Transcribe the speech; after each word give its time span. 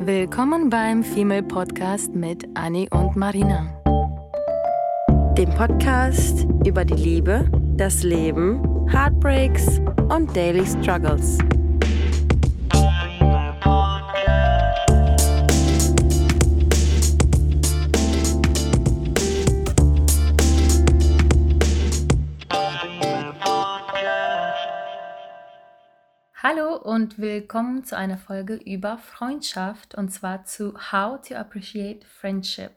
Willkommen 0.00 0.70
beim 0.70 1.02
Female 1.02 1.42
Podcast 1.42 2.14
mit 2.14 2.46
Annie 2.54 2.88
und 2.90 3.16
Marina. 3.16 3.66
Dem 5.36 5.50
Podcast 5.50 6.46
über 6.64 6.84
die 6.84 6.94
Liebe, 6.94 7.50
das 7.76 8.04
Leben, 8.04 8.62
Heartbreaks 8.88 9.80
und 10.08 10.34
Daily 10.36 10.64
Struggles. 10.64 11.38
Und 26.82 27.18
willkommen 27.18 27.84
zu 27.84 27.96
einer 27.96 28.18
Folge 28.18 28.54
über 28.54 28.98
Freundschaft 28.98 29.94
und 29.94 30.10
zwar 30.10 30.44
zu 30.44 30.74
How 30.92 31.20
to 31.20 31.34
Appreciate 31.34 32.06
Friendship. 32.06 32.70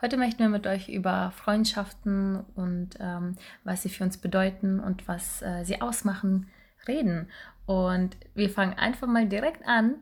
Heute 0.00 0.16
möchten 0.16 0.38
wir 0.38 0.48
mit 0.48 0.66
euch 0.66 0.88
über 0.88 1.32
Freundschaften 1.32 2.44
und 2.54 2.90
ähm, 2.98 3.36
was 3.62 3.82
sie 3.82 3.88
für 3.88 4.04
uns 4.04 4.16
bedeuten 4.16 4.80
und 4.80 5.06
was 5.06 5.42
äh, 5.42 5.64
sie 5.64 5.82
ausmachen 5.82 6.48
reden. 6.88 7.30
Und 7.66 8.16
wir 8.34 8.48
fangen 8.48 8.74
einfach 8.74 9.06
mal 9.06 9.28
direkt 9.28 9.66
an. 9.66 9.96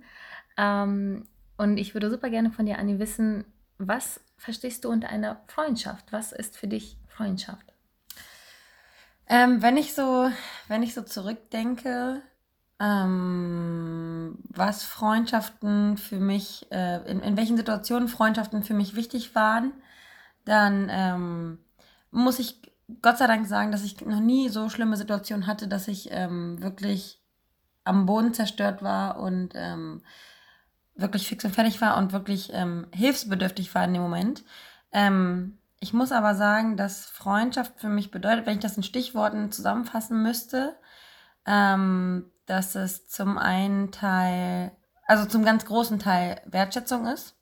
Ähm, 0.56 1.26
und 1.56 1.76
ich 1.78 1.94
würde 1.94 2.10
super 2.10 2.30
gerne 2.30 2.50
von 2.50 2.66
dir, 2.66 2.78
Anni, 2.78 2.98
wissen, 2.98 3.44
was 3.78 4.20
verstehst 4.36 4.84
du 4.84 4.90
unter 4.90 5.08
einer 5.08 5.40
Freundschaft? 5.48 6.12
Was 6.12 6.32
ist 6.32 6.56
für 6.56 6.68
dich 6.68 6.96
Freundschaft? 7.08 7.72
Ähm, 9.28 9.60
wenn 9.60 9.76
ich 9.76 9.94
so, 9.94 10.30
wenn 10.68 10.82
ich 10.82 10.94
so 10.94 11.02
zurückdenke, 11.02 12.22
ähm, 12.84 14.38
was 14.50 14.84
Freundschaften 14.84 15.96
für 15.96 16.20
mich, 16.20 16.66
äh, 16.70 16.98
in, 17.10 17.20
in 17.20 17.36
welchen 17.36 17.56
Situationen 17.56 18.08
Freundschaften 18.08 18.62
für 18.62 18.74
mich 18.74 18.94
wichtig 18.94 19.34
waren, 19.34 19.72
dann 20.44 20.88
ähm, 20.90 21.58
muss 22.10 22.38
ich 22.38 22.60
Gott 23.00 23.16
sei 23.16 23.26
Dank 23.26 23.46
sagen, 23.46 23.72
dass 23.72 23.84
ich 23.84 24.04
noch 24.04 24.20
nie 24.20 24.50
so 24.50 24.68
schlimme 24.68 24.98
Situationen 24.98 25.46
hatte, 25.46 25.66
dass 25.68 25.88
ich 25.88 26.10
ähm, 26.10 26.60
wirklich 26.60 27.22
am 27.84 28.04
Boden 28.04 28.34
zerstört 28.34 28.82
war 28.82 29.18
und 29.18 29.54
ähm, 29.54 30.02
wirklich 30.94 31.26
fix 31.26 31.44
und 31.44 31.54
fertig 31.54 31.80
war 31.80 31.96
und 31.96 32.12
wirklich 32.12 32.50
ähm, 32.52 32.86
hilfsbedürftig 32.92 33.74
war 33.74 33.84
in 33.84 33.94
dem 33.94 34.02
Moment. 34.02 34.44
Ähm, 34.92 35.58
ich 35.80 35.94
muss 35.94 36.12
aber 36.12 36.34
sagen, 36.34 36.76
dass 36.76 37.06
Freundschaft 37.06 37.80
für 37.80 37.88
mich 37.88 38.10
bedeutet, 38.10 38.44
wenn 38.44 38.54
ich 38.54 38.62
das 38.62 38.76
in 38.76 38.82
Stichworten 38.82 39.50
zusammenfassen 39.50 40.22
müsste, 40.22 40.76
ähm, 41.46 42.30
dass 42.46 42.74
es 42.74 43.06
zum 43.08 43.38
einen 43.38 43.90
Teil, 43.90 44.72
also 45.06 45.26
zum 45.26 45.44
ganz 45.44 45.64
großen 45.64 45.98
Teil 45.98 46.40
Wertschätzung 46.46 47.06
ist, 47.06 47.36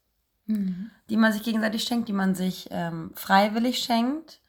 mhm. 0.46 0.90
die 1.10 1.16
man 1.16 1.32
sich 1.32 1.42
gegenseitig 1.42 1.84
schenkt, 1.84 2.08
die 2.08 2.12
man 2.12 2.34
sich 2.34 2.68
ähm, 2.70 3.12
freiwillig 3.14 3.78
schenkt. 3.78 4.40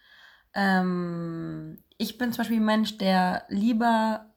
Ähm, 0.54 1.84
ich 1.98 2.18
bin 2.18 2.32
zum 2.32 2.40
Beispiel 2.40 2.58
ein 2.58 2.66
Mensch, 2.66 2.98
der 2.98 3.44
lieber 3.50 4.34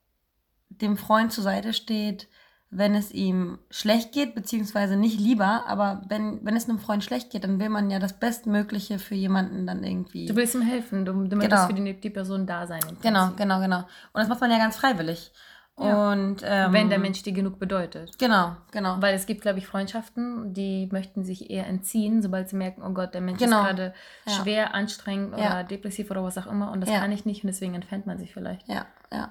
dem 0.68 0.96
Freund 0.96 1.32
zur 1.32 1.44
Seite 1.44 1.72
steht, 1.72 2.28
wenn 2.70 2.94
es 2.94 3.12
ihm 3.12 3.58
schlecht 3.70 4.12
geht, 4.12 4.34
beziehungsweise 4.34 4.96
nicht 4.96 5.20
lieber, 5.20 5.66
aber 5.66 6.02
wenn, 6.08 6.44
wenn 6.44 6.56
es 6.56 6.68
einem 6.68 6.78
Freund 6.78 7.04
schlecht 7.04 7.30
geht, 7.30 7.44
dann 7.44 7.60
will 7.60 7.68
man 7.68 7.90
ja 7.90 7.98
das 7.98 8.18
Bestmögliche 8.18 8.98
für 8.98 9.14
jemanden 9.14 9.66
dann 9.66 9.84
irgendwie. 9.84 10.26
Du 10.26 10.34
willst 10.34 10.54
ihm 10.54 10.62
helfen, 10.62 11.04
du, 11.04 11.12
du 11.12 11.36
möchtest 11.36 11.68
genau. 11.68 11.78
für 11.78 11.84
die, 11.84 12.00
die 12.00 12.10
Person 12.10 12.46
da 12.46 12.66
sein. 12.66 12.82
Genau, 13.02 13.30
genau, 13.36 13.60
genau. 13.60 13.78
Und 13.78 14.20
das 14.20 14.28
macht 14.28 14.40
man 14.40 14.50
ja 14.50 14.58
ganz 14.58 14.76
freiwillig. 14.76 15.32
Ja. 15.78 16.12
Und, 16.12 16.42
ähm, 16.42 16.72
Wenn 16.72 16.88
der 16.88 16.98
Mensch 16.98 17.22
dir 17.22 17.34
genug 17.34 17.58
bedeutet. 17.58 18.18
Genau, 18.18 18.56
genau. 18.70 18.96
Weil 19.00 19.14
es 19.14 19.26
gibt, 19.26 19.42
glaube 19.42 19.58
ich, 19.58 19.66
Freundschaften, 19.66 20.54
die 20.54 20.88
möchten 20.90 21.22
sich 21.22 21.50
eher 21.50 21.66
entziehen, 21.66 22.22
sobald 22.22 22.48
sie 22.48 22.56
merken, 22.56 22.82
oh 22.82 22.94
Gott, 22.94 23.12
der 23.12 23.20
Mensch 23.20 23.38
genau. 23.38 23.60
ist 23.60 23.66
gerade 23.66 23.94
ja. 24.24 24.32
schwer, 24.32 24.74
anstrengend 24.74 25.38
ja. 25.38 25.46
oder 25.46 25.64
depressiv 25.64 26.10
oder 26.10 26.24
was 26.24 26.38
auch 26.38 26.46
immer 26.46 26.72
und 26.72 26.80
das 26.80 26.90
kann 26.90 27.12
ich 27.12 27.26
nicht 27.26 27.44
und 27.44 27.48
deswegen 27.48 27.74
entfernt 27.74 28.06
man 28.06 28.18
sich 28.18 28.32
vielleicht. 28.32 28.66
Ja, 28.68 28.86
ja. 29.12 29.30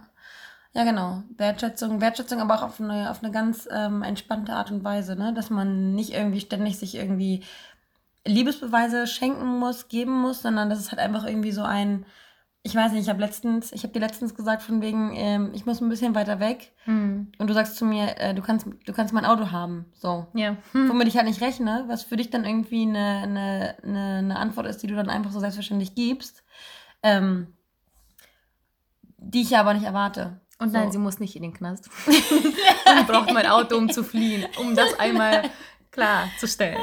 Ja, 0.75 0.83
genau. 0.83 1.23
Wertschätzung, 1.37 2.01
Wertschätzung, 2.01 2.41
aber 2.41 2.55
auch 2.55 2.63
auf 2.63 2.81
eine, 2.81 3.09
auf 3.09 3.23
eine 3.23 3.31
ganz 3.31 3.67
ähm, 3.71 4.03
entspannte 4.03 4.51
Art 4.53 4.71
und 4.71 4.83
Weise, 4.83 5.15
ne? 5.15 5.33
Dass 5.33 5.49
man 5.49 5.95
nicht 5.95 6.13
irgendwie 6.13 6.41
ständig 6.41 6.77
sich 6.77 6.95
irgendwie 6.95 7.43
Liebesbeweise 8.25 9.07
schenken 9.07 9.57
muss, 9.57 9.87
geben 9.87 10.11
muss, 10.11 10.41
sondern 10.41 10.69
dass 10.69 10.79
es 10.79 10.91
halt 10.91 10.99
einfach 10.99 11.25
irgendwie 11.25 11.53
so 11.53 11.63
ein, 11.63 12.05
ich 12.65 12.73
weiß 12.73 12.93
nicht, 12.93 13.03
ich 13.03 13.09
habe 13.09 13.19
letztens, 13.19 13.71
ich 13.73 13.83
habe 13.83 13.93
dir 13.93 13.99
letztens 13.99 14.33
gesagt 14.33 14.63
von 14.63 14.81
wegen, 14.81 15.11
ähm, 15.15 15.51
ich 15.53 15.67
muss 15.67 15.81
ein 15.81 15.89
bisschen 15.89 16.15
weiter 16.15 16.39
weg 16.39 16.71
hm. 16.85 17.31
und 17.37 17.47
du 17.47 17.53
sagst 17.53 17.75
zu 17.75 17.85
mir, 17.85 18.17
äh, 18.17 18.33
du 18.33 18.41
kannst, 18.41 18.65
du 18.65 18.91
kannst 18.91 19.13
mein 19.13 19.23
Auto 19.23 19.51
haben, 19.51 19.85
so. 19.93 20.25
Ja. 20.33 20.57
Hm. 20.71 20.89
Womit 20.89 21.07
ich 21.07 21.15
halt 21.15 21.27
nicht 21.27 21.41
rechne, 21.41 21.83
was 21.87 22.01
für 22.01 22.17
dich 22.17 22.31
dann 22.31 22.43
irgendwie 22.43 22.81
eine, 22.81 23.21
eine, 23.21 23.75
eine, 23.83 24.17
eine 24.17 24.35
Antwort 24.37 24.65
ist, 24.65 24.81
die 24.81 24.87
du 24.87 24.95
dann 24.95 25.11
einfach 25.11 25.29
so 25.29 25.39
selbstverständlich 25.39 25.93
gibst, 25.93 26.43
ähm, 27.03 27.53
die 29.17 29.43
ich 29.43 29.51
ja 29.51 29.59
aber 29.59 29.75
nicht 29.75 29.85
erwarte. 29.85 30.41
Und 30.57 30.73
nein, 30.73 30.87
so. 30.87 30.93
sie 30.93 30.97
muss 30.97 31.19
nicht 31.19 31.35
in 31.35 31.43
den 31.43 31.53
Knast. 31.53 31.87
und 32.07 33.07
braucht 33.07 33.31
mein 33.31 33.45
Auto, 33.45 33.77
um 33.77 33.91
zu 33.91 34.03
fliehen, 34.03 34.43
um 34.59 34.75
das 34.75 34.97
einmal 34.97 35.51
klarzustellen. 35.91 36.81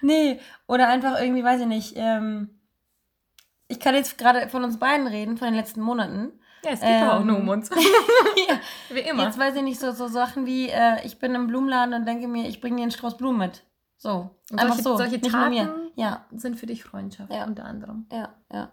Nee, 0.00 0.40
oder 0.66 0.88
einfach 0.88 1.20
irgendwie, 1.20 1.44
weiß 1.44 1.60
ich 1.60 1.66
nicht, 1.66 1.92
ähm, 1.96 2.53
ich 3.68 3.80
kann 3.80 3.94
jetzt 3.94 4.18
gerade 4.18 4.48
von 4.48 4.64
uns 4.64 4.78
beiden 4.78 5.06
reden, 5.06 5.36
von 5.36 5.48
den 5.48 5.56
letzten 5.56 5.80
Monaten. 5.80 6.32
Ja, 6.64 6.70
es 6.70 6.80
geht 6.80 6.90
ähm, 6.90 7.08
auch 7.08 7.24
nur 7.24 7.38
um 7.38 7.48
uns. 7.48 7.68
ja, 8.48 8.60
wie 8.90 9.00
immer. 9.00 9.24
Jetzt 9.24 9.38
weiß 9.38 9.56
ich 9.56 9.62
nicht, 9.62 9.80
so, 9.80 9.92
so 9.92 10.08
Sachen 10.08 10.46
wie, 10.46 10.68
äh, 10.68 11.04
ich 11.04 11.18
bin 11.18 11.34
im 11.34 11.46
Blumenladen 11.46 11.94
und 11.94 12.06
denke 12.06 12.28
mir, 12.28 12.48
ich 12.48 12.60
bringe 12.60 12.76
dir 12.76 12.82
einen 12.82 12.90
Strauß 12.90 13.16
Blumen 13.16 13.38
mit. 13.38 13.62
So. 13.96 14.30
Und 14.50 14.58
Einfach 14.58 14.76
solche, 14.76 14.82
so. 14.82 14.96
Solche 14.96 15.20
Taten 15.20 15.90
ja. 15.96 16.24
sind 16.32 16.58
für 16.58 16.66
dich 16.66 16.84
Freundschaft, 16.84 17.32
ja. 17.32 17.44
unter 17.44 17.64
anderem. 17.64 18.06
Ja, 18.12 18.34
ja. 18.52 18.72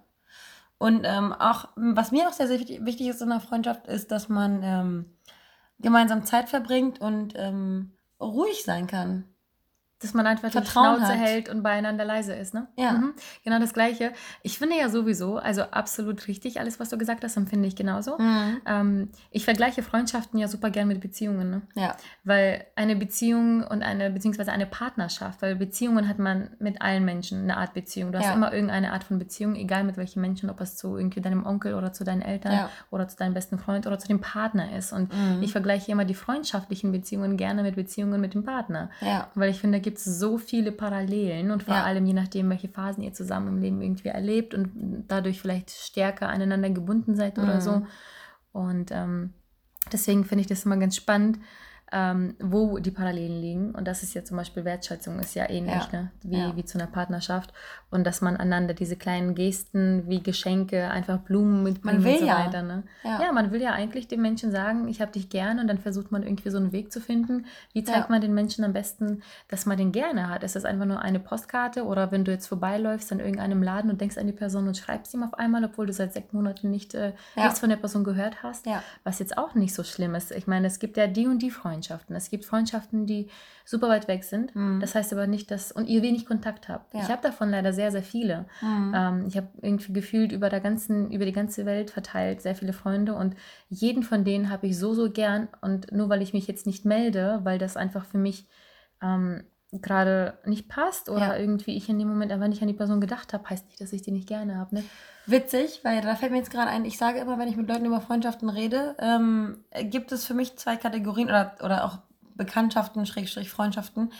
Und 0.77 1.03
ähm, 1.03 1.31
auch, 1.31 1.69
was 1.75 2.11
mir 2.11 2.27
auch 2.27 2.33
sehr, 2.33 2.47
sehr 2.47 2.59
wichtig 2.59 3.07
ist 3.07 3.21
in 3.21 3.31
einer 3.31 3.39
Freundschaft, 3.39 3.87
ist, 3.87 4.09
dass 4.11 4.29
man 4.29 4.61
ähm, 4.63 5.05
gemeinsam 5.79 6.25
Zeit 6.25 6.49
verbringt 6.49 6.99
und 6.99 7.33
ähm, 7.35 7.91
ruhig 8.19 8.63
sein 8.63 8.87
kann. 8.87 9.25
Dass 10.01 10.13
man 10.13 10.25
einfach 10.25 10.51
Vertrauen 10.51 10.95
die 10.95 11.05
Schnauze 11.05 11.13
hat. 11.13 11.27
hält 11.27 11.49
und 11.49 11.63
beieinander 11.63 12.05
leise 12.05 12.33
ist, 12.33 12.53
ne? 12.53 12.67
Ja. 12.77 12.93
Mhm. 12.93 13.13
Genau 13.43 13.59
das 13.59 13.73
Gleiche. 13.73 14.13
Ich 14.41 14.57
finde 14.57 14.77
ja 14.77 14.89
sowieso, 14.89 15.37
also 15.37 15.63
absolut 15.63 16.27
richtig, 16.27 16.59
alles, 16.59 16.79
was 16.79 16.89
du 16.89 16.97
gesagt 16.97 17.23
hast, 17.23 17.37
empfinde 17.37 17.67
ich 17.67 17.75
genauso. 17.75 18.17
Mhm. 18.17 18.61
Ähm, 18.65 19.09
ich 19.29 19.45
vergleiche 19.45 19.83
Freundschaften 19.83 20.39
ja 20.39 20.47
super 20.47 20.69
gern 20.69 20.87
mit 20.87 21.01
Beziehungen, 21.01 21.49
ne? 21.49 21.61
Ja. 21.75 21.95
Weil 22.23 22.65
eine 22.75 22.95
Beziehung 22.95 23.63
und 23.63 23.83
eine, 23.83 24.09
beziehungsweise 24.09 24.51
eine 24.51 24.65
Partnerschaft, 24.65 25.41
weil 25.41 25.55
Beziehungen 25.55 26.07
hat 26.07 26.19
man 26.19 26.49
mit 26.59 26.81
allen 26.81 27.05
Menschen 27.05 27.43
eine 27.43 27.57
Art 27.57 27.73
Beziehung. 27.73 28.11
Du 28.11 28.19
hast 28.19 28.25
ja. 28.25 28.33
immer 28.33 28.53
irgendeine 28.53 28.93
Art 28.93 29.03
von 29.03 29.19
Beziehung, 29.19 29.55
egal 29.55 29.83
mit 29.83 29.97
welchen 29.97 30.21
Menschen, 30.21 30.49
ob 30.49 30.61
es 30.61 30.77
zu 30.77 30.97
irgendwie 30.97 31.21
deinem 31.21 31.45
Onkel 31.45 31.75
oder 31.75 31.93
zu 31.93 32.03
deinen 32.03 32.21
Eltern 32.21 32.53
ja. 32.53 32.69
oder 32.89 33.07
zu 33.07 33.17
deinem 33.17 33.33
besten 33.33 33.59
Freund 33.59 33.87
oder 33.87 33.99
zu 33.99 34.07
dem 34.07 34.21
Partner 34.21 34.75
ist. 34.75 34.93
Und 34.93 35.13
mhm. 35.13 35.41
ich 35.41 35.51
vergleiche 35.51 35.91
immer 35.91 36.05
die 36.05 36.15
freundschaftlichen 36.15 36.91
Beziehungen 36.91 37.37
gerne 37.37 37.63
mit 37.63 37.75
Beziehungen 37.75 38.19
mit 38.19 38.33
dem 38.33 38.43
Partner. 38.43 38.89
Ja. 39.01 39.29
Weil 39.35 39.49
ich 39.49 39.59
finde, 39.59 39.77
da 39.77 39.81
gibt 39.81 39.90
es 39.97 40.05
so 40.05 40.37
viele 40.37 40.71
Parallelen 40.71 41.51
und 41.51 41.63
vor 41.63 41.75
ja. 41.75 41.83
allem 41.83 42.05
je 42.05 42.13
nachdem, 42.13 42.49
welche 42.49 42.69
Phasen 42.69 43.03
ihr 43.03 43.13
zusammen 43.13 43.47
im 43.47 43.61
Leben 43.61 43.81
irgendwie 43.81 44.09
erlebt 44.09 44.53
und 44.53 45.05
dadurch 45.07 45.41
vielleicht 45.41 45.71
stärker 45.71 46.29
aneinander 46.29 46.69
gebunden 46.69 47.15
seid 47.15 47.37
mhm. 47.37 47.43
oder 47.43 47.61
so. 47.61 47.85
Und 48.51 48.91
ähm, 48.91 49.33
deswegen 49.91 50.25
finde 50.25 50.41
ich 50.41 50.47
das 50.47 50.65
immer 50.65 50.77
ganz 50.77 50.95
spannend, 50.95 51.39
ähm, 51.91 52.35
wo 52.39 52.79
die 52.79 52.91
Parallelen 52.91 53.41
liegen. 53.41 53.71
Und 53.71 53.87
das 53.87 54.03
ist 54.03 54.13
ja 54.13 54.23
zum 54.23 54.37
Beispiel 54.37 54.65
Wertschätzung, 54.65 55.19
ist 55.19 55.35
ja 55.35 55.49
ähnlich, 55.49 55.83
ja. 55.91 56.01
Ne? 56.01 56.11
Wie, 56.23 56.37
ja. 56.37 56.55
wie 56.55 56.65
zu 56.65 56.77
einer 56.77 56.87
Partnerschaft. 56.87 57.53
Und 57.91 58.05
dass 58.05 58.21
man 58.21 58.37
einander 58.37 58.73
diese 58.73 58.95
kleinen 58.95 59.35
Gesten 59.35 60.07
wie 60.07 60.23
Geschenke, 60.23 60.89
einfach 60.89 61.19
Blumen 61.19 61.61
mitbringt 61.61 62.01
man 62.01 62.03
will 62.03 62.13
und 62.13 62.19
so 62.19 62.25
ja. 62.25 62.45
weiter. 62.45 62.63
Ne? 62.63 62.83
Ja. 63.03 63.21
ja. 63.21 63.31
man 63.31 63.51
will 63.51 63.61
ja 63.61 63.73
eigentlich 63.73 64.07
den 64.07 64.21
Menschen 64.21 64.51
sagen, 64.51 64.87
ich 64.87 65.01
habe 65.01 65.11
dich 65.11 65.29
gern 65.29 65.59
und 65.59 65.67
dann 65.67 65.77
versucht 65.77 66.11
man 66.11 66.23
irgendwie 66.23 66.49
so 66.49 66.57
einen 66.57 66.71
Weg 66.71 66.91
zu 66.91 66.99
finden. 66.99 67.45
Wie 67.73 67.83
zeigt 67.83 68.09
man 68.09 68.21
den 68.21 68.33
Menschen 68.33 68.63
am 68.63 68.73
besten, 68.73 69.21
dass 69.47 69.65
man 69.65 69.77
den 69.77 69.91
gerne 69.91 70.29
hat? 70.29 70.43
Ist 70.43 70.55
das 70.55 70.65
einfach 70.65 70.85
nur 70.85 71.01
eine 71.01 71.19
Postkarte 71.19 71.85
oder 71.85 72.11
wenn 72.11 72.25
du 72.25 72.31
jetzt 72.31 72.47
vorbeiläufst 72.47 73.11
an 73.11 73.19
irgendeinem 73.19 73.61
Laden 73.61 73.91
und 73.91 74.01
denkst 74.01 74.17
an 74.17 74.27
die 74.27 74.33
Person 74.33 74.67
und 74.67 74.77
schreibst 74.77 75.13
ihm 75.13 75.23
auf 75.23 75.35
einmal, 75.35 75.63
obwohl 75.63 75.85
du 75.85 75.93
seit 75.93 76.13
sechs 76.13 76.33
Monaten 76.33 76.71
nicht, 76.71 76.95
äh, 76.95 77.13
nichts 77.35 77.59
von 77.59 77.69
der 77.69 77.77
Person 77.77 78.03
gehört 78.03 78.41
hast, 78.41 78.65
was 79.03 79.19
jetzt 79.19 79.37
auch 79.37 79.53
nicht 79.53 79.75
so 79.75 79.83
schlimm 79.83 80.15
ist. 80.15 80.31
Ich 80.31 80.47
meine, 80.47 80.67
es 80.67 80.79
gibt 80.79 80.97
ja 80.97 81.07
die 81.07 81.27
und 81.27 81.39
die. 81.39 81.51
Freundschaften. 81.51 82.15
Es 82.15 82.29
gibt 82.29 82.45
Freundschaften, 82.45 83.05
die 83.05 83.27
super 83.65 83.89
weit 83.89 84.07
weg 84.07 84.23
sind. 84.23 84.55
Mhm. 84.55 84.79
Das 84.79 84.95
heißt 84.95 85.13
aber 85.13 85.27
nicht, 85.27 85.51
dass 85.51 85.71
und 85.71 85.87
ihr 85.87 86.01
wenig 86.01 86.25
Kontakt 86.25 86.67
habt. 86.67 86.93
Ja. 86.93 87.01
Ich 87.01 87.09
habe 87.09 87.21
davon 87.21 87.51
leider 87.51 87.73
sehr, 87.73 87.80
sehr 87.89 88.03
viele. 88.03 88.45
Mhm. 88.61 88.93
Ähm, 88.95 89.25
ich 89.27 89.37
habe 89.37 89.47
irgendwie 89.61 89.93
gefühlt 89.93 90.31
über 90.31 90.49
der 90.49 90.59
ganzen, 90.59 91.09
über 91.11 91.25
die 91.25 91.31
ganze 91.31 91.65
Welt 91.65 91.89
verteilt 91.89 92.41
sehr 92.41 92.53
viele 92.53 92.73
Freunde 92.73 93.15
und 93.15 93.35
jeden 93.69 94.03
von 94.03 94.23
denen 94.23 94.51
habe 94.51 94.67
ich 94.67 94.77
so, 94.77 94.93
so 94.93 95.09
gern. 95.09 95.47
Und 95.61 95.91
nur 95.91 96.09
weil 96.09 96.21
ich 96.21 96.33
mich 96.33 96.45
jetzt 96.45 96.67
nicht 96.67 96.85
melde, 96.85 97.39
weil 97.43 97.57
das 97.57 97.77
einfach 97.77 98.05
für 98.05 98.19
mich 98.19 98.45
ähm, 99.01 99.43
gerade 99.71 100.37
nicht 100.45 100.67
passt 100.67 101.09
oder 101.09 101.27
ja. 101.27 101.37
irgendwie 101.37 101.77
ich 101.77 101.87
in 101.87 101.97
dem 101.97 102.09
Moment 102.09 102.31
einfach 102.31 102.47
nicht 102.47 102.61
an 102.61 102.67
die 102.67 102.73
Person 102.73 102.99
gedacht 102.99 103.33
habe, 103.33 103.49
heißt 103.49 103.67
nicht, 103.67 103.79
dass 103.79 103.93
ich 103.93 104.01
die 104.01 104.11
nicht 104.11 104.27
gerne 104.27 104.57
habe. 104.57 104.75
Ne? 104.75 104.83
Witzig, 105.25 105.79
weil 105.83 106.01
da 106.01 106.15
fällt 106.15 106.31
mir 106.31 106.39
jetzt 106.39 106.51
gerade 106.51 106.69
ein, 106.69 106.83
ich 106.83 106.97
sage 106.97 107.19
immer, 107.19 107.39
wenn 107.39 107.47
ich 107.47 107.55
mit 107.55 107.69
Leuten 107.69 107.85
über 107.85 108.01
Freundschaften 108.01 108.49
rede, 108.49 108.95
ähm, 108.99 109.63
gibt 109.83 110.11
es 110.11 110.25
für 110.25 110.33
mich 110.33 110.57
zwei 110.57 110.75
Kategorien 110.75 111.29
oder, 111.29 111.55
oder 111.63 111.85
auch 111.85 111.99
Bekanntschaften, 112.35 113.05
Schrägstrich 113.05 113.49
Freundschaften. 113.49 114.11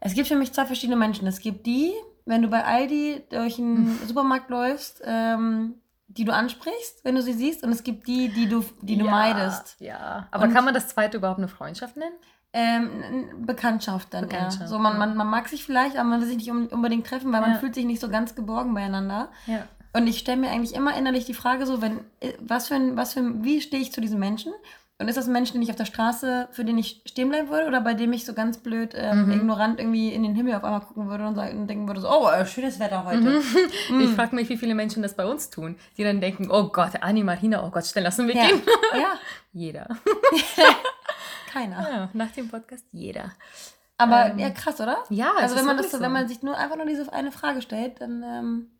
Es 0.00 0.14
gibt 0.14 0.28
für 0.28 0.36
mich 0.36 0.52
zwei 0.52 0.64
verschiedene 0.64 0.96
Menschen. 0.96 1.26
Es 1.26 1.40
gibt 1.40 1.66
die, 1.66 1.92
wenn 2.30 2.42
du 2.42 2.48
bei 2.48 2.64
Aldi 2.64 3.24
durch 3.28 3.58
einen 3.58 3.98
Supermarkt 4.06 4.48
läufst, 4.50 5.02
ähm, 5.04 5.74
die 6.08 6.24
du 6.24 6.32
ansprichst, 6.32 7.04
wenn 7.04 7.14
du 7.14 7.22
sie 7.22 7.32
siehst, 7.32 7.62
und 7.62 7.70
es 7.70 7.82
gibt 7.82 8.06
die, 8.06 8.28
die 8.28 8.48
du, 8.48 8.64
die 8.80 8.96
du 8.96 9.04
ja, 9.04 9.10
meidest. 9.10 9.76
Ja, 9.80 10.28
aber 10.30 10.44
und, 10.44 10.54
kann 10.54 10.64
man 10.64 10.72
das 10.72 10.88
zweite 10.88 11.18
überhaupt 11.18 11.38
eine 11.38 11.48
Freundschaft 11.48 11.96
nennen? 11.96 12.14
Ähm, 12.52 13.46
Bekanntschaft 13.46 14.12
dann 14.12 14.28
Bekanntschaft, 14.28 14.62
eher. 14.62 14.68
So, 14.68 14.78
man, 14.78 14.98
man, 14.98 15.16
man 15.16 15.28
mag 15.28 15.48
sich 15.48 15.64
vielleicht, 15.64 15.96
aber 15.96 16.08
man 16.08 16.20
will 16.20 16.26
sich 16.26 16.36
nicht 16.36 16.50
unbedingt 16.50 17.06
treffen, 17.06 17.32
weil 17.32 17.42
ja. 17.42 17.48
man 17.48 17.60
fühlt 17.60 17.74
sich 17.74 17.84
nicht 17.84 18.00
so 18.00 18.08
ganz 18.08 18.34
geborgen 18.34 18.74
beieinander. 18.74 19.28
Ja. 19.46 19.64
Und 19.92 20.06
ich 20.06 20.18
stelle 20.18 20.40
mir 20.40 20.50
eigentlich 20.50 20.74
immer 20.74 20.96
innerlich 20.96 21.26
die 21.26 21.34
Frage 21.34 21.66
so, 21.66 21.82
wenn, 21.82 22.00
äh, 22.20 22.32
was 22.40 22.68
für 22.68 22.76
ein, 22.76 22.96
was 22.96 23.14
für 23.14 23.20
ein, 23.20 23.44
wie 23.44 23.60
stehe 23.60 23.82
ich 23.82 23.92
zu 23.92 24.00
diesem 24.00 24.20
Menschen? 24.20 24.52
Und 25.00 25.08
ist 25.08 25.16
das 25.16 25.28
ein 25.28 25.32
Mensch, 25.32 25.50
den 25.52 25.62
ich 25.62 25.70
auf 25.70 25.76
der 25.76 25.86
Straße, 25.86 26.48
für 26.50 26.62
den 26.62 26.76
ich 26.76 27.00
stehen 27.06 27.30
bleiben 27.30 27.48
würde 27.48 27.66
oder 27.66 27.80
bei 27.80 27.94
dem 27.94 28.12
ich 28.12 28.26
so 28.26 28.34
ganz 28.34 28.58
blöd, 28.58 28.92
ähm, 28.94 29.24
mhm. 29.24 29.32
ignorant 29.32 29.80
irgendwie 29.80 30.12
in 30.12 30.22
den 30.22 30.34
Himmel 30.34 30.54
auf 30.54 30.62
einmal 30.62 30.82
gucken 30.82 31.08
würde 31.08 31.26
und, 31.26 31.36
sagen, 31.36 31.58
und 31.58 31.68
denken 31.68 31.88
würde, 31.88 32.02
so, 32.02 32.10
oh, 32.10 32.28
äh, 32.28 32.44
schönes 32.44 32.78
Wetter 32.78 33.06
heute. 33.06 33.22
Mhm. 33.22 33.42
Mhm. 33.90 34.00
Ich 34.02 34.10
frage 34.10 34.36
mich, 34.36 34.48
wie 34.50 34.58
viele 34.58 34.74
Menschen 34.74 35.02
das 35.02 35.14
bei 35.14 35.24
uns 35.24 35.48
tun, 35.48 35.76
die 35.96 36.04
dann 36.04 36.20
denken, 36.20 36.50
oh 36.50 36.68
Gott, 36.68 36.92
Anni, 37.00 37.24
Marina, 37.24 37.64
oh 37.64 37.70
Gott, 37.70 37.86
schnell 37.86 38.04
lassen 38.04 38.28
wir 38.28 38.36
ja. 38.36 38.46
gehen. 38.46 38.60
Ja. 38.94 39.14
jeder. 39.52 39.88
Keiner. 41.50 41.90
Ja, 41.90 42.08
nach 42.12 42.30
dem 42.32 42.48
Podcast 42.48 42.84
jeder. 42.92 43.32
Aber 43.96 44.26
ähm, 44.26 44.38
ja, 44.38 44.50
krass, 44.50 44.80
oder? 44.80 44.98
Ja, 45.08 45.32
also 45.38 45.56
wenn 45.56 45.64
man 45.64 45.78
das, 45.78 45.90
so. 45.90 46.00
wenn 46.00 46.12
man 46.12 46.28
sich 46.28 46.42
nur 46.42 46.58
einfach 46.58 46.76
nur 46.76 46.86
diese 46.86 47.10
eine 47.10 47.32
Frage 47.32 47.62
stellt, 47.62 48.02
dann 48.02 48.22
ähm 48.22 48.70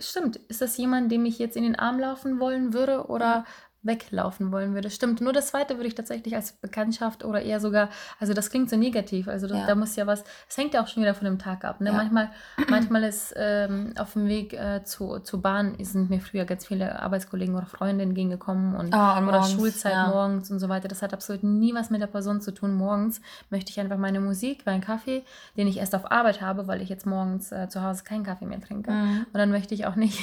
Stimmt. 0.00 0.36
Ist 0.36 0.60
das 0.60 0.76
jemand, 0.76 1.10
dem 1.10 1.24
ich 1.24 1.38
jetzt 1.38 1.56
in 1.56 1.62
den 1.62 1.76
Arm 1.76 1.98
laufen 1.98 2.40
wollen 2.40 2.74
würde 2.74 3.06
oder 3.06 3.44
weglaufen 3.82 4.50
wollen 4.50 4.74
würde. 4.74 4.90
Stimmt, 4.90 5.20
nur 5.20 5.32
das 5.32 5.48
zweite 5.48 5.76
würde 5.76 5.86
ich 5.86 5.94
tatsächlich 5.94 6.34
als 6.34 6.52
Bekanntschaft 6.52 7.24
oder 7.24 7.42
eher 7.42 7.60
sogar, 7.60 7.90
also 8.18 8.34
das 8.34 8.50
klingt 8.50 8.70
so 8.70 8.76
negativ, 8.76 9.28
also 9.28 9.46
das, 9.46 9.58
ja. 9.58 9.66
da 9.66 9.74
muss 9.74 9.94
ja 9.96 10.06
was, 10.06 10.24
es 10.48 10.56
hängt 10.56 10.74
ja 10.74 10.82
auch 10.82 10.88
schon 10.88 11.02
wieder 11.02 11.14
von 11.14 11.24
dem 11.24 11.38
Tag 11.38 11.64
ab. 11.64 11.80
Ne? 11.80 11.90
Ja. 11.90 11.96
Manchmal, 11.96 12.30
manchmal 12.68 13.04
ist 13.04 13.34
ähm, 13.36 13.94
auf 13.96 14.14
dem 14.14 14.26
Weg 14.26 14.52
äh, 14.52 14.82
zu, 14.84 15.20
zur 15.20 15.40
Bahn 15.40 15.76
sind 15.82 16.10
mir 16.10 16.20
früher 16.20 16.44
ganz 16.44 16.66
viele 16.66 17.00
Arbeitskollegen 17.00 17.54
oder 17.54 17.66
Freundinnen 17.66 18.14
gegengekommen 18.14 18.74
und, 18.74 18.94
oh, 18.94 18.98
und 18.98 19.28
oder 19.28 19.38
morgens, 19.38 19.52
Schulzeit 19.52 19.92
ja. 19.92 20.08
morgens 20.08 20.50
und 20.50 20.58
so 20.58 20.68
weiter. 20.68 20.88
Das 20.88 21.02
hat 21.02 21.12
absolut 21.12 21.44
nie 21.44 21.74
was 21.74 21.90
mit 21.90 22.00
der 22.00 22.06
Person 22.08 22.40
zu 22.40 22.52
tun. 22.52 22.74
Morgens 22.74 23.20
möchte 23.50 23.70
ich 23.70 23.78
einfach 23.80 23.98
meine 23.98 24.20
Musik, 24.20 24.66
meinen 24.66 24.80
Kaffee, 24.80 25.22
den 25.56 25.68
ich 25.68 25.78
erst 25.78 25.94
auf 25.94 26.10
Arbeit 26.10 26.40
habe, 26.40 26.66
weil 26.66 26.82
ich 26.82 26.88
jetzt 26.88 27.06
morgens 27.06 27.52
äh, 27.52 27.68
zu 27.68 27.82
Hause 27.82 28.02
keinen 28.04 28.24
Kaffee 28.24 28.46
mehr 28.46 28.60
trinke. 28.60 28.90
Mhm. 28.90 29.26
Und 29.32 29.34
dann 29.34 29.50
möchte 29.50 29.74
ich 29.74 29.86
auch 29.86 29.96
nicht 29.96 30.18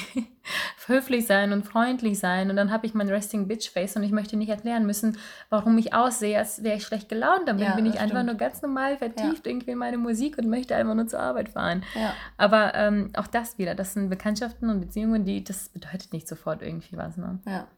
höflich 0.86 1.26
sein 1.26 1.52
und 1.52 1.66
freundlich 1.66 2.18
sein 2.18 2.50
und 2.50 2.56
dann 2.56 2.70
habe 2.70 2.86
ich 2.86 2.94
mein 2.94 3.08
Resting 3.08 3.48
Bitchface 3.48 3.96
und 3.96 4.02
ich 4.02 4.12
möchte 4.12 4.36
nicht 4.36 4.48
erklären 4.48 4.86
müssen, 4.86 5.18
warum 5.50 5.76
ich 5.78 5.94
aussehe, 5.94 6.38
als 6.38 6.62
wäre 6.62 6.76
ich 6.76 6.84
schlecht 6.84 7.08
gelaunt. 7.08 7.48
Dann 7.48 7.58
ja, 7.58 7.74
bin 7.74 7.86
ich 7.86 7.98
einfach 7.98 8.22
nur 8.22 8.34
ganz 8.34 8.62
normal 8.62 8.96
vertieft 8.96 9.46
ja. 9.46 9.52
irgendwie 9.52 9.72
in 9.72 9.78
meine 9.78 9.98
Musik 9.98 10.38
und 10.38 10.48
möchte 10.48 10.76
einfach 10.76 10.94
nur 10.94 11.06
zur 11.06 11.20
Arbeit 11.20 11.48
fahren. 11.50 11.84
Ja. 11.94 12.14
Aber 12.36 12.74
ähm, 12.74 13.10
auch 13.16 13.26
das 13.26 13.58
wieder, 13.58 13.74
das 13.74 13.94
sind 13.94 14.08
Bekanntschaften 14.08 14.70
und 14.70 14.80
Beziehungen, 14.80 15.24
die, 15.24 15.42
das 15.44 15.68
bedeutet 15.68 16.12
nicht 16.12 16.28
sofort 16.28 16.62
irgendwie 16.62 16.96
was. 16.96 17.16
Ne? 17.16 17.38
Ja, 17.46 17.68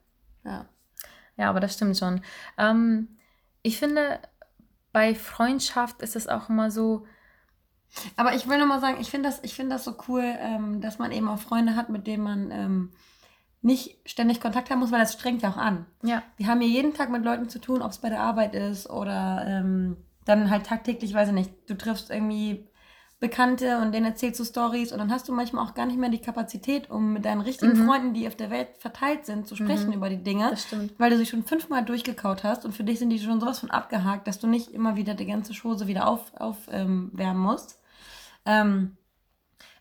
ja. 0.45 0.67
Ja, 1.37 1.51
aber 1.51 1.61
das 1.61 1.75
stimmt 1.75 1.97
schon. 1.97 2.21
Ähm, 2.59 3.17
ich 3.63 3.79
finde, 3.79 4.19
bei 4.93 5.15
Freundschaft 5.15 6.03
ist 6.03 6.17
es 6.17 6.27
auch 6.27 6.49
immer 6.49 6.71
so, 6.71 7.07
aber 8.17 8.35
ich 8.35 8.49
will 8.49 8.59
nochmal 8.59 8.81
sagen, 8.81 8.99
ich 9.01 9.11
finde 9.11 9.29
das, 9.29 9.41
find 9.53 9.71
das 9.71 9.85
so 9.85 9.95
cool, 10.09 10.23
ähm, 10.25 10.81
dass 10.81 10.99
man 10.99 11.13
eben 11.13 11.29
auch 11.29 11.39
Freunde 11.39 11.77
hat, 11.77 11.89
mit 11.89 12.07
denen 12.07 12.23
man 12.23 12.51
ähm, 12.51 12.93
nicht 13.63 13.99
ständig 14.07 14.41
Kontakt 14.41 14.71
haben 14.71 14.79
muss, 14.79 14.93
weil 14.93 15.01
das 15.01 15.15
strengt 15.15 15.43
ja 15.43 15.51
auch 15.51 15.57
an. 15.57 15.87
Ja. 16.03 16.23
Wir 16.37 16.47
haben 16.47 16.61
hier 16.61 16.71
jeden 16.71 16.95
Tag 16.95 17.11
mit 17.11 17.25
Leuten 17.25 17.49
zu 17.49 17.59
tun, 17.59 17.83
ob 17.83 17.91
es 17.91 17.99
bei 17.99 18.09
der 18.09 18.21
Arbeit 18.21 18.55
ist 18.55 18.89
oder 18.89 19.45
ähm, 19.47 19.97
dann 20.25 20.51
halt 20.51 20.67
tagtäglich, 20.67 21.15
weiß 21.15 21.29
ich 21.29 21.35
nicht, 21.35 21.53
du 21.67 21.77
triffst 21.77 22.11
irgendwie 22.11 22.68
Bekannte 23.21 23.79
und 23.79 23.93
denen 23.93 24.07
erzählst 24.07 24.39
du 24.39 24.45
Stories 24.45 24.93
und 24.93 24.99
dann 24.99 25.11
hast 25.11 25.29
du 25.29 25.33
manchmal 25.33 25.67
auch 25.67 25.75
gar 25.75 25.87
nicht 25.87 25.99
mehr 25.99 26.09
die 26.09 26.21
Kapazität, 26.21 26.89
um 26.89 27.13
mit 27.13 27.25
deinen 27.25 27.41
richtigen 27.41 27.77
mhm. 27.77 27.87
Freunden, 27.87 28.15
die 28.15 28.29
auf 28.29 28.37
der 28.37 28.51
Welt 28.51 28.69
verteilt 28.79 29.27
sind, 29.27 29.49
zu 29.49 29.57
sprechen 29.57 29.89
mhm. 29.89 29.95
über 29.95 30.09
die 30.09 30.23
Dinge. 30.23 30.51
Das 30.51 30.63
stimmt. 30.63 30.93
Weil 30.99 31.11
du 31.11 31.19
sie 31.19 31.27
schon 31.27 31.43
fünfmal 31.43 31.85
durchgekaut 31.85 32.45
hast 32.45 32.65
und 32.65 32.73
für 32.73 32.85
dich 32.85 33.01
sind 33.01 33.11
die 33.11 33.19
schon 33.19 33.41
sowas 33.41 33.59
von 33.59 33.73
abgehakt, 33.73 34.29
dass 34.29 34.39
du 34.39 34.47
nicht 34.47 34.71
immer 34.71 34.95
wieder 34.95 35.15
die 35.15 35.27
ganze 35.27 35.53
Chose 35.53 35.89
wieder 35.89 36.07
aufwärmen 36.07 36.39
auf, 36.39 36.59
ähm, 36.71 37.37
musst. 37.37 37.81
Ähm, 38.47 38.97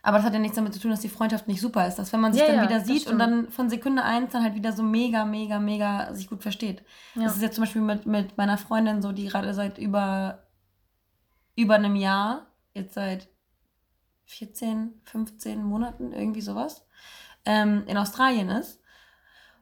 aber 0.01 0.18
das 0.18 0.25
hat 0.25 0.34
ja 0.34 0.39
nichts 0.39 0.56
damit 0.56 0.74
zu 0.74 0.80
tun, 0.80 0.89
dass 0.92 1.01
die 1.01 1.10
Freundschaft 1.10 1.48
nicht 1.48 1.62
super 1.62 1.86
ist. 1.86 1.95
Dass 1.95 2.13
wenn 2.13 2.22
man 2.22 2.34
sich 2.34 2.42
ja, 2.42 2.48
dann 2.48 2.56
ja, 2.56 2.63
wieder 2.63 2.80
sieht 2.80 3.07
und 3.07 3.19
dann 3.19 3.51
von 3.51 3.69
Sekunde 3.69 4.04
eins 4.04 4.31
dann 4.31 4.42
halt 4.42 4.56
wieder 4.56 4.72
so 4.72 4.81
mega, 4.81 5.25
mega, 5.25 5.60
mega 5.60 6.13
sich 6.13 6.30
gut 6.30 6.42
versteht. 6.42 6.81
Ja. 7.16 7.25
Das 7.25 7.36
ist 7.36 7.42
jetzt 7.42 7.56
zum 7.56 7.66
Beispiel 7.66 7.81
mit, 7.81 8.06
mit 8.06 8.38
meiner 8.38 8.57
Freundin 8.57 9.01
so, 9.01 9.12
die 9.12 9.28
gerade 9.28 9.54
seit 9.54 9.78
über, 9.78 10.44
über 11.56 11.75
einem 11.75 11.95
Jahr, 11.95 12.48
jetzt 12.77 12.94
seit 12.94 13.29
14, 14.25 15.01
15 15.03 15.63
Monaten, 15.63 16.12
irgendwie 16.12 16.41
sowas, 16.41 16.85
ähm, 17.45 17.83
in 17.88 17.97
Australien 17.97 18.50
ist. 18.50 18.81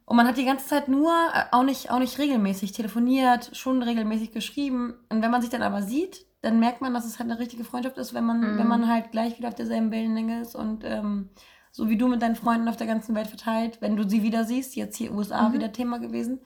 Und 0.05 0.17
man 0.17 0.27
hat 0.27 0.37
die 0.37 0.45
ganze 0.45 0.67
Zeit 0.67 0.87
nur, 0.87 1.11
äh, 1.11 1.45
auch 1.51 1.63
nicht, 1.63 1.89
auch 1.89 1.99
nicht 1.99 2.19
regelmäßig 2.19 2.71
telefoniert, 2.71 3.55
schon 3.57 3.81
regelmäßig 3.81 4.31
geschrieben. 4.31 4.93
Und 5.09 5.21
wenn 5.21 5.31
man 5.31 5.41
sich 5.41 5.49
dann 5.49 5.63
aber 5.63 5.81
sieht, 5.81 6.25
dann 6.41 6.59
merkt 6.59 6.81
man, 6.81 6.93
dass 6.93 7.05
es 7.05 7.17
halt 7.17 7.29
eine 7.29 7.39
richtige 7.39 7.63
Freundschaft 7.63 7.97
ist, 7.97 8.13
wenn 8.13 8.23
man, 8.23 8.39
mhm. 8.39 8.57
wenn 8.59 8.67
man 8.67 8.87
halt 8.87 9.11
gleich 9.11 9.37
wieder 9.37 9.47
auf 9.47 9.55
derselben 9.55 9.91
Wellenlänge 9.91 10.41
ist 10.41 10.55
und 10.55 10.83
ähm, 10.83 11.29
so 11.71 11.89
wie 11.89 11.97
du 11.97 12.07
mit 12.07 12.21
deinen 12.21 12.35
Freunden 12.35 12.67
auf 12.67 12.77
der 12.77 12.87
ganzen 12.87 13.15
Welt 13.15 13.27
verteilt, 13.27 13.81
wenn 13.81 13.97
du 13.97 14.07
sie 14.07 14.21
wieder 14.21 14.45
siehst, 14.45 14.75
jetzt 14.75 14.95
hier 14.95 15.11
USA 15.11 15.49
mhm. 15.49 15.53
wieder 15.53 15.71
Thema 15.71 15.97
gewesen. 15.97 16.39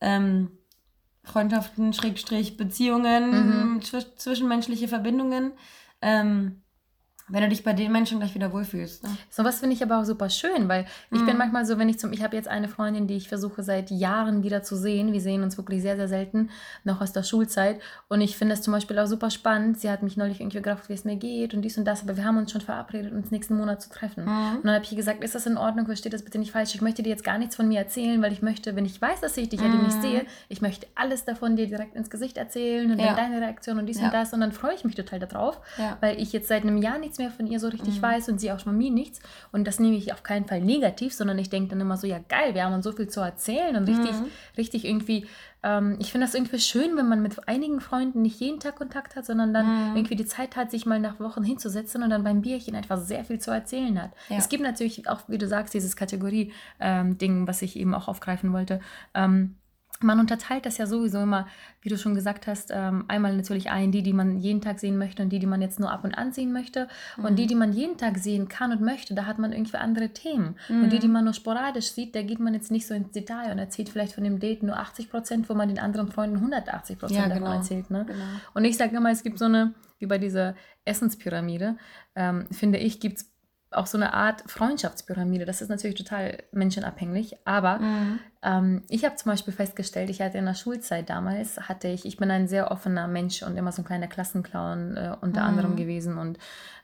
Ähm, 0.00 0.52
Freundschaften, 1.24 1.92
Schrägstrich, 1.92 2.56
Beziehungen, 2.56 3.74
mhm. 3.74 3.82
zwischenmenschliche 3.82 4.88
Verbindungen. 4.88 5.52
Ähm, 6.02 6.62
wenn 7.30 7.42
du 7.42 7.48
dich 7.48 7.64
bei 7.64 7.72
den 7.72 7.92
Menschen 7.92 8.18
gleich 8.18 8.34
wieder 8.34 8.52
wohlfühlst. 8.52 9.04
Ne? 9.04 9.10
So 9.30 9.44
was 9.44 9.60
finde 9.60 9.74
ich 9.74 9.82
aber 9.82 9.98
auch 9.98 10.04
super 10.04 10.28
schön, 10.28 10.68
weil 10.68 10.86
ich 11.10 11.20
mhm. 11.20 11.26
bin 11.26 11.36
manchmal 11.38 11.64
so, 11.64 11.78
wenn 11.78 11.88
ich 11.88 11.98
zum, 11.98 12.12
ich 12.12 12.22
habe 12.22 12.36
jetzt 12.36 12.48
eine 12.48 12.68
Freundin, 12.68 13.06
die 13.06 13.16
ich 13.16 13.28
versuche 13.28 13.62
seit 13.62 13.90
Jahren 13.90 14.42
wieder 14.42 14.62
zu 14.62 14.76
sehen. 14.76 15.12
Wir 15.12 15.20
sehen 15.20 15.42
uns 15.42 15.56
wirklich 15.56 15.82
sehr, 15.82 15.96
sehr 15.96 16.08
selten, 16.08 16.50
noch 16.84 17.00
aus 17.00 17.12
der 17.12 17.22
Schulzeit. 17.22 17.80
Und 18.08 18.20
ich 18.20 18.36
finde 18.36 18.54
es 18.54 18.62
zum 18.62 18.72
Beispiel 18.72 18.98
auch 18.98 19.06
super 19.06 19.30
spannend. 19.30 19.80
Sie 19.80 19.90
hat 19.90 20.02
mich 20.02 20.16
neulich 20.16 20.40
irgendwie 20.40 20.60
gefragt, 20.60 20.88
wie 20.88 20.94
es 20.94 21.04
mir 21.04 21.16
geht 21.16 21.54
und 21.54 21.62
dies 21.62 21.78
und 21.78 21.84
das, 21.84 22.02
aber 22.02 22.16
wir 22.16 22.24
haben 22.24 22.36
uns 22.36 22.50
schon 22.50 22.60
verabredet, 22.60 23.12
uns 23.12 23.30
nächsten 23.30 23.56
Monat 23.56 23.80
zu 23.82 23.90
treffen. 23.90 24.24
Mhm. 24.24 24.56
Und 24.56 24.64
dann 24.64 24.74
habe 24.74 24.84
ich 24.84 24.94
gesagt, 24.94 25.22
ist 25.22 25.34
das 25.34 25.46
in 25.46 25.56
Ordnung, 25.56 25.86
versteht 25.86 26.12
das 26.12 26.22
bitte 26.22 26.38
nicht 26.38 26.52
falsch. 26.52 26.74
Ich 26.74 26.80
möchte 26.80 27.02
dir 27.02 27.10
jetzt 27.10 27.24
gar 27.24 27.38
nichts 27.38 27.56
von 27.56 27.68
mir 27.68 27.78
erzählen, 27.78 28.20
weil 28.22 28.32
ich 28.32 28.42
möchte, 28.42 28.74
wenn 28.76 28.84
ich 28.84 29.00
weiß, 29.00 29.20
dass 29.20 29.36
ich 29.36 29.48
dich 29.48 29.60
mhm. 29.60 29.66
ja 29.66 29.74
nicht 29.74 30.02
sehe, 30.02 30.26
ich 30.48 30.60
möchte 30.60 30.86
alles 30.94 31.24
davon 31.24 31.56
dir 31.56 31.66
direkt 31.66 31.94
ins 31.94 32.10
Gesicht 32.10 32.36
erzählen 32.36 32.90
und 32.90 32.98
ja. 32.98 33.14
deine 33.14 33.40
Reaktion 33.40 33.78
und 33.78 33.86
dies 33.86 34.00
ja. 34.00 34.06
und 34.06 34.14
das. 34.14 34.32
Und 34.32 34.40
dann 34.40 34.52
freue 34.52 34.74
ich 34.74 34.84
mich 34.84 34.94
total 34.94 35.20
darauf, 35.20 35.60
ja. 35.78 35.96
weil 36.00 36.20
ich 36.20 36.32
jetzt 36.32 36.48
seit 36.48 36.62
einem 36.62 36.78
Jahr 36.78 36.98
nichts 36.98 37.18
mehr 37.20 37.30
von 37.30 37.46
ihr 37.46 37.60
so 37.60 37.68
richtig 37.68 37.98
mhm. 37.98 38.02
weiß 38.02 38.28
und 38.28 38.40
sie 38.40 38.50
auch 38.50 38.60
von 38.60 38.76
mir 38.76 38.90
nichts. 38.90 39.20
Und 39.52 39.66
das 39.66 39.78
nehme 39.78 39.96
ich 39.96 40.12
auf 40.12 40.22
keinen 40.22 40.46
Fall 40.46 40.60
negativ, 40.60 41.14
sondern 41.14 41.38
ich 41.38 41.50
denke 41.50 41.70
dann 41.70 41.80
immer 41.80 41.96
so, 41.96 42.06
ja 42.06 42.18
geil, 42.28 42.54
wir 42.54 42.64
haben 42.64 42.74
uns 42.74 42.84
so 42.84 42.92
viel 42.92 43.08
zu 43.08 43.20
erzählen 43.20 43.76
und 43.76 43.84
richtig, 43.84 44.12
mhm. 44.12 44.26
richtig 44.56 44.84
irgendwie, 44.84 45.26
ähm, 45.62 45.96
ich 46.00 46.10
finde 46.10 46.26
das 46.26 46.34
irgendwie 46.34 46.58
schön, 46.58 46.96
wenn 46.96 47.08
man 47.08 47.22
mit 47.22 47.48
einigen 47.48 47.80
Freunden 47.80 48.22
nicht 48.22 48.40
jeden 48.40 48.60
Tag 48.60 48.76
Kontakt 48.76 49.14
hat, 49.14 49.26
sondern 49.26 49.52
dann 49.52 49.90
mhm. 49.90 49.96
irgendwie 49.96 50.16
die 50.16 50.26
Zeit 50.26 50.56
hat, 50.56 50.70
sich 50.70 50.86
mal 50.86 50.98
nach 50.98 51.20
Wochen 51.20 51.44
hinzusetzen 51.44 52.02
und 52.02 52.10
dann 52.10 52.24
beim 52.24 52.40
Bierchen 52.40 52.74
einfach 52.74 52.98
sehr 52.98 53.24
viel 53.24 53.38
zu 53.38 53.50
erzählen 53.50 54.02
hat. 54.02 54.10
Ja. 54.28 54.38
Es 54.38 54.48
gibt 54.48 54.62
natürlich 54.62 55.08
auch, 55.08 55.20
wie 55.28 55.38
du 55.38 55.46
sagst, 55.46 55.74
dieses 55.74 55.96
Kategorie-Ding, 55.96 56.52
ähm, 56.80 57.46
was 57.46 57.62
ich 57.62 57.76
eben 57.76 57.94
auch 57.94 58.08
aufgreifen 58.08 58.52
wollte. 58.52 58.80
Ähm, 59.14 59.56
man 60.02 60.18
unterteilt 60.18 60.66
das 60.66 60.78
ja 60.78 60.86
sowieso 60.86 61.20
immer, 61.20 61.46
wie 61.82 61.88
du 61.88 61.98
schon 61.98 62.14
gesagt 62.14 62.46
hast, 62.46 62.70
ähm, 62.72 63.04
einmal 63.08 63.36
natürlich 63.36 63.70
ein, 63.70 63.92
die, 63.92 64.02
die 64.02 64.12
man 64.12 64.38
jeden 64.38 64.60
Tag 64.60 64.78
sehen 64.78 64.98
möchte 64.98 65.22
und 65.22 65.30
die, 65.30 65.38
die 65.38 65.46
man 65.46 65.60
jetzt 65.60 65.78
nur 65.78 65.90
ab 65.90 66.04
und 66.04 66.14
an 66.14 66.32
sehen 66.32 66.52
möchte. 66.52 66.88
Mhm. 67.16 67.24
Und 67.24 67.36
die, 67.38 67.46
die 67.46 67.54
man 67.54 67.72
jeden 67.72 67.98
Tag 67.98 68.18
sehen 68.18 68.48
kann 68.48 68.72
und 68.72 68.80
möchte, 68.80 69.14
da 69.14 69.26
hat 69.26 69.38
man 69.38 69.52
irgendwie 69.52 69.76
andere 69.76 70.10
Themen. 70.10 70.56
Mhm. 70.68 70.84
Und 70.84 70.92
die, 70.92 70.98
die 70.98 71.08
man 71.08 71.24
nur 71.24 71.34
sporadisch 71.34 71.92
sieht, 71.92 72.14
da 72.14 72.22
geht 72.22 72.40
man 72.40 72.54
jetzt 72.54 72.70
nicht 72.70 72.86
so 72.86 72.94
ins 72.94 73.10
Detail 73.12 73.52
und 73.52 73.58
erzählt 73.58 73.88
vielleicht 73.88 74.14
von 74.14 74.24
dem 74.24 74.40
Date 74.40 74.62
nur 74.62 74.76
80 74.76 75.10
Prozent, 75.10 75.48
wo 75.48 75.54
man 75.54 75.68
den 75.68 75.78
anderen 75.78 76.08
Freunden 76.08 76.36
180 76.36 76.98
Prozent 76.98 77.20
ja, 77.20 77.28
davon 77.28 77.44
genau. 77.44 77.56
erzählt. 77.56 77.90
Ne? 77.90 78.04
Genau. 78.06 78.24
Und 78.54 78.64
ich 78.64 78.76
sage 78.76 78.96
immer, 78.96 79.10
es 79.10 79.22
gibt 79.22 79.38
so 79.38 79.44
eine, 79.44 79.74
wie 79.98 80.06
bei 80.06 80.18
dieser 80.18 80.54
Essenspyramide, 80.84 81.76
ähm, 82.14 82.46
finde 82.50 82.78
ich, 82.78 83.00
gibt 83.00 83.18
es 83.18 83.29
auch 83.72 83.86
so 83.86 83.96
eine 83.96 84.14
Art 84.14 84.42
Freundschaftspyramide. 84.46 85.44
Das 85.44 85.62
ist 85.62 85.68
natürlich 85.68 85.96
total 85.96 86.38
menschenabhängig. 86.52 87.36
Aber 87.44 87.78
mhm. 87.78 88.18
ähm, 88.42 88.82
ich 88.88 89.04
habe 89.04 89.14
zum 89.14 89.30
Beispiel 89.30 89.54
festgestellt, 89.54 90.10
ich 90.10 90.20
hatte 90.20 90.38
in 90.38 90.46
der 90.46 90.54
Schulzeit 90.54 91.08
damals, 91.08 91.68
hatte 91.68 91.88
ich, 91.88 92.04
ich 92.04 92.16
bin 92.16 92.30
ein 92.30 92.48
sehr 92.48 92.70
offener 92.70 93.06
Mensch 93.06 93.42
und 93.42 93.56
immer 93.56 93.70
so 93.70 93.82
ein 93.82 93.84
kleiner 93.84 94.08
Klassenclown 94.08 94.96
äh, 94.96 95.16
unter 95.20 95.42
mhm. 95.42 95.46
anderem 95.46 95.76
gewesen 95.76 96.18
und 96.18 96.38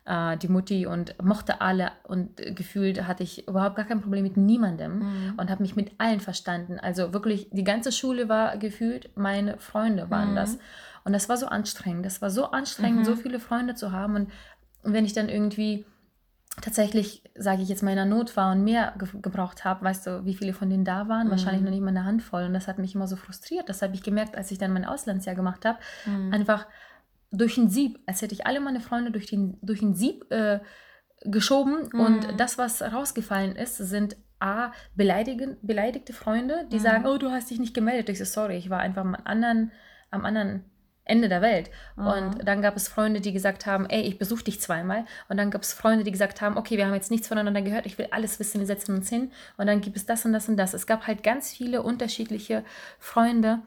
äh, 0.04 0.36
die 0.36 0.48
Mutti 0.48 0.86
und 0.86 1.20
mochte 1.22 1.60
alle 1.60 1.90
und 2.04 2.36
gefühlt 2.36 3.06
hatte 3.06 3.24
ich 3.24 3.48
überhaupt 3.48 3.74
gar 3.74 3.84
kein 3.84 4.00
Problem 4.00 4.22
mit 4.22 4.36
niemandem 4.36 4.98
mhm. 4.98 5.34
und 5.36 5.50
habe 5.50 5.62
mich 5.62 5.74
mit 5.74 5.90
allen 5.98 6.20
verstanden. 6.20 6.78
Also 6.78 7.12
wirklich, 7.12 7.48
die 7.50 7.64
ganze 7.64 7.90
Schule 7.90 8.28
war 8.28 8.58
gefühlt, 8.58 9.10
meine 9.16 9.58
Freunde 9.58 10.08
waren 10.10 10.32
mhm. 10.32 10.36
das. 10.36 10.58
Und 11.04 11.12
das 11.12 11.28
war 11.28 11.36
so 11.36 11.46
anstrengend. 11.46 12.04
Das 12.04 12.20
war 12.20 12.30
so 12.30 12.50
anstrengend, 12.50 13.06
so 13.06 13.12
mhm. 13.12 13.18
viele 13.18 13.40
Freunde 13.40 13.76
zu 13.76 13.92
haben. 13.92 14.16
Und 14.16 14.30
wenn 14.82 15.04
ich 15.04 15.12
dann 15.12 15.28
irgendwie 15.28 15.84
tatsächlich, 16.60 17.22
sage 17.34 17.62
ich 17.62 17.68
jetzt 17.68 17.82
mal, 17.82 17.90
in 17.90 17.96
der 17.96 18.06
Not 18.06 18.36
war 18.36 18.52
und 18.52 18.64
mehr 18.64 18.94
ge 18.98 19.08
gebraucht 19.20 19.64
habe, 19.64 19.84
weißt 19.84 20.06
du, 20.06 20.24
wie 20.24 20.34
viele 20.34 20.52
von 20.52 20.70
denen 20.70 20.84
da 20.84 21.08
waren? 21.08 21.26
Mhm. 21.26 21.30
Wahrscheinlich 21.30 21.62
noch 21.62 21.70
nicht 21.70 21.82
mal 21.82 21.88
eine 21.88 22.04
Handvoll. 22.04 22.44
Und 22.44 22.54
das 22.54 22.68
hat 22.68 22.78
mich 22.78 22.94
immer 22.94 23.06
so 23.06 23.16
frustriert. 23.16 23.68
Das 23.68 23.82
habe 23.82 23.94
ich 23.94 24.02
gemerkt, 24.02 24.36
als 24.36 24.50
ich 24.50 24.58
dann 24.58 24.72
mein 24.72 24.84
Auslandsjahr 24.84 25.34
gemacht 25.34 25.64
habe. 25.64 25.78
Mhm. 26.06 26.32
Einfach, 26.32 26.66
durch 27.30 27.56
ein 27.56 27.68
Sieb, 27.68 27.98
als 28.06 28.22
hätte 28.22 28.34
ich 28.34 28.46
alle 28.46 28.60
meine 28.60 28.80
Freunde 28.80 29.10
durch, 29.10 29.26
den, 29.26 29.58
durch 29.62 29.82
ein 29.82 29.94
Sieb 29.94 30.30
äh, 30.30 30.60
geschoben 31.22 31.88
mhm. 31.92 32.00
und 32.00 32.40
das, 32.40 32.58
was 32.58 32.82
rausgefallen 32.82 33.56
ist, 33.56 33.76
sind 33.76 34.16
A, 34.38 34.72
beleidigen, 34.94 35.56
beleidigte 35.62 36.12
Freunde, 36.12 36.66
die 36.70 36.76
mhm. 36.76 36.80
sagen, 36.80 37.06
oh, 37.06 37.16
du 37.16 37.30
hast 37.30 37.50
dich 37.50 37.58
nicht 37.58 37.74
gemeldet. 37.74 38.08
Ich 38.10 38.18
so, 38.18 38.24
sorry, 38.24 38.56
ich 38.56 38.70
war 38.70 38.80
einfach 38.80 39.02
am 39.02 39.14
anderen, 39.14 39.72
am 40.10 40.24
anderen 40.24 40.64
Ende 41.06 41.28
der 41.28 41.40
Welt. 41.40 41.70
Mhm. 41.96 42.06
Und 42.06 42.46
dann 42.46 42.60
gab 42.60 42.76
es 42.76 42.88
Freunde, 42.88 43.20
die 43.20 43.32
gesagt 43.32 43.64
haben, 43.64 43.86
ey, 43.86 44.02
ich 44.02 44.18
besuche 44.18 44.44
dich 44.44 44.60
zweimal. 44.60 45.06
Und 45.28 45.38
dann 45.38 45.50
gab 45.50 45.62
es 45.62 45.72
Freunde, 45.72 46.04
die 46.04 46.12
gesagt 46.12 46.40
haben, 46.40 46.58
okay, 46.58 46.76
wir 46.76 46.86
haben 46.86 46.94
jetzt 46.94 47.10
nichts 47.10 47.28
voneinander 47.28 47.62
gehört, 47.62 47.86
ich 47.86 47.96
will 47.96 48.08
alles 48.10 48.38
wissen, 48.38 48.60
wir 48.60 48.66
setzen 48.66 48.94
uns 48.94 49.08
hin. 49.08 49.30
Und 49.56 49.68
dann 49.68 49.80
gibt 49.80 49.96
es 49.96 50.04
das 50.04 50.24
und 50.24 50.32
das 50.32 50.48
und 50.48 50.56
das. 50.56 50.74
Es 50.74 50.86
gab 50.86 51.06
halt 51.06 51.22
ganz 51.22 51.52
viele 51.52 51.82
unterschiedliche 51.82 52.64
Freunde, 52.98 53.60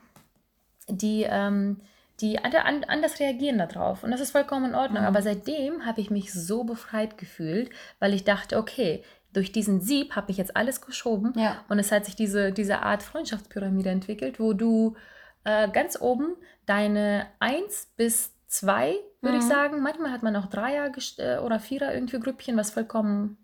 die, 0.89 1.25
ähm, 1.27 1.77
die 2.19 2.39
anders 2.39 3.19
reagieren 3.19 3.57
darauf. 3.57 4.03
Und 4.03 4.11
das 4.11 4.19
ist 4.19 4.31
vollkommen 4.31 4.71
in 4.71 4.75
Ordnung. 4.75 5.03
Mhm. 5.03 5.07
Aber 5.07 5.21
seitdem 5.21 5.85
habe 5.85 6.01
ich 6.01 6.11
mich 6.11 6.33
so 6.33 6.65
befreit 6.65 7.17
gefühlt, 7.17 7.69
weil 7.99 8.13
ich 8.13 8.25
dachte, 8.25 8.57
okay, 8.57 9.03
durch 9.31 9.53
diesen 9.53 9.79
Sieb 9.79 10.15
habe 10.15 10.31
ich 10.31 10.37
jetzt 10.37 10.57
alles 10.57 10.81
geschoben. 10.81 11.33
Ja. 11.37 11.63
Und 11.69 11.79
es 11.79 11.91
hat 11.91 12.05
sich 12.05 12.15
diese, 12.15 12.51
diese 12.51 12.81
Art 12.81 13.01
Freundschaftspyramide 13.03 13.89
entwickelt, 13.89 14.39
wo 14.39 14.53
du 14.53 14.95
äh, 15.43 15.69
ganz 15.69 15.99
oben 15.99 16.35
deine 16.65 17.27
1 17.39 17.93
bis 17.95 18.33
2, 18.47 18.95
würde 19.21 19.37
mhm. 19.37 19.41
ich 19.41 19.47
sagen. 19.47 19.81
Manchmal 19.81 20.11
hat 20.11 20.23
man 20.23 20.35
auch 20.35 20.47
Dreier- 20.47 20.91
äh, 21.17 21.37
oder 21.39 21.59
Vierer 21.59 21.93
irgendwie 21.93 22.19
Grüppchen, 22.19 22.57
was 22.57 22.71
vollkommen 22.71 23.37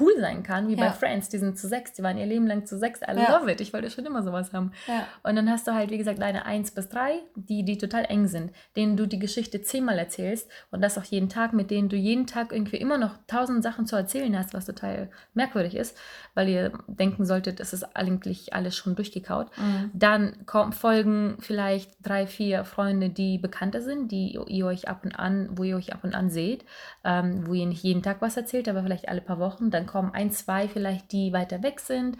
cool 0.00 0.12
sein 0.20 0.42
kann, 0.42 0.68
wie 0.68 0.74
ja. 0.74 0.86
bei 0.86 0.90
Friends. 0.90 1.28
Die 1.28 1.38
sind 1.38 1.58
zu 1.58 1.68
sechs, 1.68 1.92
die 1.92 2.02
waren 2.02 2.18
ihr 2.18 2.26
Leben 2.26 2.46
lang 2.46 2.66
zu 2.66 2.78
sechs. 2.78 3.00
I 3.02 3.16
ja. 3.16 3.38
love 3.38 3.50
it. 3.50 3.60
Ich 3.60 3.72
wollte 3.72 3.90
schon 3.90 4.06
immer 4.06 4.22
sowas 4.22 4.52
haben. 4.52 4.72
Ja. 4.86 5.06
Und 5.22 5.36
dann 5.36 5.50
hast 5.50 5.66
du 5.66 5.74
halt, 5.74 5.90
wie 5.90 5.98
gesagt, 5.98 6.20
deine 6.20 6.46
eins 6.46 6.70
bis 6.70 6.88
drei, 6.88 7.20
die, 7.34 7.64
die 7.64 7.78
total 7.78 8.04
eng 8.06 8.26
sind, 8.26 8.52
denen 8.76 8.96
du 8.96 9.06
die 9.06 9.18
Geschichte 9.18 9.62
zehnmal 9.62 9.98
erzählst 9.98 10.50
und 10.70 10.80
das 10.80 10.98
auch 10.98 11.04
jeden 11.04 11.28
Tag, 11.28 11.52
mit 11.52 11.70
denen 11.70 11.88
du 11.88 11.96
jeden 11.96 12.26
Tag 12.26 12.52
irgendwie 12.52 12.76
immer 12.76 12.98
noch 12.98 13.18
tausend 13.26 13.62
Sachen 13.62 13.86
zu 13.86 13.96
erzählen 13.96 14.36
hast, 14.38 14.54
was 14.54 14.66
total 14.66 15.10
merkwürdig 15.34 15.74
ist, 15.74 15.96
weil 16.34 16.48
ihr 16.48 16.72
denken 16.86 17.24
solltet, 17.24 17.60
es 17.60 17.72
ist 17.72 17.96
eigentlich 17.96 18.54
alles 18.54 18.76
schon 18.76 18.94
durchgekaut. 18.94 19.48
Mhm. 19.56 19.90
Dann 19.92 20.46
kommen, 20.46 20.72
folgen 20.72 21.36
vielleicht 21.40 21.92
drei, 22.02 22.26
vier 22.26 22.64
Freunde, 22.64 23.10
die 23.10 23.38
bekannter 23.38 23.80
sind, 23.80 24.10
die 24.10 24.38
ihr 24.46 24.66
euch 24.66 24.88
ab 24.88 25.04
und 25.04 25.18
an, 25.18 25.50
wo 25.52 25.64
ihr 25.64 25.76
euch 25.76 25.92
ab 25.92 26.00
und 26.02 26.14
an 26.14 26.30
seht, 26.30 26.64
ähm, 27.04 27.46
wo 27.46 27.54
ihr 27.54 27.66
nicht 27.66 27.82
jeden 27.82 28.02
Tag 28.02 28.20
was 28.20 28.36
erzählt, 28.36 28.68
aber 28.68 28.82
vielleicht 28.82 29.08
alle 29.08 29.20
paar 29.20 29.38
Wochen. 29.38 29.70
Dann 29.70 29.81
dann 29.82 29.86
kommen 29.86 30.14
ein, 30.14 30.30
zwei 30.30 30.68
vielleicht, 30.68 31.12
die 31.12 31.32
weiter 31.32 31.62
weg 31.62 31.80
sind, 31.80 32.16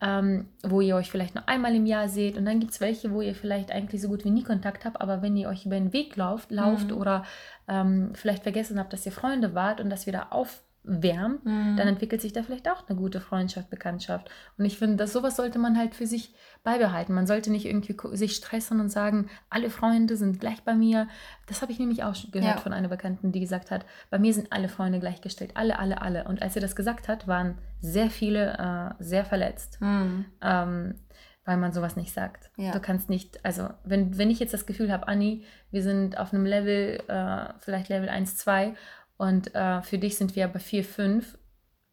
ähm, 0.00 0.48
wo 0.62 0.80
ihr 0.80 0.96
euch 0.96 1.10
vielleicht 1.10 1.34
nur 1.34 1.48
einmal 1.48 1.74
im 1.74 1.86
Jahr 1.86 2.08
seht. 2.08 2.36
Und 2.36 2.44
dann 2.44 2.60
gibt 2.60 2.72
es 2.72 2.80
welche, 2.80 3.12
wo 3.12 3.20
ihr 3.20 3.34
vielleicht 3.34 3.70
eigentlich 3.70 4.02
so 4.02 4.08
gut 4.08 4.24
wie 4.24 4.30
nie 4.30 4.42
Kontakt 4.42 4.84
habt, 4.84 5.00
aber 5.00 5.22
wenn 5.22 5.36
ihr 5.36 5.48
euch 5.48 5.64
über 5.64 5.76
den 5.76 5.92
Weg 5.92 6.16
lauft, 6.16 6.50
lauft 6.50 6.90
mhm. 6.90 6.96
oder 6.96 7.24
ähm, 7.68 8.10
vielleicht 8.14 8.42
vergessen 8.42 8.78
habt, 8.78 8.92
dass 8.92 9.06
ihr 9.06 9.12
Freunde 9.12 9.54
wart 9.54 9.80
und 9.80 9.90
das 9.90 10.06
wieder 10.06 10.32
auf 10.32 10.63
wärmt, 10.84 11.44
mhm. 11.46 11.76
dann 11.76 11.88
entwickelt 11.88 12.20
sich 12.20 12.32
da 12.32 12.42
vielleicht 12.42 12.68
auch 12.68 12.86
eine 12.86 12.98
gute 12.98 13.20
Freundschaft, 13.20 13.70
Bekanntschaft. 13.70 14.30
Und 14.58 14.66
ich 14.66 14.78
finde, 14.78 14.96
dass 14.96 15.14
sowas 15.14 15.36
sollte 15.36 15.58
man 15.58 15.78
halt 15.78 15.94
für 15.94 16.06
sich 16.06 16.34
beibehalten. 16.62 17.14
Man 17.14 17.26
sollte 17.26 17.50
nicht 17.50 17.64
irgendwie 17.64 17.96
sich 18.12 18.36
stressen 18.36 18.80
und 18.80 18.90
sagen, 18.90 19.30
alle 19.48 19.70
Freunde 19.70 20.16
sind 20.16 20.40
gleich 20.40 20.62
bei 20.62 20.74
mir. 20.74 21.08
Das 21.46 21.62
habe 21.62 21.72
ich 21.72 21.78
nämlich 21.78 22.04
auch 22.04 22.14
gehört 22.30 22.56
ja. 22.56 22.60
von 22.60 22.74
einer 22.74 22.88
Bekannten, 22.88 23.32
die 23.32 23.40
gesagt 23.40 23.70
hat, 23.70 23.86
bei 24.10 24.18
mir 24.18 24.34
sind 24.34 24.52
alle 24.52 24.68
Freunde 24.68 25.00
gleichgestellt. 25.00 25.52
Alle, 25.54 25.78
alle, 25.78 26.02
alle. 26.02 26.24
Und 26.24 26.42
als 26.42 26.54
sie 26.54 26.60
das 26.60 26.76
gesagt 26.76 27.08
hat, 27.08 27.26
waren 27.26 27.56
sehr 27.80 28.10
viele 28.10 28.94
äh, 29.00 29.02
sehr 29.02 29.24
verletzt. 29.24 29.80
Mhm. 29.80 30.26
Ähm, 30.42 30.94
weil 31.46 31.58
man 31.58 31.72
sowas 31.72 31.96
nicht 31.96 32.12
sagt. 32.12 32.50
Ja. 32.56 32.72
Du 32.72 32.80
kannst 32.80 33.10
nicht, 33.10 33.44
also 33.44 33.68
wenn, 33.84 34.16
wenn 34.16 34.30
ich 34.30 34.38
jetzt 34.38 34.54
das 34.54 34.64
Gefühl 34.64 34.90
habe, 34.90 35.08
Anni, 35.08 35.44
wir 35.70 35.82
sind 35.82 36.16
auf 36.16 36.32
einem 36.32 36.46
Level, 36.46 37.02
äh, 37.06 37.52
vielleicht 37.60 37.90
Level 37.90 38.08
1, 38.08 38.36
2 38.38 38.74
und 39.16 39.54
äh, 39.54 39.82
für 39.82 39.98
dich 39.98 40.16
sind 40.16 40.36
wir 40.36 40.48
bei 40.48 40.58
4, 40.58 40.84
5, 40.84 41.38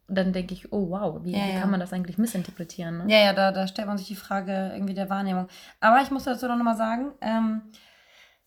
dann 0.07 0.33
denke 0.33 0.53
ich, 0.53 0.73
oh 0.73 0.89
wow, 0.89 1.23
wie, 1.23 1.31
ja, 1.31 1.45
wie 1.47 1.59
kann 1.59 1.71
man 1.71 1.79
das 1.79 1.93
eigentlich 1.93 2.17
missinterpretieren? 2.17 2.99
Ne? 2.99 3.05
Ja, 3.07 3.19
ja, 3.19 3.33
da, 3.33 3.51
da 3.51 3.67
stellt 3.67 3.87
man 3.87 3.97
sich 3.97 4.07
die 4.07 4.15
Frage 4.15 4.71
irgendwie 4.73 4.93
der 4.93 5.09
Wahrnehmung. 5.09 5.47
Aber 5.79 6.01
ich 6.01 6.11
muss 6.11 6.25
dazu 6.25 6.47
noch 6.47 6.57
mal 6.57 6.75
sagen, 6.75 7.11
ähm, 7.21 7.61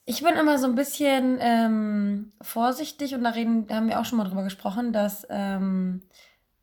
ich 0.05 0.23
bin 0.23 0.35
immer 0.35 0.59
so 0.59 0.67
ein 0.67 0.75
bisschen 0.75 1.39
ähm, 1.41 2.33
vorsichtig 2.43 3.15
und 3.15 3.25
da 3.25 3.31
reden, 3.31 3.67
da 3.67 3.77
haben 3.77 3.89
wir 3.89 3.99
auch 3.99 4.05
schon 4.05 4.19
mal 4.19 4.25
drüber 4.25 4.43
gesprochen, 4.43 4.93
dass 4.93 5.27
ähm, 5.31 6.03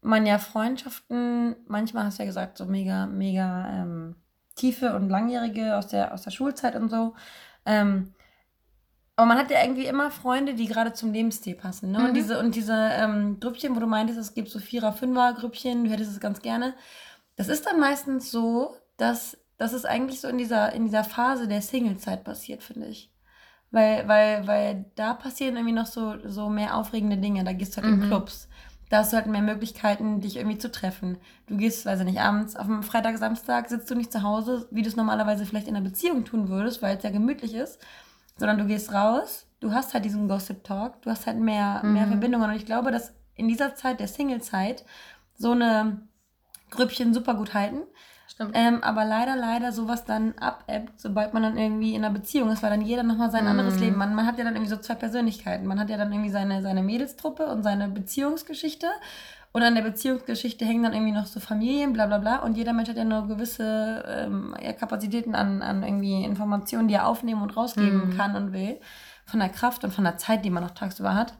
man 0.01 0.25
ja 0.25 0.37
Freundschaften, 0.37 1.55
manchmal 1.67 2.05
hast 2.05 2.19
du 2.19 2.23
ja 2.23 2.27
gesagt, 2.27 2.57
so 2.57 2.65
mega, 2.65 3.07
mega 3.07 3.81
ähm, 3.81 4.15
tiefe 4.55 4.95
und 4.95 5.09
langjährige 5.09 5.77
aus 5.77 5.87
der, 5.87 6.13
aus 6.13 6.21
der 6.21 6.31
Schulzeit 6.31 6.75
und 6.75 6.89
so, 6.89 7.15
ähm, 7.65 8.13
aber 9.21 9.27
man 9.27 9.37
hat 9.37 9.51
ja 9.51 9.61
irgendwie 9.61 9.85
immer 9.85 10.09
Freunde, 10.09 10.55
die 10.55 10.65
gerade 10.65 10.93
zum 10.93 11.13
Lebensstil 11.13 11.53
passen. 11.53 11.91
Ne? 11.91 11.99
Mhm. 11.99 12.05
Und 12.05 12.13
diese, 12.15 12.39
und 12.39 12.55
diese 12.55 12.73
ähm, 12.73 13.39
Grüppchen, 13.39 13.75
wo 13.75 13.79
du 13.79 13.85
meintest, 13.85 14.17
es 14.17 14.33
gibt 14.33 14.49
so 14.49 14.57
Vierer-, 14.57 14.93
Fünfer-Grüppchen, 14.93 15.83
du 15.83 15.91
hättest 15.91 16.11
es 16.11 16.19
ganz 16.19 16.41
gerne. 16.41 16.73
Das 17.35 17.47
ist 17.47 17.67
dann 17.67 17.79
meistens 17.79 18.31
so, 18.31 18.75
dass, 18.97 19.37
dass 19.59 19.73
es 19.73 19.85
eigentlich 19.85 20.21
so 20.21 20.27
in 20.27 20.39
dieser, 20.39 20.73
in 20.73 20.85
dieser 20.85 21.03
Phase 21.03 21.47
der 21.47 21.61
Single-Zeit 21.61 22.23
passiert, 22.23 22.63
finde 22.63 22.87
ich. 22.87 23.11
Weil, 23.69 24.07
weil, 24.07 24.47
weil 24.47 24.85
da 24.95 25.13
passieren 25.13 25.55
irgendwie 25.55 25.75
noch 25.75 25.85
so, 25.85 26.15
so 26.27 26.49
mehr 26.49 26.75
aufregende 26.75 27.17
Dinge. 27.17 27.43
Da 27.43 27.53
gehst 27.53 27.77
du 27.77 27.83
halt 27.83 27.93
mhm. 27.93 28.01
in 28.01 28.07
Clubs. 28.07 28.47
Da 28.89 28.97
hast 28.97 29.13
du 29.13 29.17
halt 29.17 29.27
mehr 29.27 29.43
Möglichkeiten, 29.43 30.19
dich 30.19 30.35
irgendwie 30.35 30.57
zu 30.57 30.71
treffen. 30.71 31.19
Du 31.45 31.57
gehst, 31.57 31.85
weiß 31.85 31.99
ich 31.99 32.05
nicht, 32.07 32.21
abends 32.21 32.55
auf 32.55 32.65
einem 32.65 32.81
Freitag, 32.81 33.19
Samstag 33.19 33.69
sitzt 33.69 33.91
du 33.91 33.93
nicht 33.93 34.11
zu 34.11 34.23
Hause, 34.23 34.67
wie 34.71 34.81
du 34.81 34.89
es 34.89 34.95
normalerweise 34.95 35.45
vielleicht 35.45 35.67
in 35.67 35.75
einer 35.75 35.87
Beziehung 35.87 36.25
tun 36.25 36.49
würdest, 36.49 36.81
weil 36.81 36.97
es 36.97 37.03
ja 37.03 37.11
gemütlich 37.11 37.53
ist 37.53 37.79
sondern 38.37 38.57
du 38.57 38.65
gehst 38.65 38.93
raus, 38.93 39.47
du 39.59 39.71
hast 39.71 39.93
halt 39.93 40.05
diesen 40.05 40.27
Gossip 40.27 40.63
Talk, 40.63 41.01
du 41.01 41.09
hast 41.09 41.27
halt 41.27 41.37
mehr, 41.37 41.81
mhm. 41.83 41.93
mehr 41.93 42.07
Verbindungen. 42.07 42.49
Und 42.49 42.55
ich 42.55 42.65
glaube, 42.65 42.91
dass 42.91 43.13
in 43.35 43.47
dieser 43.47 43.75
Zeit 43.75 43.99
der 43.99 44.07
Single-Zeit 44.07 44.83
so 45.35 45.51
eine 45.51 46.01
Grüppchen 46.69 47.13
super 47.13 47.35
gut 47.35 47.53
halten. 47.53 47.83
Stimmt. 48.27 48.51
Ähm, 48.53 48.81
aber 48.81 49.03
leider, 49.03 49.35
leider 49.35 49.71
sowas 49.73 50.05
dann 50.05 50.37
abebbt, 50.37 50.99
sobald 50.99 51.33
man 51.33 51.43
dann 51.43 51.57
irgendwie 51.57 51.95
in 51.95 52.05
einer 52.05 52.13
Beziehung 52.13 52.49
ist, 52.49 52.63
weil 52.63 52.69
dann 52.69 52.81
jeder 52.81 53.03
nochmal 53.03 53.29
sein 53.29 53.43
mhm. 53.43 53.51
anderes 53.51 53.79
Leben. 53.79 53.97
Man, 53.97 54.15
man 54.15 54.25
hat 54.25 54.37
ja 54.37 54.45
dann 54.45 54.55
irgendwie 54.55 54.71
so 54.71 54.77
zwei 54.77 54.95
Persönlichkeiten. 54.95 55.67
Man 55.67 55.79
hat 55.79 55.89
ja 55.89 55.97
dann 55.97 56.11
irgendwie 56.11 56.29
seine, 56.29 56.61
seine 56.61 56.81
Mädelstruppe 56.81 57.47
und 57.47 57.63
seine 57.63 57.89
Beziehungsgeschichte. 57.89 58.87
Und 59.53 59.63
an 59.63 59.75
der 59.75 59.81
Beziehungsgeschichte 59.81 60.65
hängen 60.65 60.83
dann 60.83 60.93
irgendwie 60.93 61.11
noch 61.11 61.25
so 61.25 61.41
Familien, 61.41 61.91
bla 61.91 62.05
bla 62.05 62.19
bla. 62.19 62.37
Und 62.37 62.55
jeder 62.55 62.71
Mensch 62.71 62.89
hat 62.89 62.97
ja 62.97 63.03
nur 63.03 63.27
gewisse 63.27 64.03
ähm, 64.07 64.55
ja, 64.61 64.71
Kapazitäten 64.71 65.35
an, 65.35 65.61
an 65.61 65.83
irgendwie 65.83 66.23
Informationen, 66.23 66.87
die 66.87 66.93
er 66.93 67.07
aufnehmen 67.07 67.41
und 67.41 67.57
rausgeben 67.57 68.11
mhm. 68.11 68.17
kann 68.17 68.35
und 68.35 68.53
will. 68.53 68.79
Von 69.25 69.39
der 69.39 69.49
Kraft 69.49 69.83
und 69.83 69.93
von 69.93 70.05
der 70.05 70.17
Zeit, 70.17 70.45
die 70.45 70.49
man 70.49 70.63
noch 70.63 70.71
tagsüber 70.71 71.15
hat. 71.15 71.33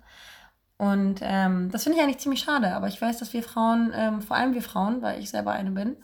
Und 0.78 1.20
ähm, 1.22 1.70
das 1.72 1.84
finde 1.84 1.98
ich 1.98 2.04
eigentlich 2.04 2.18
ziemlich 2.18 2.42
schade. 2.42 2.74
Aber 2.74 2.88
ich 2.88 3.02
weiß, 3.02 3.20
dass 3.20 3.34
wir 3.34 3.44
Frauen, 3.44 3.94
ähm, 3.96 4.22
vor 4.22 4.36
allem 4.36 4.54
wir 4.54 4.64
Frauen, 4.64 5.02
weil 5.02 5.20
ich 5.20 5.30
selber 5.30 5.52
eine 5.52 5.72
bin, 5.72 5.96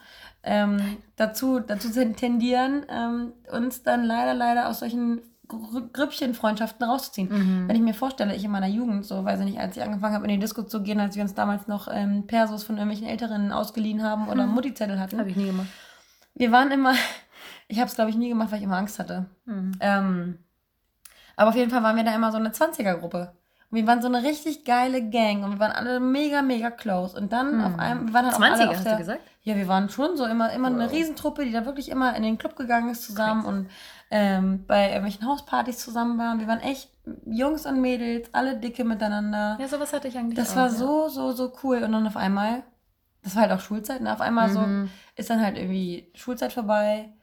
ähm, 0.44 0.98
dazu, 1.18 1.60
dazu 1.60 1.90
tendieren, 1.90 2.86
ähm, 2.88 3.34
uns 3.52 3.84
dann 3.84 4.04
leider, 4.06 4.34
leider 4.34 4.70
aus 4.70 4.80
solchen 4.80 5.22
Grüppchenfreundschaften 5.48 6.88
rauszuziehen. 6.88 7.30
Mhm. 7.30 7.68
Wenn 7.68 7.76
ich 7.76 7.82
mir 7.82 7.94
vorstelle, 7.94 8.36
ich 8.36 8.44
in 8.44 8.52
meiner 8.52 8.68
Jugend, 8.68 9.06
so 9.06 9.24
weiß 9.24 9.40
ich 9.40 9.46
nicht, 9.46 9.60
als 9.60 9.78
ich 9.78 9.84
angefangen 9.84 10.16
habe, 10.16 10.26
in 10.26 10.32
die 10.32 10.40
Disco 10.40 10.64
zu 10.64 10.84
gehen, 10.84 11.00
als 11.00 11.16
wir 11.16 11.24
uns 11.24 11.34
damals 11.34 11.68
noch 11.68 11.88
ähm, 11.92 12.28
Persos 12.28 12.64
von 12.64 12.78
irgendwelchen 12.78 13.08
Älteren 13.08 13.52
ausgeliehen 13.52 14.04
haben 14.04 14.28
oder 14.28 14.46
mhm. 14.46 14.54
Mutti-Zettel 14.54 15.00
hatten. 15.00 15.20
Habe 15.20 15.30
ich 15.30 15.36
nie 15.36 15.48
gemacht. 15.48 15.68
Wir 16.36 16.52
waren 16.52 16.72
immer, 16.72 16.94
ich 17.68 17.80
habe 17.80 17.88
es 17.88 17.96
glaube 17.96 18.10
ich 18.10 18.18
nie 18.18 18.30
gemacht, 18.30 18.52
weil 18.52 18.60
ich 18.60 18.66
immer 18.66 18.78
Angst 18.78 19.00
hatte. 19.00 19.26
Mhm. 19.46 19.72
Ähm, 19.80 20.40
aber 21.36 21.50
auf 21.50 21.56
jeden 21.56 21.72
Fall 21.72 21.84
waren 21.84 21.96
wir 21.96 22.04
da 22.04 22.14
immer 22.14 22.32
so 22.32 22.38
eine 22.38 22.50
20er-Gruppe. 22.50 23.37
Und 23.70 23.78
wir 23.78 23.88
waren 23.88 24.02
so 24.02 24.08
eine 24.08 24.24
richtig 24.24 24.64
geile 24.64 25.10
Gang 25.10 25.44
und 25.44 25.52
wir 25.52 25.60
waren 25.60 25.74
alle 25.74 26.00
mega, 26.00 26.42
mega 26.42 26.72
close. 26.72 27.18
Und 27.18 27.34
dann 27.34 27.62
auf 27.62 27.74
hm. 27.74 27.80
einmal, 27.80 28.08
wir 28.08 28.14
waren 28.14 28.26
halt 28.28 28.36
20er, 28.36 28.40
auch 28.40 28.44
alle 28.44 28.70
hast 28.70 28.86
der, 28.86 28.92
du 28.94 28.98
gesagt? 29.00 29.22
Ja, 29.44 29.56
wir 29.56 29.68
waren 29.68 29.90
schon 29.90 30.16
so 30.16 30.26
immer, 30.26 30.52
immer 30.54 30.70
wow. 30.70 30.80
eine 30.80 30.92
Riesentruppe, 30.92 31.46
die 31.46 31.52
da 31.52 31.66
wirklich 31.66 31.90
immer 31.90 32.16
in 32.16 32.24
den 32.24 32.38
Club 32.38 32.56
gegangen 32.56 32.90
ist 32.90 33.04
zusammen 33.04 33.44
Crazy. 33.44 33.56
und 33.56 33.70
ähm, 34.10 34.66
bei 34.68 34.88
irgendwelchen 34.88 35.28
Hauspartys 35.28 35.80
zusammen 35.80 36.18
waren. 36.18 36.40
Wir 36.40 36.48
waren 36.48 36.62
echt 36.62 36.90
Jungs 37.26 37.66
und 37.66 37.82
Mädels, 37.82 38.30
alle 38.34 38.58
dicke 38.58 38.84
miteinander. 38.84 39.58
Ja, 39.60 39.68
sowas 39.68 39.92
hatte 39.92 40.08
ich 40.08 40.18
eigentlich 40.18 40.38
Das 40.38 40.52
auch, 40.52 40.58
war 40.58 40.68
ja. 40.68 40.74
so, 40.74 41.10
so, 41.10 41.32
so 41.32 41.54
cool. 41.64 41.84
Und 41.84 41.92
dann 41.92 42.08
auf 42.08 42.18
einmal, 42.18 42.64
das 43.24 43.36
war 43.36 43.44
halt 43.44 43.52
auch 43.52 43.60
Schulzeit, 43.60 44.02
ne? 44.02 44.14
auf 44.14 44.22
einmal 44.22 44.50
mhm. 44.50 44.54
so 44.54 44.92
ist 45.16 45.30
dann 45.30 45.42
halt 45.42 45.58
irgendwie 45.58 46.10
Schulzeit 46.14 46.54
vorbei, 46.54 47.14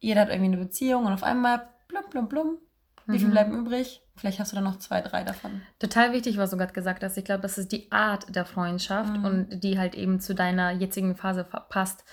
jeder 0.00 0.22
hat 0.22 0.28
irgendwie 0.28 0.52
eine 0.52 0.58
Beziehung 0.58 1.06
und 1.06 1.12
auf 1.12 1.22
einmal 1.22 1.68
blum, 1.88 2.02
blum, 2.10 2.28
blum, 2.28 2.58
wie 3.06 3.18
viel 3.18 3.28
mhm. 3.28 3.32
bleiben 3.32 3.58
übrig? 3.58 4.03
Vielleicht 4.16 4.38
hast 4.38 4.52
du 4.52 4.56
da 4.56 4.62
noch 4.62 4.78
zwei, 4.78 5.00
drei 5.00 5.24
davon. 5.24 5.62
Total 5.78 6.12
wichtig, 6.12 6.36
was 6.36 6.50
du 6.50 6.56
gerade 6.56 6.72
gesagt 6.72 7.02
hast. 7.02 7.16
Ich 7.16 7.24
glaube, 7.24 7.42
das 7.42 7.58
ist 7.58 7.72
die 7.72 7.90
Art 7.90 8.34
der 8.34 8.44
Freundschaft 8.44 9.16
mhm. 9.16 9.24
und 9.24 9.64
die 9.64 9.78
halt 9.78 9.94
eben 9.94 10.20
zu 10.20 10.34
deiner 10.34 10.70
jetzigen 10.70 11.16
Phase 11.16 11.44
passt 11.68 12.04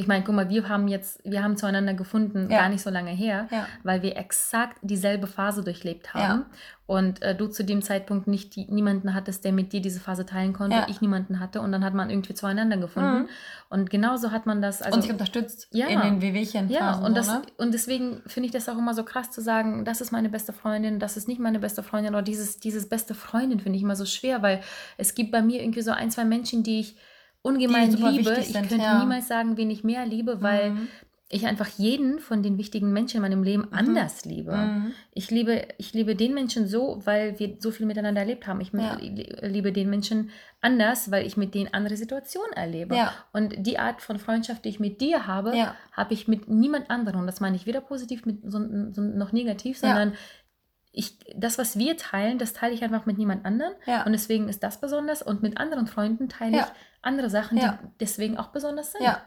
Ich 0.00 0.06
meine, 0.06 0.24
guck 0.24 0.34
mal, 0.34 0.48
wir 0.48 0.66
haben 0.66 0.88
jetzt, 0.88 1.20
wir 1.24 1.42
haben 1.42 1.58
zueinander 1.58 1.92
gefunden, 1.92 2.48
ja. 2.50 2.60
gar 2.60 2.68
nicht 2.70 2.80
so 2.80 2.88
lange 2.88 3.10
her, 3.10 3.48
ja. 3.50 3.66
weil 3.82 4.00
wir 4.00 4.16
exakt 4.16 4.78
dieselbe 4.80 5.26
Phase 5.26 5.62
durchlebt 5.62 6.14
haben. 6.14 6.40
Ja. 6.40 6.46
Und 6.86 7.20
äh, 7.20 7.36
du 7.36 7.48
zu 7.48 7.64
dem 7.64 7.82
Zeitpunkt 7.82 8.26
nicht 8.26 8.56
die, 8.56 8.64
niemanden 8.64 9.14
hattest, 9.14 9.44
der 9.44 9.52
mit 9.52 9.74
dir 9.74 9.82
diese 9.82 10.00
Phase 10.00 10.24
teilen 10.24 10.54
konnte, 10.54 10.86
ich 10.88 11.02
niemanden 11.02 11.38
hatte. 11.38 11.60
Und 11.60 11.70
dann 11.70 11.84
hat 11.84 11.92
man 11.92 12.08
irgendwie 12.08 12.32
zueinander 12.32 12.78
gefunden. 12.78 13.18
Mhm. 13.18 13.28
Und 13.68 13.90
genauso 13.90 14.32
hat 14.32 14.46
man 14.46 14.62
das. 14.62 14.80
Also, 14.80 14.96
und 14.96 15.02
sich 15.02 15.12
unterstützt 15.12 15.68
ja, 15.70 15.86
in 15.86 16.00
den 16.00 16.22
Wehwehchen. 16.22 16.70
Ja, 16.70 16.94
und, 16.94 17.14
das, 17.14 17.28
ne? 17.28 17.42
und 17.58 17.74
deswegen 17.74 18.22
finde 18.26 18.46
ich 18.46 18.52
das 18.52 18.70
auch 18.70 18.78
immer 18.78 18.94
so 18.94 19.04
krass 19.04 19.30
zu 19.30 19.42
sagen, 19.42 19.84
das 19.84 20.00
ist 20.00 20.12
meine 20.12 20.30
beste 20.30 20.54
Freundin, 20.54 20.98
das 20.98 21.18
ist 21.18 21.28
nicht 21.28 21.40
meine 21.40 21.58
beste 21.58 21.82
Freundin. 21.82 22.14
Oder 22.14 22.22
dieses, 22.22 22.58
dieses 22.58 22.88
beste 22.88 23.14
Freundin 23.14 23.60
finde 23.60 23.76
ich 23.76 23.82
immer 23.82 23.96
so 23.96 24.06
schwer, 24.06 24.40
weil 24.40 24.62
es 24.96 25.14
gibt 25.14 25.30
bei 25.30 25.42
mir 25.42 25.62
irgendwie 25.62 25.82
so 25.82 25.90
ein, 25.90 26.10
zwei 26.10 26.24
Menschen, 26.24 26.62
die 26.62 26.80
ich 26.80 26.96
ungemein 27.42 27.92
liebe. 27.92 28.36
Ich 28.38 28.48
sind, 28.48 28.68
könnte 28.68 28.84
ja. 28.84 28.98
niemals 28.98 29.28
sagen, 29.28 29.56
wen 29.56 29.70
ich 29.70 29.84
mehr 29.84 30.06
liebe, 30.06 30.42
weil 30.42 30.72
mhm. 30.72 30.88
ich 31.28 31.46
einfach 31.46 31.68
jeden 31.68 32.18
von 32.18 32.42
den 32.42 32.58
wichtigen 32.58 32.92
Menschen 32.92 33.16
in 33.16 33.22
meinem 33.22 33.42
Leben 33.42 33.62
mhm. 33.62 33.72
anders 33.72 34.24
liebe. 34.24 34.54
Mhm. 34.54 34.92
Ich 35.12 35.30
liebe. 35.30 35.66
Ich 35.78 35.94
liebe 35.94 36.14
den 36.16 36.34
Menschen 36.34 36.66
so, 36.66 37.00
weil 37.04 37.38
wir 37.38 37.56
so 37.58 37.70
viel 37.70 37.86
miteinander 37.86 38.20
erlebt 38.20 38.46
haben. 38.46 38.60
Ich 38.60 38.72
ja. 38.72 38.98
liebe 39.42 39.72
den 39.72 39.88
Menschen 39.88 40.30
anders, 40.60 41.10
weil 41.10 41.26
ich 41.26 41.36
mit 41.36 41.54
denen 41.54 41.72
andere 41.72 41.96
Situationen 41.96 42.52
erlebe. 42.52 42.94
Ja. 42.94 43.14
Und 43.32 43.54
die 43.58 43.78
Art 43.78 44.02
von 44.02 44.18
Freundschaft, 44.18 44.64
die 44.64 44.68
ich 44.68 44.80
mit 44.80 45.00
dir 45.00 45.26
habe, 45.26 45.52
habe 45.92 46.14
ich 46.14 46.28
mit 46.28 46.48
niemand 46.48 46.90
anderem. 46.90 47.20
Und 47.20 47.26
das 47.26 47.40
meine 47.40 47.56
ich 47.56 47.66
weder 47.66 47.80
positiv 47.80 48.26
mit, 48.26 48.38
so, 48.44 48.58
so 48.92 49.00
noch 49.00 49.32
negativ, 49.32 49.78
sondern 49.78 50.14
ich, 50.92 51.16
das, 51.36 51.58
was 51.58 51.78
wir 51.78 51.96
teilen, 51.96 52.38
das 52.38 52.52
teile 52.52 52.74
ich 52.74 52.82
einfach 52.82 53.06
mit 53.06 53.16
niemand 53.16 53.44
anderem. 53.44 53.72
Ja. 53.86 54.04
Und 54.04 54.12
deswegen 54.12 54.48
ist 54.48 54.62
das 54.62 54.80
besonders. 54.80 55.22
Und 55.22 55.42
mit 55.42 55.58
anderen 55.58 55.86
Freunden 55.86 56.28
teile 56.28 56.56
ja. 56.58 56.64
ich 56.64 56.89
andere 57.02 57.30
Sachen, 57.30 57.58
ja. 57.58 57.78
die 57.82 57.88
deswegen 58.00 58.38
auch 58.38 58.48
besonders 58.48 58.92
sind. 58.92 59.02
Ja. 59.02 59.18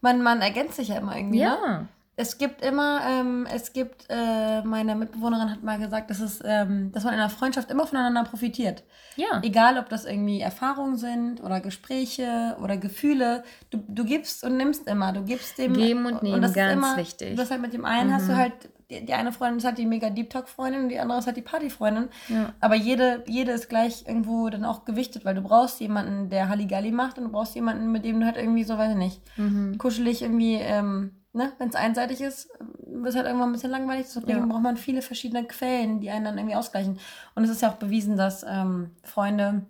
Man, 0.00 0.22
man 0.22 0.40
ergänzt 0.40 0.76
sich 0.76 0.88
ja 0.88 0.96
immer 0.96 1.16
irgendwie. 1.16 1.40
Ja. 1.40 1.56
Ne? 1.56 1.88
Es 2.16 2.38
gibt 2.38 2.62
immer, 2.62 3.00
ähm, 3.08 3.44
es 3.52 3.72
gibt, 3.72 4.06
äh, 4.08 4.62
meine 4.62 4.94
Mitbewohnerin 4.94 5.50
hat 5.50 5.64
mal 5.64 5.78
gesagt, 5.78 6.10
dass, 6.10 6.20
es, 6.20 6.40
ähm, 6.44 6.92
dass 6.92 7.02
man 7.02 7.14
in 7.14 7.18
einer 7.18 7.28
Freundschaft 7.28 7.72
immer 7.72 7.88
voneinander 7.88 8.22
profitiert. 8.22 8.84
Ja. 9.16 9.40
Egal, 9.42 9.78
ob 9.78 9.88
das 9.88 10.04
irgendwie 10.04 10.40
Erfahrungen 10.40 10.96
sind 10.96 11.42
oder 11.42 11.60
Gespräche 11.60 12.56
oder 12.62 12.76
Gefühle. 12.76 13.42
Du, 13.70 13.82
du 13.88 14.04
gibst 14.04 14.44
und 14.44 14.56
nimmst 14.56 14.86
immer. 14.86 15.12
Du 15.12 15.24
gibst 15.24 15.58
dem. 15.58 15.72
Geben 15.72 16.06
und 16.06 16.22
nehmen, 16.22 16.36
und 16.36 16.42
das 16.42 16.52
ganz 16.52 16.70
ist 16.70 16.76
immer, 16.76 16.96
wichtig. 16.96 17.36
Das 17.36 17.50
halt 17.50 17.62
mit 17.62 17.72
dem 17.72 17.84
einen 17.84 18.10
mhm. 18.10 18.14
hast 18.14 18.28
du 18.28 18.32
mhm. 18.32 18.36
halt 18.36 18.52
die, 18.90 19.04
die 19.04 19.14
eine 19.14 19.32
Freundin 19.32 19.58
ist 19.58 19.64
halt 19.64 19.78
die 19.78 19.86
mega 19.86 20.10
Deep 20.10 20.30
Talk 20.30 20.48
Freundin 20.48 20.82
und 20.82 20.88
die 20.88 20.98
andere 20.98 21.18
ist 21.18 21.26
halt 21.26 21.36
die 21.36 21.42
Party 21.42 21.70
Freundin. 21.70 22.08
Ja. 22.28 22.52
Aber 22.60 22.74
jede, 22.74 23.24
jede 23.26 23.52
ist 23.52 23.68
gleich 23.68 24.04
irgendwo 24.06 24.48
dann 24.50 24.64
auch 24.64 24.84
gewichtet, 24.84 25.24
weil 25.24 25.34
du 25.34 25.42
brauchst 25.42 25.80
jemanden, 25.80 26.28
der 26.28 26.48
Halligalli 26.48 26.92
macht 26.92 27.18
und 27.18 27.24
du 27.24 27.30
brauchst 27.30 27.54
jemanden, 27.54 27.92
mit 27.92 28.04
dem 28.04 28.20
du 28.20 28.26
halt 28.26 28.36
irgendwie 28.36 28.64
so, 28.64 28.78
weiß 28.78 28.92
ich 28.92 28.98
nicht, 28.98 29.20
mhm. 29.36 29.78
kuschelig 29.78 30.22
irgendwie, 30.22 30.54
ähm, 30.54 31.12
ne, 31.32 31.52
wenn 31.58 31.68
es 31.68 31.74
einseitig 31.74 32.20
ist, 32.20 32.50
wird 32.58 33.08
es 33.08 33.16
halt 33.16 33.26
irgendwann 33.26 33.50
ein 33.50 33.52
bisschen 33.52 33.70
langweilig. 33.70 34.06
Deswegen 34.06 34.38
ja. 34.38 34.46
braucht 34.46 34.62
man 34.62 34.76
viele 34.76 35.02
verschiedene 35.02 35.44
Quellen, 35.44 36.00
die 36.00 36.10
einen 36.10 36.24
dann 36.24 36.38
irgendwie 36.38 36.56
ausgleichen. 36.56 36.98
Und 37.34 37.44
es 37.44 37.50
ist 37.50 37.62
ja 37.62 37.70
auch 37.70 37.76
bewiesen, 37.76 38.16
dass 38.16 38.44
ähm, 38.48 38.90
Freunde 39.02 39.66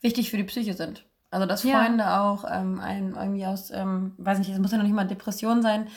wichtig 0.00 0.30
für 0.30 0.36
die 0.36 0.44
Psyche 0.44 0.74
sind. 0.74 1.04
Also 1.30 1.46
dass 1.46 1.62
Freunde 1.62 2.04
ja. 2.04 2.22
auch 2.22 2.44
ähm, 2.48 2.80
einen 2.80 3.14
irgendwie 3.14 3.46
aus, 3.46 3.70
ähm, 3.70 4.14
weiß 4.18 4.38
nicht, 4.38 4.50
es 4.50 4.58
muss 4.58 4.72
ja 4.72 4.78
noch 4.78 4.84
nicht 4.84 4.94
mal 4.94 5.06
Depression 5.06 5.60
sein, 5.60 5.88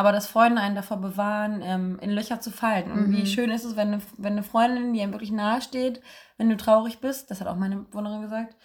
aber 0.00 0.12
dass 0.12 0.28
Freunde 0.28 0.62
einen 0.62 0.74
davor 0.74 0.96
bewahren, 0.96 1.60
ähm, 1.62 1.98
in 2.00 2.08
Löcher 2.08 2.40
zu 2.40 2.50
fallen. 2.50 2.90
Und 2.90 3.08
mhm. 3.08 3.12
wie 3.12 3.26
schön 3.26 3.50
ist 3.50 3.64
es, 3.64 3.76
wenn 3.76 3.88
eine, 3.88 4.02
wenn 4.16 4.32
eine 4.32 4.42
Freundin, 4.42 4.94
die 4.94 5.02
einem 5.02 5.12
wirklich 5.12 5.30
nahe 5.30 5.60
steht, 5.60 6.00
wenn 6.38 6.48
du 6.48 6.56
traurig 6.56 7.00
bist, 7.00 7.30
das 7.30 7.42
hat 7.42 7.48
auch 7.48 7.56
meine 7.56 7.76
Bewohnerin 7.76 8.22
gesagt. 8.22 8.56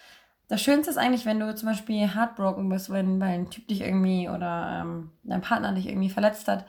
Das 0.48 0.62
Schönste 0.62 0.90
ist 0.90 0.96
eigentlich, 0.96 1.26
wenn 1.26 1.38
du 1.38 1.54
zum 1.54 1.68
Beispiel 1.68 2.14
heartbroken 2.14 2.70
bist, 2.70 2.88
wenn 2.88 3.20
weil 3.20 3.34
ein 3.34 3.50
Typ 3.50 3.68
dich 3.68 3.82
irgendwie 3.82 4.30
oder 4.30 4.80
ähm, 4.80 5.10
dein 5.24 5.42
Partner 5.42 5.74
dich 5.74 5.88
irgendwie 5.88 6.08
verletzt 6.08 6.48
hat. 6.48 6.64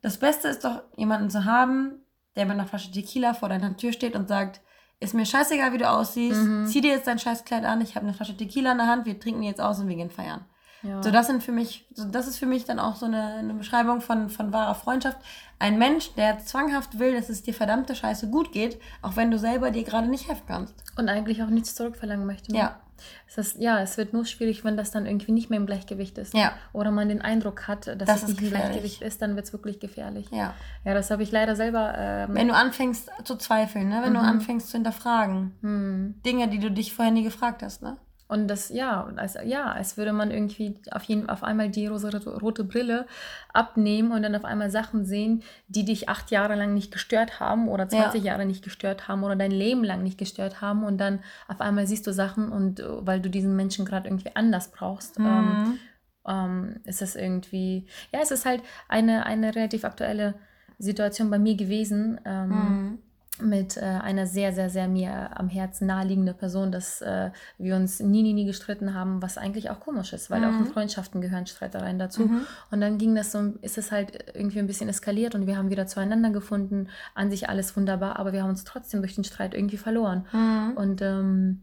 Das 0.00 0.18
Beste 0.18 0.46
ist 0.46 0.64
doch, 0.64 0.82
jemanden 0.96 1.28
zu 1.28 1.44
haben, 1.44 1.96
der 2.36 2.44
mit 2.46 2.54
einer 2.54 2.68
Flasche 2.68 2.92
Tequila 2.92 3.34
vor 3.34 3.48
deiner 3.48 3.76
Tür 3.76 3.92
steht 3.92 4.14
und 4.14 4.28
sagt, 4.28 4.60
ist 5.00 5.14
mir 5.14 5.26
scheißegal, 5.26 5.72
wie 5.72 5.78
du 5.78 5.90
aussiehst, 5.90 6.40
mhm. 6.40 6.66
zieh 6.66 6.82
dir 6.82 6.92
jetzt 6.92 7.08
dein 7.08 7.18
Scheißkleid 7.18 7.64
an, 7.64 7.80
ich 7.80 7.96
habe 7.96 8.06
eine 8.06 8.14
Flasche 8.14 8.36
Tequila 8.36 8.70
in 8.70 8.78
der 8.78 8.86
Hand, 8.86 9.06
wir 9.06 9.18
trinken 9.18 9.42
jetzt 9.42 9.60
aus 9.60 9.80
und 9.80 9.88
wir 9.88 9.96
gehen 9.96 10.10
feiern. 10.10 10.44
Ja. 10.84 11.02
So, 11.02 11.10
das 11.10 11.26
sind 11.26 11.42
für 11.42 11.52
mich, 11.52 11.86
so, 11.94 12.04
das 12.04 12.28
ist 12.28 12.38
für 12.38 12.46
mich 12.46 12.64
dann 12.64 12.78
auch 12.78 12.96
so 12.96 13.06
eine, 13.06 13.34
eine 13.34 13.54
Beschreibung 13.54 14.00
von, 14.00 14.28
von 14.28 14.52
wahrer 14.52 14.74
Freundschaft. 14.74 15.18
Ein 15.58 15.78
Mensch, 15.78 16.14
der 16.14 16.38
zwanghaft 16.38 16.98
will, 16.98 17.14
dass 17.14 17.28
es 17.28 17.42
dir 17.42 17.54
verdammte 17.54 17.94
Scheiße 17.94 18.28
gut 18.28 18.52
geht, 18.52 18.78
auch 19.02 19.16
wenn 19.16 19.30
du 19.30 19.38
selber 19.38 19.70
dir 19.70 19.84
gerade 19.84 20.08
nicht 20.08 20.28
helfen 20.28 20.44
kannst. 20.46 20.74
Und 20.96 21.08
eigentlich 21.08 21.42
auch 21.42 21.48
nichts 21.48 21.74
zurückverlangen 21.74 22.26
möchte. 22.26 22.52
Ne? 22.52 22.58
Ja. 22.58 22.80
Es 23.26 23.38
ist, 23.38 23.60
ja, 23.60 23.80
es 23.80 23.96
wird 23.96 24.12
nur 24.12 24.24
schwierig, 24.24 24.64
wenn 24.64 24.76
das 24.76 24.90
dann 24.90 25.06
irgendwie 25.06 25.32
nicht 25.32 25.50
mehr 25.50 25.58
im 25.58 25.66
Gleichgewicht 25.66 26.16
ist. 26.18 26.34
Ja. 26.34 26.52
Oder 26.72 26.90
man 26.90 27.08
den 27.08 27.20
Eindruck 27.20 27.66
hat, 27.66 27.86
dass 27.86 27.96
das 28.06 28.22
es 28.22 28.28
nicht 28.28 28.42
im 28.42 28.50
Gleichgewicht 28.50 29.02
ist, 29.02 29.20
dann 29.22 29.36
wird 29.36 29.46
es 29.46 29.52
wirklich 29.52 29.80
gefährlich. 29.80 30.28
Ja. 30.30 30.54
Ja, 30.84 30.94
das 30.94 31.10
habe 31.10 31.22
ich 31.22 31.32
leider 31.32 31.56
selber. 31.56 31.94
Ähm, 31.96 32.34
wenn 32.34 32.48
du 32.48 32.54
anfängst 32.54 33.10
zu 33.24 33.36
zweifeln, 33.36 33.88
ne? 33.88 34.00
wenn 34.02 34.10
mhm. 34.10 34.16
du 34.16 34.20
anfängst 34.20 34.68
zu 34.68 34.76
hinterfragen, 34.76 35.54
mhm. 35.60 36.22
Dinge, 36.24 36.48
die 36.48 36.58
du 36.58 36.70
dich 36.70 36.92
vorher 36.92 37.12
nie 37.12 37.24
gefragt 37.24 37.62
hast, 37.62 37.82
ne? 37.82 37.96
Und 38.26 38.48
das, 38.48 38.70
ja, 38.70 39.06
als, 39.16 39.36
ja, 39.44 39.70
als 39.70 39.96
würde 39.96 40.12
man 40.12 40.30
irgendwie 40.30 40.76
auf, 40.90 41.02
jeden, 41.04 41.28
auf 41.28 41.44
einmal 41.44 41.68
die 41.68 41.86
rosa, 41.86 42.08
rote 42.08 42.64
Brille 42.64 43.06
abnehmen 43.52 44.12
und 44.12 44.22
dann 44.22 44.34
auf 44.34 44.46
einmal 44.46 44.70
Sachen 44.70 45.04
sehen, 45.04 45.42
die 45.68 45.84
dich 45.84 46.08
acht 46.08 46.30
Jahre 46.30 46.54
lang 46.54 46.72
nicht 46.72 46.90
gestört 46.90 47.38
haben 47.38 47.68
oder 47.68 47.88
20 47.88 48.22
ja. 48.22 48.32
Jahre 48.32 48.46
nicht 48.46 48.64
gestört 48.64 49.08
haben 49.08 49.24
oder 49.24 49.36
dein 49.36 49.50
Leben 49.50 49.84
lang 49.84 50.02
nicht 50.02 50.16
gestört 50.16 50.62
haben. 50.62 50.84
Und 50.84 50.98
dann 50.98 51.20
auf 51.48 51.60
einmal 51.60 51.86
siehst 51.86 52.06
du 52.06 52.12
Sachen 52.12 52.50
und 52.50 52.80
äh, 52.80 53.06
weil 53.06 53.20
du 53.20 53.28
diesen 53.28 53.56
Menschen 53.56 53.84
gerade 53.84 54.08
irgendwie 54.08 54.34
anders 54.34 54.70
brauchst, 54.70 55.18
ähm, 55.18 55.24
mhm. 55.24 55.30
ähm, 55.30 55.78
ähm, 56.26 56.80
ist 56.84 57.02
das 57.02 57.16
irgendwie, 57.16 57.86
ja, 58.10 58.20
es 58.22 58.30
ist 58.30 58.46
halt 58.46 58.62
eine, 58.88 59.26
eine 59.26 59.54
relativ 59.54 59.84
aktuelle 59.84 60.34
Situation 60.78 61.28
bei 61.28 61.38
mir 61.38 61.56
gewesen. 61.56 62.20
Ähm, 62.24 62.48
mhm 62.48 62.98
mit 63.40 63.76
äh, 63.76 63.80
einer 63.80 64.26
sehr, 64.26 64.52
sehr, 64.52 64.70
sehr 64.70 64.86
mir 64.86 65.38
am 65.38 65.48
Herzen 65.48 65.86
naheliegenden 65.86 66.36
Person, 66.36 66.70
dass 66.70 67.00
äh, 67.00 67.30
wir 67.58 67.74
uns 67.74 67.98
nie, 67.98 68.22
nie, 68.22 68.32
nie 68.32 68.44
gestritten 68.44 68.94
haben, 68.94 69.22
was 69.22 69.38
eigentlich 69.38 69.70
auch 69.70 69.80
komisch 69.80 70.12
ist, 70.12 70.30
weil 70.30 70.40
mhm. 70.40 70.46
auch 70.46 70.60
in 70.60 70.66
Freundschaften 70.66 71.20
gehören 71.20 71.46
Streitereien 71.46 71.98
dazu. 71.98 72.26
Mhm. 72.26 72.46
Und 72.70 72.80
dann 72.80 72.96
ging 72.96 73.14
das 73.16 73.32
so, 73.32 73.54
ist 73.60 73.76
es 73.76 73.90
halt 73.90 74.32
irgendwie 74.34 74.60
ein 74.60 74.68
bisschen 74.68 74.88
eskaliert 74.88 75.34
und 75.34 75.48
wir 75.48 75.56
haben 75.56 75.70
wieder 75.70 75.86
zueinander 75.86 76.30
gefunden, 76.30 76.88
an 77.14 77.30
sich 77.30 77.48
alles 77.48 77.76
wunderbar, 77.76 78.20
aber 78.20 78.32
wir 78.32 78.42
haben 78.42 78.50
uns 78.50 78.62
trotzdem 78.62 79.00
durch 79.00 79.16
den 79.16 79.24
Streit 79.24 79.54
irgendwie 79.54 79.78
verloren. 79.78 80.26
Mhm. 80.32 80.72
Und 80.76 81.02
ähm, 81.02 81.60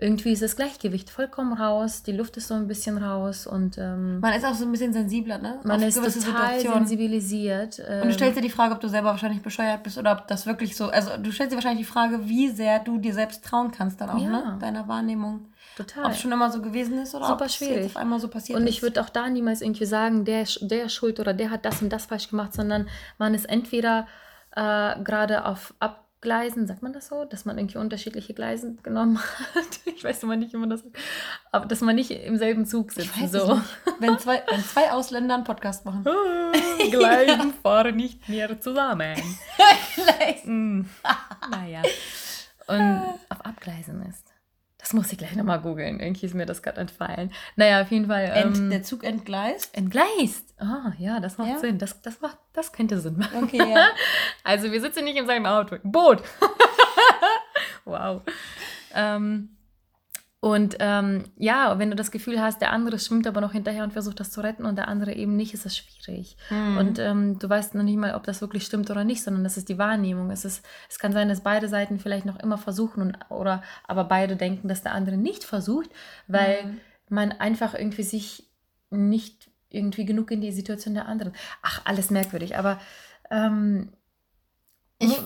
irgendwie 0.00 0.32
ist 0.32 0.42
das 0.42 0.56
Gleichgewicht 0.56 1.10
vollkommen 1.10 1.52
raus, 1.52 2.02
die 2.02 2.12
Luft 2.12 2.36
ist 2.38 2.48
so 2.48 2.54
ein 2.54 2.66
bisschen 2.66 2.96
raus 2.96 3.46
und 3.46 3.76
ähm, 3.76 4.20
man 4.20 4.32
ist 4.32 4.46
auch 4.46 4.54
so 4.54 4.64
ein 4.64 4.72
bisschen 4.72 4.92
sensibler, 4.94 5.38
ne? 5.38 5.60
Man 5.62 5.80
Auf 5.80 5.88
ist 5.88 5.96
total 5.96 6.10
Situationen. 6.10 6.86
sensibilisiert. 6.86 7.82
Ähm, 7.86 8.02
und 8.02 8.08
du 8.08 8.14
stellst 8.14 8.38
dir 8.38 8.42
die 8.42 8.50
Frage, 8.50 8.74
ob 8.74 8.80
du 8.80 8.88
selber 8.88 9.10
wahrscheinlich 9.10 9.42
bescheuert 9.42 9.82
bist 9.82 9.98
oder 9.98 10.12
ob 10.12 10.26
das 10.26 10.46
wirklich 10.46 10.74
so, 10.74 10.88
also 10.88 11.16
du 11.18 11.30
stellst 11.30 11.52
dir 11.52 11.56
wahrscheinlich 11.56 11.86
die 11.86 11.92
Frage, 11.92 12.26
wie 12.28 12.48
sehr 12.48 12.78
du 12.78 12.98
dir 12.98 13.12
selbst 13.12 13.44
trauen 13.44 13.70
kannst 13.72 14.00
dann 14.00 14.10
auch, 14.10 14.18
ja. 14.18 14.30
ne? 14.30 14.58
Deiner 14.58 14.88
Wahrnehmung. 14.88 15.46
Total. 15.76 16.06
Ob 16.06 16.12
es 16.12 16.20
schon 16.20 16.32
immer 16.32 16.50
so 16.50 16.62
gewesen 16.62 16.98
ist 17.00 17.14
oder 17.14 17.26
Super 17.26 17.44
ob 17.44 17.48
es 17.48 17.60
jetzt 17.60 17.86
auf 17.86 17.96
einmal 17.96 18.20
so 18.20 18.28
passiert. 18.28 18.58
Und 18.58 18.66
ich 18.66 18.82
würde 18.82 19.02
auch 19.02 19.10
da 19.10 19.28
niemals 19.28 19.60
irgendwie 19.60 19.86
sagen, 19.86 20.24
der, 20.24 20.46
der 20.62 20.84
ist 20.84 20.94
schuld 20.94 21.20
oder 21.20 21.34
der 21.34 21.50
hat 21.50 21.64
das 21.64 21.82
und 21.82 21.90
das 21.90 22.06
falsch 22.06 22.28
gemacht, 22.28 22.54
sondern 22.54 22.88
man 23.18 23.34
ist 23.34 23.48
entweder 23.48 24.06
äh, 24.56 25.02
gerade 25.02 25.44
auf 25.44 25.74
ab 25.78 26.06
Gleisen, 26.20 26.66
sagt 26.66 26.82
man 26.82 26.92
das 26.92 27.08
so, 27.08 27.24
dass 27.24 27.46
man 27.46 27.56
irgendwie 27.56 27.78
unterschiedliche 27.78 28.34
Gleisen 28.34 28.78
genommen 28.82 29.18
hat. 29.18 29.64
Ich 30.00 30.04
weiß 30.04 30.22
immer 30.22 30.36
nicht, 30.36 30.54
wie 30.54 30.56
man 30.56 30.70
das 30.70 30.80
sagt. 30.80 30.96
Aber 31.52 31.66
dass 31.66 31.82
man 31.82 31.94
nicht 31.94 32.10
im 32.10 32.38
selben 32.38 32.64
Zug 32.64 32.90
sitzt. 32.92 33.14
So. 33.30 33.54
Nicht. 33.54 33.66
Wenn, 33.98 34.18
zwei, 34.18 34.42
wenn 34.50 34.64
zwei 34.64 34.90
Ausländer 34.92 35.34
einen 35.34 35.44
Podcast 35.44 35.84
machen. 35.84 36.04
Gleisen 36.90 37.48
ja. 37.48 37.54
fahren 37.62 37.96
nicht 37.96 38.26
mehr 38.26 38.58
zusammen. 38.60 39.14
Gleisen. 39.94 40.78
Mm. 40.78 40.88
Naja. 41.50 41.82
Und 42.66 43.02
auf 43.28 43.44
Abgleisen 43.44 44.02
ist. 44.06 44.32
Das 44.78 44.94
muss 44.94 45.12
ich 45.12 45.18
gleich 45.18 45.36
nochmal 45.36 45.60
googeln. 45.60 46.00
Irgendwie 46.00 46.24
ist 46.24 46.34
mir 46.34 46.46
das 46.46 46.62
gerade 46.62 46.80
entfallen. 46.80 47.30
Naja, 47.56 47.82
auf 47.82 47.90
jeden 47.90 48.06
Fall. 48.06 48.32
Ähm, 48.34 48.70
der 48.70 48.82
Zug 48.82 49.04
entgleist? 49.04 49.76
Entgleist. 49.76 50.49
Ah, 50.60 50.92
ja, 50.98 51.20
das 51.20 51.38
macht 51.38 51.48
ja. 51.48 51.58
Sinn. 51.58 51.78
Das, 51.78 52.02
das, 52.02 52.20
macht, 52.20 52.38
das 52.52 52.72
könnte 52.72 53.00
Sinn 53.00 53.16
machen. 53.18 53.44
Okay, 53.44 53.58
ja. 53.58 53.88
Also, 54.44 54.70
wir 54.70 54.80
sitzen 54.80 55.04
nicht 55.04 55.16
in 55.16 55.26
seinem 55.26 55.46
Auto. 55.46 55.76
Boot. 55.82 56.22
wow. 57.84 58.22
Ähm, 58.94 59.56
und 60.40 60.76
ähm, 60.80 61.24
ja, 61.36 61.78
wenn 61.78 61.90
du 61.90 61.96
das 61.96 62.10
Gefühl 62.10 62.40
hast, 62.40 62.62
der 62.62 62.72
andere 62.72 62.98
schwimmt 62.98 63.26
aber 63.26 63.42
noch 63.42 63.52
hinterher 63.52 63.84
und 63.84 63.92
versucht 63.92 64.20
das 64.20 64.30
zu 64.30 64.40
retten 64.40 64.64
und 64.64 64.76
der 64.76 64.88
andere 64.88 65.12
eben 65.12 65.36
nicht, 65.36 65.52
ist 65.52 65.66
das 65.66 65.76
schwierig. 65.76 66.38
Mhm. 66.48 66.76
Und 66.78 66.98
ähm, 66.98 67.38
du 67.38 67.46
weißt 67.46 67.74
noch 67.74 67.82
nicht 67.82 67.98
mal, 67.98 68.14
ob 68.14 68.24
das 68.24 68.40
wirklich 68.40 68.64
stimmt 68.64 68.90
oder 68.90 69.04
nicht, 69.04 69.22
sondern 69.22 69.44
das 69.44 69.58
ist 69.58 69.68
die 69.68 69.76
Wahrnehmung. 69.76 70.30
Es, 70.30 70.46
ist, 70.46 70.64
es 70.88 70.98
kann 70.98 71.12
sein, 71.12 71.28
dass 71.28 71.42
beide 71.42 71.68
Seiten 71.68 71.98
vielleicht 71.98 72.24
noch 72.24 72.40
immer 72.40 72.56
versuchen 72.56 73.02
und, 73.02 73.18
oder 73.28 73.62
aber 73.86 74.04
beide 74.04 74.36
denken, 74.36 74.66
dass 74.66 74.82
der 74.82 74.94
andere 74.94 75.18
nicht 75.18 75.44
versucht, 75.44 75.90
weil 76.26 76.64
mhm. 76.64 76.80
man 77.10 77.32
einfach 77.32 77.74
irgendwie 77.74 78.02
sich 78.02 78.48
nicht 78.88 79.49
irgendwie 79.70 80.04
genug 80.04 80.30
in 80.30 80.40
die 80.40 80.52
Situation 80.52 80.94
der 80.94 81.06
anderen. 81.06 81.32
Ach, 81.62 81.82
alles 81.84 82.10
merkwürdig, 82.10 82.56
aber 82.56 82.78
ähm, 83.30 83.92
ich, 84.98 85.18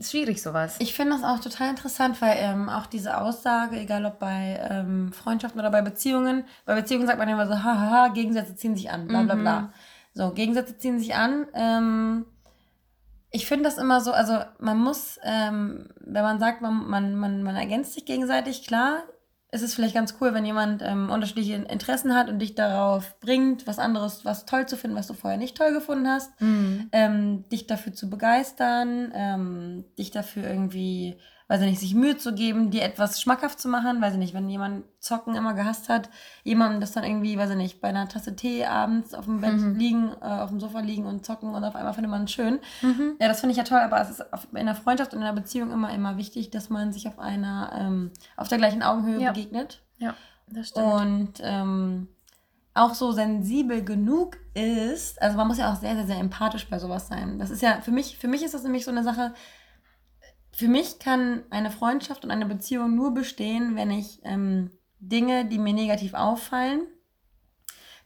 schwierig 0.00 0.40
sowas. 0.40 0.76
Ich 0.78 0.94
finde 0.94 1.16
das 1.16 1.24
auch 1.24 1.40
total 1.40 1.70
interessant, 1.70 2.20
weil 2.22 2.36
ähm, 2.38 2.68
auch 2.68 2.86
diese 2.86 3.20
Aussage, 3.20 3.78
egal 3.78 4.04
ob 4.06 4.18
bei 4.18 4.60
ähm, 4.70 5.12
Freundschaften 5.12 5.60
oder 5.60 5.70
bei 5.70 5.82
Beziehungen, 5.82 6.44
bei 6.64 6.74
Beziehungen 6.74 7.06
sagt 7.06 7.18
man 7.18 7.28
immer 7.28 7.46
so, 7.46 7.54
hahaha, 7.54 8.08
Gegensätze 8.08 8.54
ziehen 8.54 8.76
sich 8.76 8.90
an, 8.90 9.08
bla 9.08 9.22
bla 9.22 9.34
bla. 9.34 9.60
Mhm. 9.60 9.68
So, 10.14 10.30
Gegensätze 10.30 10.78
ziehen 10.78 10.98
sich 10.98 11.14
an. 11.14 11.46
Ähm, 11.54 12.26
ich 13.30 13.46
finde 13.46 13.64
das 13.64 13.78
immer 13.78 14.00
so, 14.00 14.12
also 14.12 14.38
man 14.58 14.78
muss, 14.78 15.18
ähm, 15.24 15.88
wenn 16.00 16.22
man 16.22 16.38
sagt, 16.38 16.62
man, 16.62 16.88
man, 16.88 17.16
man, 17.16 17.42
man 17.42 17.56
ergänzt 17.56 17.94
sich 17.94 18.04
gegenseitig, 18.04 18.66
klar, 18.66 19.02
ist 19.52 19.62
es 19.62 19.74
vielleicht 19.74 19.94
ganz 19.94 20.16
cool, 20.20 20.34
wenn 20.34 20.44
jemand 20.44 20.82
ähm, 20.82 21.10
unterschiedliche 21.10 21.54
Interessen 21.54 22.14
hat 22.14 22.28
und 22.28 22.40
dich 22.40 22.54
darauf 22.54 23.18
bringt, 23.20 23.66
was 23.66 23.78
anderes, 23.78 24.24
was 24.24 24.44
toll 24.44 24.66
zu 24.66 24.76
finden, 24.76 24.96
was 24.96 25.06
du 25.06 25.14
vorher 25.14 25.38
nicht 25.38 25.56
toll 25.56 25.72
gefunden 25.72 26.08
hast, 26.08 26.38
mhm. 26.40 26.88
ähm, 26.92 27.48
dich 27.48 27.66
dafür 27.66 27.92
zu 27.92 28.10
begeistern, 28.10 29.12
ähm, 29.14 29.84
dich 29.98 30.10
dafür 30.10 30.44
irgendwie 30.44 31.16
weiß 31.48 31.60
ich 31.60 31.68
nicht, 31.68 31.80
sich 31.80 31.94
Mühe 31.94 32.16
zu 32.16 32.34
geben, 32.34 32.70
dir 32.70 32.82
etwas 32.82 33.20
schmackhaft 33.20 33.60
zu 33.60 33.68
machen, 33.68 34.00
weiß 34.00 34.14
ich 34.14 34.18
nicht, 34.18 34.34
wenn 34.34 34.48
jemand 34.48 34.84
Zocken 34.98 35.36
immer 35.36 35.54
gehasst 35.54 35.88
hat, 35.88 36.10
jemandem 36.42 36.80
das 36.80 36.92
dann 36.92 37.04
irgendwie, 37.04 37.38
weiß 37.38 37.50
ich 37.50 37.56
nicht, 37.56 37.80
bei 37.80 37.88
einer 37.88 38.08
Tasse 38.08 38.34
Tee 38.34 38.64
abends 38.64 39.14
auf 39.14 39.26
dem 39.26 39.40
Bett 39.40 39.56
mhm. 39.56 39.76
liegen, 39.76 40.12
äh, 40.20 40.24
auf 40.24 40.50
dem 40.50 40.58
Sofa 40.58 40.80
liegen 40.80 41.06
und 41.06 41.24
zocken 41.24 41.54
und 41.54 41.62
auf 41.62 41.76
einmal 41.76 41.94
findet 41.94 42.10
man 42.10 42.24
es 42.24 42.32
schön. 42.32 42.58
Mhm. 42.82 43.16
Ja, 43.20 43.28
das 43.28 43.40
finde 43.40 43.52
ich 43.52 43.58
ja 43.58 43.64
toll, 43.64 43.78
aber 43.78 44.00
es 44.00 44.10
ist 44.10 44.32
auf, 44.32 44.48
in 44.52 44.66
der 44.66 44.74
Freundschaft 44.74 45.12
und 45.12 45.20
in 45.20 45.24
der 45.24 45.32
Beziehung 45.32 45.70
immer, 45.70 45.92
immer 45.94 46.16
wichtig, 46.16 46.50
dass 46.50 46.68
man 46.68 46.92
sich 46.92 47.06
auf 47.06 47.18
einer, 47.20 47.70
ähm, 47.78 48.10
auf 48.36 48.48
der 48.48 48.58
gleichen 48.58 48.82
Augenhöhe 48.82 49.20
ja. 49.20 49.32
begegnet. 49.32 49.82
Ja, 49.98 50.14
das 50.48 50.68
stimmt. 50.68 50.86
Und 50.86 51.32
ähm, 51.42 52.08
auch 52.74 52.94
so 52.94 53.12
sensibel 53.12 53.84
genug 53.84 54.36
ist, 54.54 55.22
also 55.22 55.36
man 55.36 55.46
muss 55.46 55.58
ja 55.58 55.72
auch 55.72 55.76
sehr, 55.76 55.94
sehr, 55.94 56.06
sehr 56.06 56.18
empathisch 56.18 56.68
bei 56.68 56.78
sowas 56.78 57.06
sein. 57.08 57.38
Das 57.38 57.50
ist 57.50 57.62
ja, 57.62 57.80
für 57.80 57.92
mich, 57.92 58.18
für 58.18 58.28
mich 58.28 58.42
ist 58.42 58.52
das 58.52 58.64
nämlich 58.64 58.84
so 58.84 58.90
eine 58.90 59.02
Sache, 59.02 59.32
für 60.56 60.68
mich 60.68 60.98
kann 60.98 61.42
eine 61.50 61.70
Freundschaft 61.70 62.24
und 62.24 62.30
eine 62.30 62.46
Beziehung 62.46 62.94
nur 62.94 63.12
bestehen, 63.12 63.76
wenn 63.76 63.90
ich 63.90 64.20
ähm, 64.24 64.70
Dinge, 65.00 65.44
die 65.44 65.58
mir 65.58 65.74
negativ 65.74 66.14
auffallen, 66.14 66.86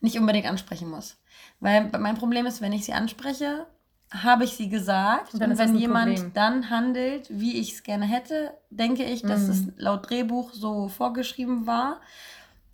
nicht 0.00 0.18
unbedingt 0.18 0.46
ansprechen 0.46 0.90
muss. 0.90 1.16
Weil 1.60 1.92
mein 2.00 2.16
Problem 2.16 2.46
ist, 2.46 2.60
wenn 2.60 2.72
ich 2.72 2.84
sie 2.84 2.92
anspreche, 2.92 3.66
habe 4.10 4.42
ich 4.42 4.54
sie 4.54 4.68
gesagt. 4.68 5.34
Und, 5.34 5.42
und 5.44 5.58
wenn 5.58 5.76
jemand 5.76 6.16
Problem. 6.16 6.32
dann 6.34 6.70
handelt, 6.70 7.28
wie 7.30 7.56
ich 7.60 7.74
es 7.74 7.84
gerne 7.84 8.04
hätte, 8.04 8.52
denke 8.68 9.04
ich, 9.04 9.22
dass 9.22 9.46
mm. 9.46 9.50
es 9.50 9.66
laut 9.76 10.10
Drehbuch 10.10 10.52
so 10.52 10.88
vorgeschrieben 10.88 11.68
war, 11.68 12.00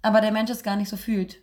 aber 0.00 0.22
der 0.22 0.32
Mensch 0.32 0.50
es 0.50 0.62
gar 0.62 0.76
nicht 0.76 0.88
so 0.88 0.96
fühlt. 0.96 1.36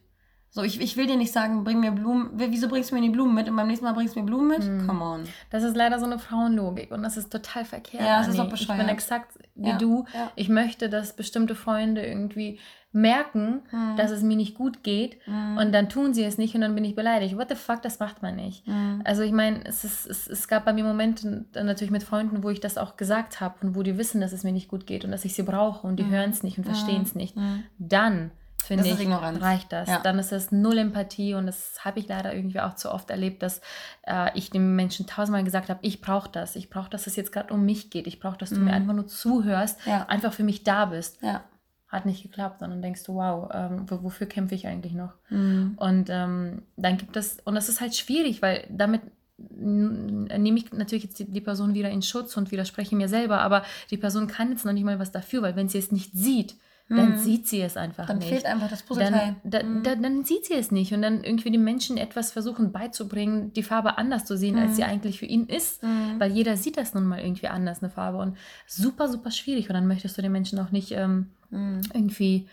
So, 0.55 0.61
ich, 0.61 0.79
ich 0.79 0.95
will 0.97 1.07
dir 1.07 1.15
nicht 1.15 1.31
sagen, 1.31 1.63
bring 1.63 1.79
mir 1.79 1.89
Blumen. 1.89 2.29
Wieso 2.35 2.67
bringst 2.67 2.91
du 2.91 2.95
mir 2.95 3.01
die 3.01 3.09
Blumen 3.09 3.33
mit 3.33 3.49
und 3.49 3.55
beim 3.55 3.65
nächsten 3.65 3.85
Mal 3.85 3.93
bringst 3.93 4.15
du 4.15 4.19
mir 4.19 4.27
Blumen 4.27 4.49
mit? 4.49 4.63
Hm. 4.63 4.85
Come 4.87 5.03
on. 5.03 5.23
Das 5.49 5.63
ist 5.63 5.75
leider 5.75 5.97
so 5.97 6.05
eine 6.05 6.19
Frauenlogik 6.19 6.91
und 6.91 7.01
das 7.01 7.17
ist 7.17 7.31
total 7.31 7.65
verkehrt. 7.65 8.03
Ja, 8.03 8.19
das 8.19 8.27
Anni. 8.27 8.35
ist 8.35 8.39
auch 8.39 8.49
bescheuert. 8.51 8.79
Ich 8.79 8.85
bin 8.85 8.93
exakt 8.93 9.39
wie 9.55 9.69
ja. 9.69 9.77
du. 9.79 10.05
Ja. 10.13 10.31
Ich 10.35 10.49
möchte, 10.49 10.89
dass 10.89 11.15
bestimmte 11.15 11.55
Freunde 11.55 12.05
irgendwie 12.05 12.59
merken, 12.91 13.61
hm. 13.71 13.95
dass 13.97 14.11
es 14.11 14.21
mir 14.21 14.37
nicht 14.37 14.53
gut 14.53 14.83
geht 14.83 15.17
hm. 15.25 15.57
und 15.57 15.71
dann 15.71 15.89
tun 15.89 16.13
sie 16.13 16.23
es 16.23 16.37
nicht 16.37 16.53
und 16.53 16.61
dann 16.61 16.75
bin 16.75 16.85
ich 16.85 16.93
beleidigt. 16.93 17.35
What 17.35 17.49
the 17.49 17.55
fuck, 17.55 17.81
das 17.81 17.99
macht 17.99 18.21
man 18.21 18.35
nicht. 18.35 18.63
Hm. 18.67 19.01
Also 19.05 19.23
ich 19.23 19.31
meine, 19.31 19.65
es, 19.65 19.83
es, 19.83 20.27
es 20.27 20.47
gab 20.47 20.65
bei 20.65 20.73
mir 20.73 20.83
Momente 20.83 21.45
natürlich 21.55 21.89
mit 21.89 22.03
Freunden, 22.03 22.43
wo 22.43 22.51
ich 22.51 22.59
das 22.59 22.77
auch 22.77 22.95
gesagt 22.95 23.41
habe 23.41 23.55
und 23.61 23.75
wo 23.75 23.81
die 23.81 23.97
wissen, 23.97 24.21
dass 24.21 24.31
es 24.31 24.43
mir 24.43 24.51
nicht 24.51 24.67
gut 24.67 24.85
geht 24.85 25.03
und 25.03 25.09
dass 25.09 25.25
ich 25.25 25.33
sie 25.33 25.41
brauche 25.41 25.87
und 25.87 25.95
die 25.95 26.03
hm. 26.03 26.11
hören 26.11 26.29
es 26.29 26.43
nicht 26.43 26.59
und 26.59 26.65
hm. 26.65 26.75
verstehen 26.75 27.01
es 27.01 27.15
nicht. 27.15 27.35
Dann 27.79 28.29
finde 28.63 28.88
ich, 28.88 29.10
reicht 29.41 29.71
das. 29.71 29.89
Ja. 29.89 29.99
Dann 29.99 30.19
ist 30.19 30.32
das 30.32 30.52
null 30.52 30.78
Empathie 30.78 31.34
und 31.34 31.45
das 31.45 31.84
habe 31.84 31.99
ich 31.99 32.08
leider 32.08 32.34
irgendwie 32.34 32.60
auch 32.60 32.76
zu 32.76 32.91
oft 32.91 33.10
erlebt, 33.10 33.43
dass 33.43 33.62
äh, 34.08 34.38
ich 34.38 34.49
dem 34.49 34.76
Menschen 34.76 35.06
tausendmal 35.06 35.43
gesagt 35.43 35.69
habe, 35.69 35.80
ich 35.84 36.02
brauche 36.02 36.30
das, 36.32 36.56
ich 36.56 36.69
brauche, 36.69 36.89
dass 36.89 37.08
es 37.08 37.15
jetzt 37.15 37.32
gerade 37.32 37.54
um 37.54 37.65
mich 37.65 37.89
geht, 37.89 38.08
ich 38.08 38.19
brauche, 38.19 38.38
dass 38.38 38.49
du 38.49 38.58
mhm. 38.58 38.65
mir 38.65 38.73
einfach 38.73 38.93
nur 38.93 39.08
zuhörst, 39.08 39.80
ja. 39.86 40.06
einfach 40.08 40.34
für 40.34 40.43
mich 40.43 40.63
da 40.63 40.86
bist. 40.86 41.21
Ja. 41.21 41.43
Hat 41.88 42.06
nicht 42.06 42.23
geklappt, 42.23 42.60
sondern 42.60 42.82
denkst 42.82 43.04
du, 43.04 43.15
wow, 43.15 43.49
ähm, 43.54 43.86
wofür 43.88 44.26
kämpfe 44.26 44.56
ich 44.56 44.65
eigentlich 44.65 44.93
noch? 44.93 45.13
Mhm. 45.30 45.73
Und 45.78 46.10
ähm, 46.10 46.63
dann 46.76 46.97
gibt 46.97 47.15
es, 47.17 47.38
und 47.43 47.54
das 47.56 47.69
ist 47.69 47.82
halt 47.82 47.95
schwierig, 47.95 48.41
weil 48.41 48.65
damit 48.69 49.02
nehme 49.38 50.58
ich 50.58 50.71
natürlich 50.71 51.04
jetzt 51.04 51.19
die, 51.19 51.26
die, 51.26 51.41
Person 51.41 51.73
wieder 51.73 51.89
in 51.89 52.02
Schutz 52.02 52.38
und 52.38 52.52
widerspreche 52.52 52.95
mir 52.95 53.10
selber, 53.10 53.41
aber 53.41 53.63
die 53.89 53.97
Person 53.97 54.28
kann 54.28 54.52
jetzt 54.52 54.65
noch 54.65 54.73
nicht 54.73 54.84
mal 54.84 54.99
was 54.99 55.12
dafür, 55.12 55.41
weil 55.41 55.56
wenn 55.56 55.69
sie 55.69 55.80
es 55.80 55.91
nicht 55.91 56.13
sieht, 56.13 56.56
dann 56.95 57.12
mhm. 57.12 57.17
sieht 57.17 57.47
sie 57.47 57.62
es 57.62 57.77
einfach 57.77 58.08
dann 58.08 58.17
nicht. 58.17 58.32
Dann 58.32 58.39
fehlt 58.39 58.45
einfach 58.45 58.69
das 58.69 58.84
Puzzleteil. 58.84 59.36
Dann, 59.43 59.51
da, 59.51 59.63
mhm. 59.63 59.84
da, 59.84 59.95
dann 59.95 60.23
sieht 60.25 60.45
sie 60.45 60.53
es 60.53 60.71
nicht 60.71 60.93
und 60.93 61.01
dann 61.01 61.23
irgendwie 61.23 61.51
den 61.51 61.63
Menschen 61.63 61.97
etwas 61.97 62.32
versuchen 62.32 62.71
beizubringen, 62.71 63.53
die 63.53 63.63
Farbe 63.63 63.97
anders 63.97 64.25
zu 64.25 64.38
sehen, 64.38 64.56
mhm. 64.56 64.62
als 64.62 64.75
sie 64.75 64.84
eigentlich 64.84 65.19
für 65.19 65.25
ihn 65.25 65.45
ist, 65.47 65.84
mhm. 65.84 66.19
weil 66.19 66.32
jeder 66.32 66.58
sieht 66.58 66.77
das 66.77 66.93
nun 66.93 67.06
mal 67.06 67.19
irgendwie 67.19 67.47
anders, 67.47 67.82
eine 67.82 67.91
Farbe 67.91 68.17
und 68.17 68.38
super, 68.67 69.08
super 69.08 69.32
schwierig 69.32 69.69
und 69.69 69.73
dann 69.73 69.88
möchtest 69.88 70.17
du 70.17 70.21
den 70.21 70.32
Menschen 70.32 70.60
auch 70.60 70.71
nicht 70.71 70.91
ähm, 70.91 71.32
mhm. 71.49 71.82
irgendwie 71.93 72.47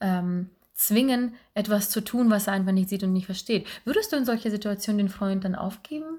ähm, 0.00 0.50
zwingen, 0.74 1.34
etwas 1.54 1.90
zu 1.90 2.00
tun, 2.00 2.30
was 2.30 2.46
er 2.46 2.54
einfach 2.54 2.72
nicht 2.72 2.88
sieht 2.88 3.02
und 3.02 3.12
nicht 3.12 3.26
versteht. 3.26 3.66
Würdest 3.84 4.12
du 4.12 4.16
in 4.16 4.24
solcher 4.24 4.50
Situation 4.50 4.98
den 4.98 5.08
Freund 5.08 5.44
dann 5.44 5.54
aufgeben? 5.54 6.18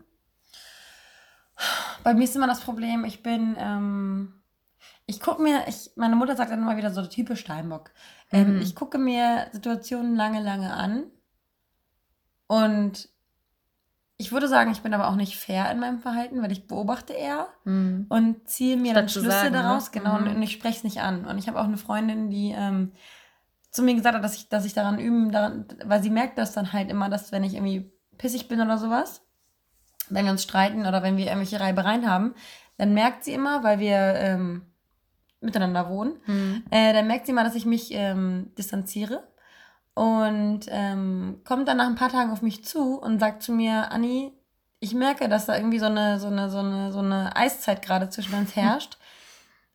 Bei 2.04 2.14
mir 2.14 2.24
ist 2.24 2.36
immer 2.36 2.48
das 2.48 2.62
Problem, 2.62 3.06
ich 3.06 3.24
bin... 3.24 3.56
Ähm 3.60 4.34
ich 5.08 5.20
gucke 5.20 5.42
mir, 5.42 5.68
ich, 5.68 5.92
meine 5.96 6.16
Mutter 6.16 6.36
sagt 6.36 6.52
dann 6.52 6.62
immer 6.62 6.78
wieder 6.78 6.92
so 6.92 7.06
typisch 7.06 7.42
Steinbock. 7.42 7.92
Ähm, 8.32 8.56
mhm. 8.56 8.62
Ich 8.62 8.76
gucke 8.76 8.98
mir 8.98 9.48
Situationen 9.52 10.16
lange, 10.16 10.42
lange 10.42 10.74
an. 10.74 11.06
Und 12.48 13.10
ich 14.18 14.32
würde 14.32 14.48
sagen, 14.48 14.72
ich 14.72 14.82
bin 14.82 14.94
aber 14.94 15.10
auch 15.10 15.16
nicht 15.16 15.38
fair 15.38 15.70
in 15.72 15.80
meinem 15.80 16.00
Verhalten, 16.00 16.42
weil 16.42 16.52
ich 16.52 16.68
beobachte 16.68 17.14
eher 17.14 17.48
mhm. 17.66 18.06
und 18.10 18.48
ziehe 18.48 18.78
mir 18.78 18.92
Statt 18.92 19.04
dann 19.04 19.10
Schlüsse 19.10 19.32
sagen, 19.32 19.52
ne? 19.52 19.62
daraus, 19.62 19.86
ne? 19.86 20.00
genau, 20.00 20.20
mhm. 20.20 20.36
und, 20.36 20.42
ich 20.42 20.54
spreche 20.54 20.78
es 20.78 20.84
nicht 20.84 21.02
an. 21.02 21.26
Und 21.26 21.38
ich 21.38 21.48
habe 21.48 21.60
auch 21.60 21.66
eine 21.66 21.78
Freundin, 21.78 22.30
die 22.30 22.52
ähm, 22.56 22.94
zu 23.70 23.84
mir 23.84 23.94
gesagt 23.94 24.16
hat, 24.16 24.24
dass 24.24 24.36
ich, 24.36 24.50
dass 24.50 24.66
ich 24.66 24.74
daran 24.74 25.00
üben, 25.00 25.32
daran, 25.32 25.66
weil 25.84 26.02
sie 26.02 26.10
merkt 26.10 26.38
das 26.38 26.54
dann 26.54 26.74
halt 26.74 26.90
immer, 26.90 27.10
dass 27.10 27.32
wenn 27.32 27.44
ich 27.44 27.54
irgendwie 27.54 27.92
pissig 28.18 28.48
bin 28.48 28.62
oder 28.62 28.78
sowas, 28.78 29.22
wenn 30.10 30.26
wir 30.26 30.32
uns 30.32 30.44
streiten 30.44 30.86
oder 30.86 31.04
wenn 31.04 31.18
wir 31.18 31.26
irgendwelche 31.26 31.60
Reibereien 31.60 32.10
haben, 32.10 32.34
dann 32.78 32.94
merkt 32.94 33.24
sie 33.24 33.34
immer, 33.34 33.64
weil 33.64 33.80
wir 33.80 33.98
ähm, 33.98 34.62
miteinander 35.46 35.90
wohnen, 35.90 36.14
mhm. 36.26 36.64
äh, 36.72 36.94
dann 36.94 37.08
merkt 37.08 37.26
sie 37.26 37.34
mal, 37.34 37.44
dass 37.44 37.56
ich 37.56 37.66
mich 37.66 37.90
ähm, 37.92 38.52
distanziere 38.58 39.24
und 39.96 40.62
ähm, 40.68 41.42
kommt 41.46 41.68
dann 41.70 41.78
nach 41.78 41.88
ein 41.88 41.96
paar 41.96 42.10
Tagen 42.10 42.32
auf 42.32 42.42
mich 42.42 42.66
zu 42.66 43.00
und 43.00 43.20
sagt 43.20 43.42
zu 43.42 43.54
mir, 43.54 43.92
Anni, 43.92 44.34
ich 44.82 44.94
merke, 44.94 45.30
dass 45.30 45.46
da 45.46 45.56
irgendwie 45.56 45.80
so 45.80 45.86
eine, 45.86 46.20
so 46.20 46.28
eine, 46.28 46.50
so 46.50 46.60
eine, 46.60 46.92
so 46.92 47.00
eine 47.00 47.36
Eiszeit 47.36 47.82
gerade 47.82 48.10
zwischen 48.10 48.36
uns 48.36 48.56
herrscht. 48.56 48.98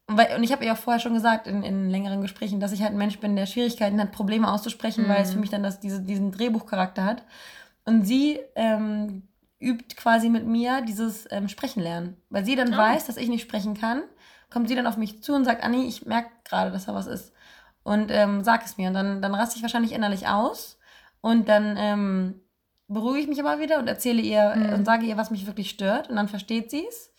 Und, 0.07 0.19
weil, 0.19 0.37
und 0.37 0.45
ich 0.45 0.53
habe 0.53 0.65
ihr 0.65 0.75
auch 0.75 0.79
vorher 0.79 1.01
schon 1.01 1.15
gesagt 1.15 1.47
in, 1.47 1.63
in 1.63 1.89
längeren 1.89 2.21
Gesprächen, 2.21 2.61
dass 2.61 2.73
ich 2.73 2.83
halt 2.83 2.93
ein 2.93 2.99
Mensch 2.99 3.19
bin, 3.19 3.35
der 3.35 3.47
Schwierigkeiten 3.47 4.01
hat, 4.01 4.13
Probleme 4.13 4.51
auszusprechen, 4.53 5.05
mhm. 5.05 5.09
weil 5.09 5.23
es 5.23 5.33
für 5.33 5.39
mich 5.39 5.51
dann 5.51 5.63
das, 5.63 5.81
diese, 5.81 6.03
diesen 6.03 6.33
Drehbuchcharakter 6.33 7.05
hat. 7.05 7.25
Und 7.87 8.05
sie 8.05 8.41
ähm, 8.57 9.23
übt 9.59 9.97
quasi 9.97 10.29
mit 10.29 10.47
mir 10.47 10.83
dieses 10.83 11.27
ähm, 11.31 11.49
Sprechen 11.49 11.83
lernen. 11.83 12.19
Weil 12.29 12.45
sie 12.45 12.57
dann 12.57 12.75
oh. 12.75 12.77
weiß, 12.77 13.07
dass 13.07 13.17
ich 13.17 13.31
nicht 13.31 13.43
sprechen 13.43 13.73
kann 13.73 14.03
kommt 14.51 14.69
sie 14.69 14.75
dann 14.75 14.87
auf 14.87 14.97
mich 14.97 15.23
zu 15.23 15.35
und 15.35 15.45
sagt, 15.45 15.63
Anni, 15.63 15.87
ich 15.87 16.07
merke 16.07 16.31
gerade, 16.45 16.71
dass 16.71 16.87
da 16.87 16.95
was 16.95 17.07
ist. 17.07 17.33
Und 17.83 18.11
ähm, 18.11 18.45
sag 18.45 18.65
es 18.65 18.77
mir. 18.77 18.89
Und 18.89 18.95
dann, 18.95 19.23
dann 19.23 19.35
raste 19.35 19.57
ich 19.57 19.63
wahrscheinlich 19.63 19.93
innerlich 19.93 20.29
aus. 20.29 20.79
Und 21.21 21.49
dann 21.49 21.77
ähm, 21.79 22.41
beruhige 22.89 23.21
ich 23.21 23.29
mich 23.29 23.41
aber 23.41 23.61
wieder 23.61 23.79
und 23.79 23.89
erzähle 23.89 24.21
ihr 24.21 24.55
mhm. 24.57 24.75
und 24.75 24.85
sage 24.85 25.07
ihr, 25.07 25.17
was 25.17 25.31
mich 25.31 25.47
wirklich 25.47 25.71
stört. 25.71 26.11
Und 26.11 26.17
dann 26.17 26.29
versteht 26.29 26.71
sie 26.71 26.87
es. 26.87 27.13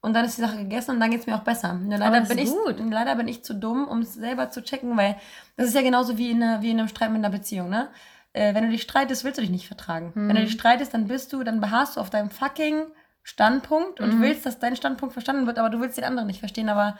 Und 0.00 0.14
dann 0.14 0.24
ist 0.24 0.36
die 0.36 0.42
Sache 0.42 0.56
gegessen 0.56 0.92
und 0.92 1.00
dann 1.00 1.12
geht 1.12 1.20
es 1.20 1.26
mir 1.26 1.36
auch 1.36 1.44
besser. 1.44 1.74
Nur 1.74 1.96
leider, 1.96 2.22
bin 2.22 2.38
ich, 2.38 2.50
leider 2.90 3.14
bin 3.14 3.28
ich 3.28 3.44
zu 3.44 3.54
dumm, 3.54 3.86
um 3.86 4.00
es 4.00 4.14
selber 4.14 4.50
zu 4.50 4.62
checken, 4.62 4.96
weil 4.96 5.16
das 5.56 5.68
ist 5.68 5.74
ja 5.76 5.82
genauso 5.82 6.18
wie 6.18 6.32
in, 6.32 6.42
einer, 6.42 6.60
wie 6.60 6.72
in 6.72 6.78
einem 6.80 6.88
Streit 6.88 7.10
mit 7.10 7.18
einer 7.18 7.30
Beziehung, 7.30 7.70
ne? 7.70 7.88
Äh, 8.32 8.54
wenn 8.54 8.64
du 8.64 8.70
dich 8.70 8.82
streitest, 8.82 9.22
willst 9.22 9.38
du 9.38 9.42
dich 9.42 9.50
nicht 9.50 9.68
vertragen. 9.68 10.10
Mhm. 10.14 10.28
Wenn 10.28 10.36
du 10.36 10.42
dich 10.42 10.52
streitest, 10.52 10.92
dann 10.92 11.06
bist 11.06 11.32
du, 11.32 11.44
dann 11.44 11.60
beharrst 11.60 11.96
du 11.96 12.00
auf 12.00 12.10
deinem 12.10 12.30
fucking 12.30 12.86
Standpunkt 13.22 14.00
und 14.00 14.18
mhm. 14.18 14.22
willst, 14.22 14.44
dass 14.46 14.58
dein 14.58 14.76
Standpunkt 14.76 15.12
verstanden 15.12 15.46
wird, 15.46 15.58
aber 15.58 15.70
du 15.70 15.80
willst 15.80 15.96
den 15.96 16.04
anderen 16.04 16.26
nicht 16.26 16.40
verstehen, 16.40 16.68
aber 16.68 16.98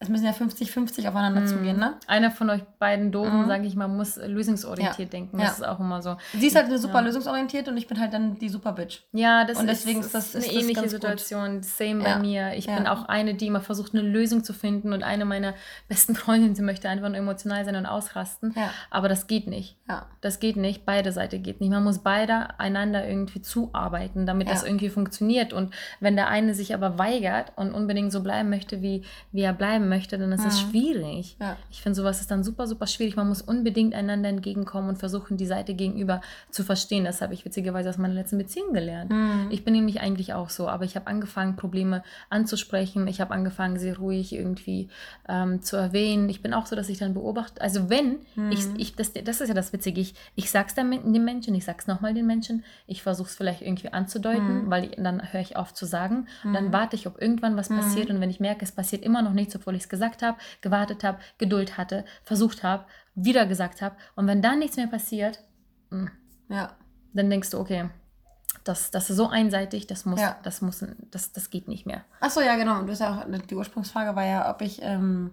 es 0.00 0.08
müssen 0.08 0.26
ja 0.26 0.30
50-50 0.30 1.08
aufeinander 1.08 1.40
mhm. 1.40 1.46
zugehen, 1.48 1.76
ne? 1.76 1.94
Einer 2.06 2.30
von 2.30 2.48
euch 2.50 2.62
beiden 2.78 3.10
Doofen, 3.10 3.42
mhm. 3.42 3.48
sage 3.48 3.66
ich 3.66 3.74
mal, 3.74 3.88
muss 3.88 4.16
lösungsorientiert 4.16 4.98
ja. 4.98 5.04
denken. 5.06 5.38
Das 5.38 5.58
ja. 5.58 5.64
ist 5.64 5.66
auch 5.66 5.80
immer 5.80 6.02
so. 6.02 6.16
Sie 6.34 6.46
ist 6.46 6.54
halt 6.54 6.66
eine 6.66 6.78
super 6.78 7.00
ja. 7.00 7.06
lösungsorientiert 7.06 7.66
und 7.66 7.76
ich 7.76 7.88
bin 7.88 7.98
halt 7.98 8.12
dann 8.12 8.38
die 8.38 8.48
super 8.48 8.72
Bitch. 8.72 9.00
Ja, 9.10 9.44
das 9.44 9.58
und 9.58 9.66
deswegen 9.66 9.98
ist, 9.98 10.14
das, 10.14 10.36
ist 10.36 10.48
eine 10.48 10.56
ähnliche 10.56 10.88
Situation. 10.88 11.56
Gut. 11.56 11.64
Same 11.64 12.04
bei 12.04 12.16
mir. 12.20 12.52
Ich 12.54 12.66
bin 12.66 12.86
auch 12.86 13.06
eine, 13.06 13.34
die 13.34 13.48
immer 13.48 13.60
versucht, 13.60 13.92
eine 13.92 14.02
Lösung 14.02 14.44
zu 14.44 14.52
finden 14.52 14.92
und 14.92 15.02
eine 15.02 15.24
meiner 15.24 15.54
besten 15.88 16.14
Freundinnen, 16.14 16.54
sie 16.54 16.62
möchte 16.62 16.88
einfach 16.88 17.08
nur 17.08 17.18
emotional 17.18 17.64
sein 17.64 17.74
und 17.74 17.86
ausrasten. 17.86 18.54
Aber 18.90 19.08
das 19.08 19.26
geht 19.26 19.48
nicht. 19.48 19.78
Das 20.20 20.38
geht 20.38 20.56
nicht. 20.56 20.86
Beide 20.86 21.10
Seiten 21.10 21.42
geht 21.42 21.60
nicht. 21.60 21.70
Man 21.70 21.82
muss 21.82 21.98
beide 21.98 22.60
einander 22.60 23.04
irgendwie 23.04 23.42
zuarbeiten, 23.42 24.26
damit 24.26 24.48
das 24.48 24.62
irgendwie 24.62 24.90
funktioniert. 24.90 25.52
Und 25.52 25.74
wenn 25.98 26.14
der 26.14 26.28
eine 26.28 26.54
sich 26.54 26.72
aber 26.72 26.98
weigert 26.98 27.52
und 27.56 27.72
unbedingt 27.72 28.12
so 28.12 28.22
bleiben 28.22 28.48
möchte, 28.48 28.80
wie, 28.80 29.02
wie 29.32 29.42
er 29.42 29.52
bleiben 29.52 29.87
möchte, 29.88 30.18
dann 30.18 30.32
ist 30.32 30.44
es 30.44 30.64
Mhm. 30.64 30.70
schwierig. 30.70 31.36
Ja. 31.40 31.56
Ich 31.70 31.80
finde, 31.82 31.96
sowas 31.96 32.20
ist 32.20 32.30
dann 32.30 32.44
super, 32.44 32.66
super 32.66 32.86
schwierig. 32.86 33.16
Man 33.16 33.28
muss 33.28 33.42
unbedingt 33.42 33.94
einander 33.94 34.28
entgegenkommen 34.28 34.88
und 34.90 34.96
versuchen, 34.98 35.36
die 35.36 35.46
Seite 35.46 35.74
gegenüber 35.74 36.20
zu 36.50 36.62
verstehen. 36.64 37.04
Das 37.04 37.20
habe 37.22 37.34
ich 37.34 37.44
witzigerweise 37.44 37.88
aus 37.88 37.98
meiner 37.98 38.14
letzten 38.14 38.38
Beziehung 38.38 38.72
gelernt. 38.72 39.10
Mhm. 39.10 39.46
Ich 39.50 39.64
bin 39.64 39.74
nämlich 39.74 40.00
eigentlich 40.00 40.34
auch 40.34 40.50
so, 40.50 40.68
aber 40.68 40.84
ich 40.84 40.94
habe 40.96 41.06
angefangen, 41.06 41.56
Probleme 41.56 42.02
anzusprechen. 42.30 43.06
Ich 43.08 43.20
habe 43.20 43.32
angefangen, 43.34 43.78
sie 43.78 43.90
ruhig 43.90 44.32
irgendwie 44.32 44.88
ähm, 45.28 45.62
zu 45.62 45.76
erwähnen. 45.76 46.28
Ich 46.28 46.42
bin 46.42 46.54
auch 46.54 46.66
so, 46.66 46.76
dass 46.76 46.88
ich 46.88 46.98
dann 46.98 47.14
beobachte. 47.14 47.60
Also 47.60 47.90
wenn, 47.90 48.18
ich, 48.50 48.66
Mhm. 48.66 48.74
ich, 48.78 48.94
das, 48.94 49.12
das 49.12 49.40
ist 49.40 49.48
ja 49.48 49.54
das 49.54 49.72
Witzige, 49.72 50.00
ich, 50.00 50.14
ich 50.36 50.50
sag's 50.50 50.74
dann 50.74 50.90
dem 50.90 51.24
Menschen, 51.24 51.54
ich 51.54 51.64
sag's 51.64 51.86
nochmal 51.86 52.14
den 52.14 52.26
Menschen, 52.26 52.64
ich 52.86 53.02
versuche 53.02 53.28
es 53.28 53.34
vielleicht 53.36 53.62
irgendwie 53.62 53.92
anzudeuten, 53.92 54.66
Mhm. 54.66 54.70
weil 54.70 54.84
ich, 54.84 54.90
dann 54.96 55.32
höre 55.32 55.40
ich 55.40 55.56
auf 55.56 55.74
zu 55.74 55.86
sagen. 55.86 56.26
Dann 56.44 56.66
Mhm. 56.66 56.72
warte 56.72 56.96
ich, 56.96 57.06
ob 57.06 57.20
irgendwann 57.20 57.56
was 57.56 57.70
Mhm. 57.70 57.76
passiert. 57.76 58.10
Und 58.10 58.20
wenn 58.20 58.30
ich 58.30 58.40
merke, 58.40 58.64
es 58.64 58.72
passiert 58.72 59.02
immer 59.02 59.22
noch 59.22 59.32
nichts, 59.32 59.56
obwohl 59.56 59.74
ich 59.74 59.77
es 59.82 59.88
gesagt 59.88 60.22
habe, 60.22 60.38
gewartet 60.60 61.04
habe, 61.04 61.18
Geduld 61.38 61.76
hatte, 61.78 62.04
versucht 62.24 62.62
habe, 62.62 62.84
wieder 63.14 63.46
gesagt 63.46 63.82
habe. 63.82 63.96
Und 64.16 64.26
wenn 64.26 64.42
dann 64.42 64.58
nichts 64.58 64.76
mehr 64.76 64.86
passiert, 64.86 65.42
mh, 65.90 66.10
Ja. 66.48 66.76
dann 67.12 67.30
denkst 67.30 67.50
du, 67.50 67.58
okay, 67.58 67.90
das, 68.64 68.90
das 68.90 69.08
ist 69.10 69.16
so 69.16 69.28
einseitig, 69.28 69.86
das 69.86 70.04
muss, 70.04 70.20
Ja. 70.20 70.36
das 70.42 70.60
muss, 70.62 70.84
das, 71.10 71.32
das 71.32 71.50
geht 71.50 71.68
nicht 71.68 71.86
mehr. 71.86 72.04
Achso, 72.20 72.40
ja, 72.40 72.56
genau. 72.56 72.78
Und 72.78 72.86
du 72.86 72.92
hast 72.92 73.00
ja 73.00 73.22
auch, 73.22 73.38
die 73.46 73.54
Ursprungsfrage 73.54 74.14
war 74.14 74.24
ja, 74.24 74.50
ob 74.50 74.60
ich 74.62 74.80
ähm, 74.82 75.32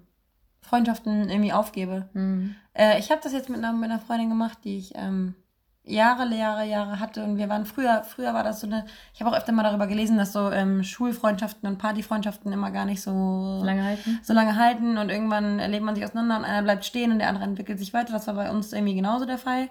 Freundschaften 0.62 1.30
irgendwie 1.30 1.54
aufgebe. 1.54 2.10
Mhm. 2.14 2.56
Äh, 2.74 3.00
ich 3.00 3.12
habe 3.12 3.22
das 3.24 3.34
jetzt 3.34 3.50
mit 3.50 3.58
einer, 3.60 3.74
mit 3.74 3.90
einer 3.90 4.00
Freundin 4.00 4.30
gemacht, 4.30 4.60
die 4.64 4.78
ich 4.78 4.94
ähm, 4.96 5.36
Jahre, 5.86 6.28
Jahre, 6.36 6.66
Jahre 6.66 7.00
hatte. 7.00 7.24
Und 7.24 7.38
wir 7.38 7.50
waren 7.50 7.66
früher, 7.66 8.04
früher 8.04 8.34
war 8.34 8.44
das 8.44 8.62
so 8.62 8.68
eine, 8.68 8.86
ich 9.14 9.22
habe 9.22 9.32
auch 9.32 9.38
öfter 9.38 9.52
mal 9.52 9.64
darüber 9.64 9.88
gelesen, 9.88 10.18
dass 10.18 10.34
so 10.34 10.52
ähm, 10.52 10.84
Schulfreundschaften 10.84 11.68
und 11.70 11.78
Partyfreundschaften 11.78 12.52
immer 12.52 12.72
gar 12.72 12.86
nicht 12.86 13.02
so 13.02 13.62
Lange 13.64 13.84
halten. 13.84 14.20
so 14.24 14.34
lange 14.34 14.56
halten 14.56 14.98
und 14.98 15.10
irgendwann 15.10 15.60
erlebt 15.60 15.84
man 15.84 15.96
sich 15.96 16.04
auseinander 16.04 16.38
und 16.38 16.46
einer 16.46 16.64
bleibt 16.64 16.86
stehen 16.86 17.12
und 17.12 17.20
der 17.20 17.30
andere 17.30 17.46
entwickelt 17.46 17.80
sich 17.80 17.94
weiter. 17.94 18.14
Das 18.14 18.28
war 18.28 18.34
bei 18.34 18.50
uns 18.50 18.74
irgendwie 18.74 18.96
genauso 18.96 19.26
der 19.26 19.38
Fall. 19.38 19.70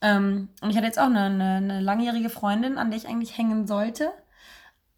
Ähm, 0.00 0.48
und 0.60 0.70
ich 0.70 0.76
hatte 0.76 0.86
jetzt 0.86 0.98
auch 0.98 1.06
eine, 1.06 1.22
eine, 1.24 1.56
eine 1.56 1.80
langjährige 1.80 2.30
Freundin, 2.30 2.78
an 2.78 2.90
der 2.90 2.98
ich 2.98 3.08
eigentlich 3.08 3.38
hängen 3.38 3.66
sollte. 3.66 4.12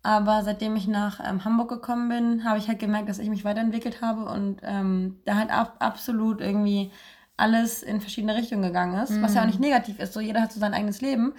Aber 0.03 0.43
seitdem 0.43 0.77
ich 0.77 0.87
nach 0.87 1.21
ähm, 1.21 1.45
Hamburg 1.45 1.69
gekommen 1.69 2.09
bin, 2.09 2.45
habe 2.45 2.59
ich 2.59 2.69
halt 2.69 2.79
gemerkt, 2.79 3.09
dass 3.09 3.19
ich 3.19 3.29
mich 3.29 3.45
weiterentwickelt 3.45 4.01
habe 4.01 4.25
und 4.25 4.61
ähm, 4.63 5.21
da 5.25 5.35
halt 5.35 5.51
ab, 5.51 5.77
absolut 5.81 6.41
irgendwie 6.41 6.93
alles 7.39 7.83
in 7.83 8.01
verschiedene 8.01 8.35
Richtungen 8.37 8.63
gegangen 8.63 9.01
ist. 9.03 9.21
Was 9.23 9.35
ja 9.35 9.43
auch 9.43 9.47
nicht 9.47 9.61
negativ 9.61 9.99
ist. 9.99 10.13
So, 10.13 10.21
jeder 10.21 10.43
hat 10.43 10.53
so 10.53 10.61
sein 10.61 10.75
eigenes 10.75 11.01
Leben. 11.01 11.33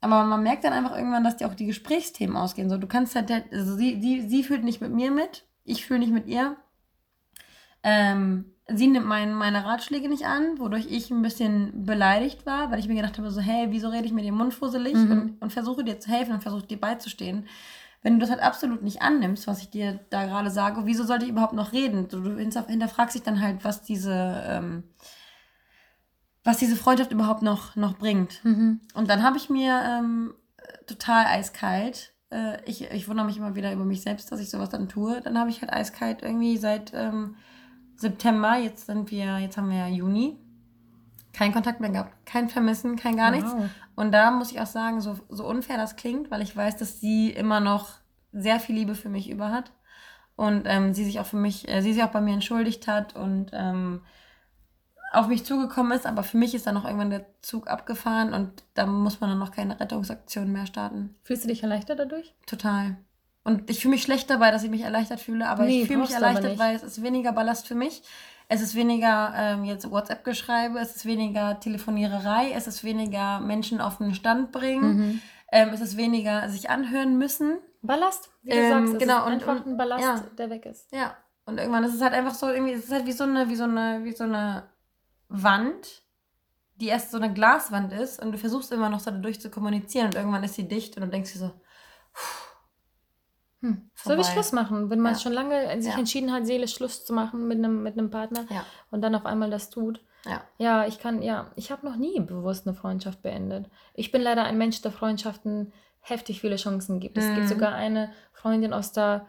Aber 0.00 0.24
man 0.24 0.42
merkt 0.42 0.64
dann 0.64 0.72
einfach 0.74 0.94
irgendwann, 0.96 1.24
dass 1.24 1.36
dir 1.38 1.46
auch 1.48 1.54
die 1.54 1.66
Gesprächsthemen 1.66 2.36
ausgehen. 2.36 2.68
So, 2.68 2.76
du 2.76 2.86
kannst 2.86 3.14
halt, 3.16 3.30
also 3.52 3.74
sie, 3.76 4.00
sie, 4.00 4.28
sie 4.28 4.44
fühlt 4.44 4.62
nicht 4.64 4.80
mit 4.80 4.92
mir 4.92 5.10
mit, 5.10 5.44
ich 5.64 5.86
fühle 5.86 6.00
nicht 6.00 6.12
mit 6.12 6.26
ihr. 6.26 6.56
Ähm, 7.82 8.46
sie 8.68 8.88
nimmt 8.88 9.06
mein, 9.06 9.32
meine 9.34 9.64
Ratschläge 9.64 10.08
nicht 10.08 10.26
an, 10.26 10.58
wodurch 10.58 10.86
ich 10.90 11.10
ein 11.10 11.22
bisschen 11.22 11.84
beleidigt 11.84 12.44
war, 12.46 12.70
weil 12.70 12.78
ich 12.80 12.88
mir 12.88 12.96
gedacht 12.96 13.18
habe, 13.18 13.30
so, 13.30 13.40
hey, 13.40 13.68
wieso 13.70 13.88
rede 13.88 14.06
ich 14.06 14.12
mir 14.12 14.22
den 14.22 14.34
Mund 14.34 14.52
fusselig 14.54 14.94
Mhm. 14.94 15.10
und, 15.12 15.42
und 15.42 15.52
versuche 15.52 15.84
dir 15.84 16.00
zu 16.00 16.10
helfen 16.10 16.34
und 16.34 16.42
versuche 16.42 16.66
dir 16.66 16.80
beizustehen. 16.80 17.46
Wenn 18.02 18.14
du 18.14 18.20
das 18.20 18.30
halt 18.30 18.42
absolut 18.42 18.82
nicht 18.82 19.02
annimmst, 19.02 19.46
was 19.46 19.60
ich 19.60 19.70
dir 19.70 20.00
da 20.10 20.26
gerade 20.26 20.50
sage, 20.50 20.82
wieso 20.84 21.04
sollte 21.04 21.24
ich 21.24 21.30
überhaupt 21.30 21.54
noch 21.54 21.72
reden? 21.72 22.08
Du, 22.08 22.20
du 22.20 22.36
hinter- 22.36 22.66
hinterfragst 22.66 23.14
dich 23.14 23.22
dann 23.22 23.40
halt, 23.40 23.64
was 23.64 23.82
diese, 23.82 24.44
ähm, 24.48 24.84
was 26.46 26.58
diese 26.58 26.76
Freundschaft 26.76 27.10
überhaupt 27.10 27.42
noch, 27.42 27.74
noch 27.74 27.98
bringt. 27.98 28.44
Mhm. 28.44 28.80
Und 28.94 29.10
dann 29.10 29.24
habe 29.24 29.36
ich 29.36 29.50
mir 29.50 29.82
ähm, 29.84 30.32
total 30.86 31.26
eiskalt, 31.26 32.14
äh, 32.30 32.62
ich, 32.64 32.88
ich 32.90 33.08
wundere 33.08 33.26
mich 33.26 33.36
immer 33.36 33.56
wieder 33.56 33.72
über 33.72 33.84
mich 33.84 34.02
selbst, 34.02 34.30
dass 34.30 34.40
ich 34.40 34.48
sowas 34.48 34.68
dann 34.68 34.88
tue. 34.88 35.20
Dann 35.20 35.38
habe 35.38 35.50
ich 35.50 35.60
halt 35.60 35.72
eiskalt 35.72 36.22
irgendwie 36.22 36.56
seit 36.56 36.92
ähm, 36.94 37.34
September, 37.96 38.56
jetzt 38.56 38.86
sind 38.86 39.10
wir, 39.10 39.38
jetzt 39.38 39.56
haben 39.56 39.70
wir 39.70 39.78
ja 39.78 39.88
Juni, 39.88 40.38
keinen 41.32 41.52
Kontakt 41.52 41.80
mehr 41.80 41.90
gehabt, 41.90 42.14
kein 42.26 42.48
Vermissen, 42.48 42.94
kein 42.94 43.16
gar 43.16 43.32
nichts. 43.32 43.52
Wow. 43.52 43.68
Und 43.96 44.12
da 44.12 44.30
muss 44.30 44.52
ich 44.52 44.60
auch 44.60 44.66
sagen, 44.66 45.00
so, 45.00 45.18
so 45.28 45.46
unfair 45.46 45.78
das 45.78 45.96
klingt, 45.96 46.30
weil 46.30 46.42
ich 46.42 46.56
weiß, 46.56 46.76
dass 46.76 47.00
sie 47.00 47.30
immer 47.30 47.58
noch 47.58 47.94
sehr 48.32 48.60
viel 48.60 48.76
Liebe 48.76 48.94
für 48.94 49.08
mich 49.08 49.30
über 49.30 49.50
hat. 49.50 49.72
Und 50.36 50.62
ähm, 50.66 50.94
sie 50.94 51.04
sich 51.04 51.18
auch 51.18 51.26
für 51.26 51.38
mich, 51.38 51.66
äh, 51.66 51.80
sie 51.80 51.92
sich 51.92 52.04
auch 52.04 52.10
bei 52.12 52.20
mir 52.20 52.34
entschuldigt 52.34 52.86
hat 52.86 53.16
und 53.16 53.50
ähm, 53.52 54.02
auf 55.16 55.28
mich 55.28 55.44
zugekommen 55.44 55.92
ist, 55.92 56.06
aber 56.06 56.22
für 56.22 56.36
mich 56.36 56.54
ist 56.54 56.66
dann 56.66 56.74
noch 56.74 56.84
irgendwann 56.84 57.10
der 57.10 57.24
Zug 57.42 57.68
abgefahren 57.68 58.32
und 58.34 58.50
da 58.74 58.86
muss 58.86 59.20
man 59.20 59.30
dann 59.30 59.38
noch 59.38 59.50
keine 59.52 59.78
Rettungsaktion 59.80 60.52
mehr 60.52 60.66
starten. 60.66 61.14
Fühlst 61.22 61.44
du 61.44 61.48
dich 61.48 61.62
erleichtert 61.62 61.98
dadurch? 61.98 62.34
Total. 62.46 62.96
Und 63.44 63.70
ich 63.70 63.80
fühle 63.80 63.92
mich 63.94 64.02
schlecht 64.02 64.28
dabei, 64.28 64.50
dass 64.50 64.64
ich 64.64 64.70
mich 64.70 64.82
erleichtert 64.82 65.20
fühle, 65.20 65.48
aber 65.48 65.64
Nee, 65.64 65.82
ich 65.82 65.86
fühle 65.86 66.00
mich 66.00 66.10
erleichtert, 66.12 66.58
weil 66.58 66.74
es 66.74 66.82
ist 66.82 67.02
weniger 67.02 67.32
Ballast 67.32 67.66
für 67.68 67.74
mich. 67.76 68.02
Es 68.48 68.60
ist 68.60 68.74
weniger 68.76 69.32
ähm, 69.36 69.64
jetzt 69.64 69.90
WhatsApp-Geschreibe, 69.90 70.78
es 70.78 70.94
ist 70.96 71.06
weniger 71.06 71.58
Telefoniererei, 71.58 72.52
es 72.52 72.66
ist 72.66 72.84
weniger 72.84 73.40
Menschen 73.40 73.80
auf 73.80 73.98
den 73.98 74.14
Stand 74.14 74.52
bringen, 74.52 74.96
Mhm. 74.96 75.20
ähm, 75.52 75.68
es 75.72 75.80
ist 75.80 75.96
weniger 75.96 76.48
sich 76.48 76.70
anhören 76.70 77.18
müssen. 77.18 77.58
Ballast, 77.82 78.30
wie 78.42 78.50
du 78.50 78.56
Ähm, 78.56 78.70
sagst, 78.70 78.92
es 78.94 78.98
genau, 79.00 79.18
ist 79.20 79.26
und- 79.26 79.32
einfach 79.32 79.56
und- 79.56 79.66
ein 79.66 79.76
Ballast, 79.76 80.02
ja. 80.04 80.24
der 80.38 80.50
weg 80.50 80.66
ist. 80.66 80.92
Ja. 80.92 81.16
Und 81.44 81.58
irgendwann 81.58 81.84
ist 81.84 81.94
es 81.94 82.00
halt 82.02 82.12
einfach 82.14 82.34
so, 82.34 82.48
irgendwie, 82.48 82.72
es 82.72 82.84
ist 82.84 82.92
halt 82.92 83.06
wie 83.06 83.12
so 83.12 83.24
eine, 83.24 83.48
wie 83.48 83.54
so 83.56 83.64
eine, 83.64 84.00
wie 84.02 84.12
so 84.12 84.24
eine 84.24 84.64
Wand, 85.28 86.02
die 86.76 86.88
erst 86.88 87.10
so 87.10 87.16
eine 87.18 87.32
Glaswand 87.32 87.92
ist 87.92 88.22
und 88.22 88.32
du 88.32 88.38
versuchst 88.38 88.72
immer 88.72 88.88
noch 88.90 89.00
so 89.00 89.10
dadurch 89.10 89.40
zu 89.40 89.50
kommunizieren 89.50 90.08
und 90.08 90.16
irgendwann 90.16 90.44
ist 90.44 90.54
sie 90.54 90.68
dicht 90.68 90.96
und 90.96 91.02
du 91.04 91.08
denkst 91.08 91.32
dir 91.32 91.38
so, 91.38 91.52
Hm. 93.62 93.90
So 93.94 94.10
wie 94.10 94.16
Vorbei. 94.16 94.32
Schluss 94.32 94.52
machen, 94.52 94.90
wenn 94.90 95.00
man 95.00 95.14
Ja. 95.14 95.20
schon 95.20 95.32
lange 95.32 95.80
sich 95.82 95.92
Ja. 95.92 95.98
entschieden 95.98 96.32
hat, 96.32 96.46
Seele 96.46 96.68
Schluss 96.68 97.04
zu 97.04 97.12
machen 97.14 97.48
mit 97.48 97.58
einem, 97.58 97.82
mit 97.82 97.98
einem 97.98 98.10
Partner 98.10 98.46
ja, 98.50 98.64
und 98.90 99.00
dann 99.02 99.14
auf 99.14 99.24
einmal 99.26 99.50
das 99.50 99.70
tut. 99.70 100.04
ja. 100.26 100.42
Ja, 100.58 100.86
ich 100.86 100.98
kann, 100.98 101.20
ja, 101.22 101.50
ich 101.56 101.70
habe 101.70 101.86
noch 101.86 101.96
nie 101.96 102.18
bewusst 102.20 102.66
eine 102.66 102.74
Freundschaft 102.76 103.22
beendet. 103.22 103.68
Ich 103.94 104.10
bin 104.10 104.22
leider 104.22 104.44
ein 104.44 104.56
Mensch, 104.58 104.80
der 104.82 104.90
Freundschaften 104.92 105.72
heftig 106.00 106.40
viele 106.40 106.56
Chancen 106.56 106.98
gibt. 107.00 107.18
Es 107.18 107.32
gibt 107.34 107.46
Mhm. 107.46 107.50
sogar 107.50 107.74
eine 107.74 108.12
Freundin 108.32 108.72
aus 108.72 108.92
der 108.92 109.26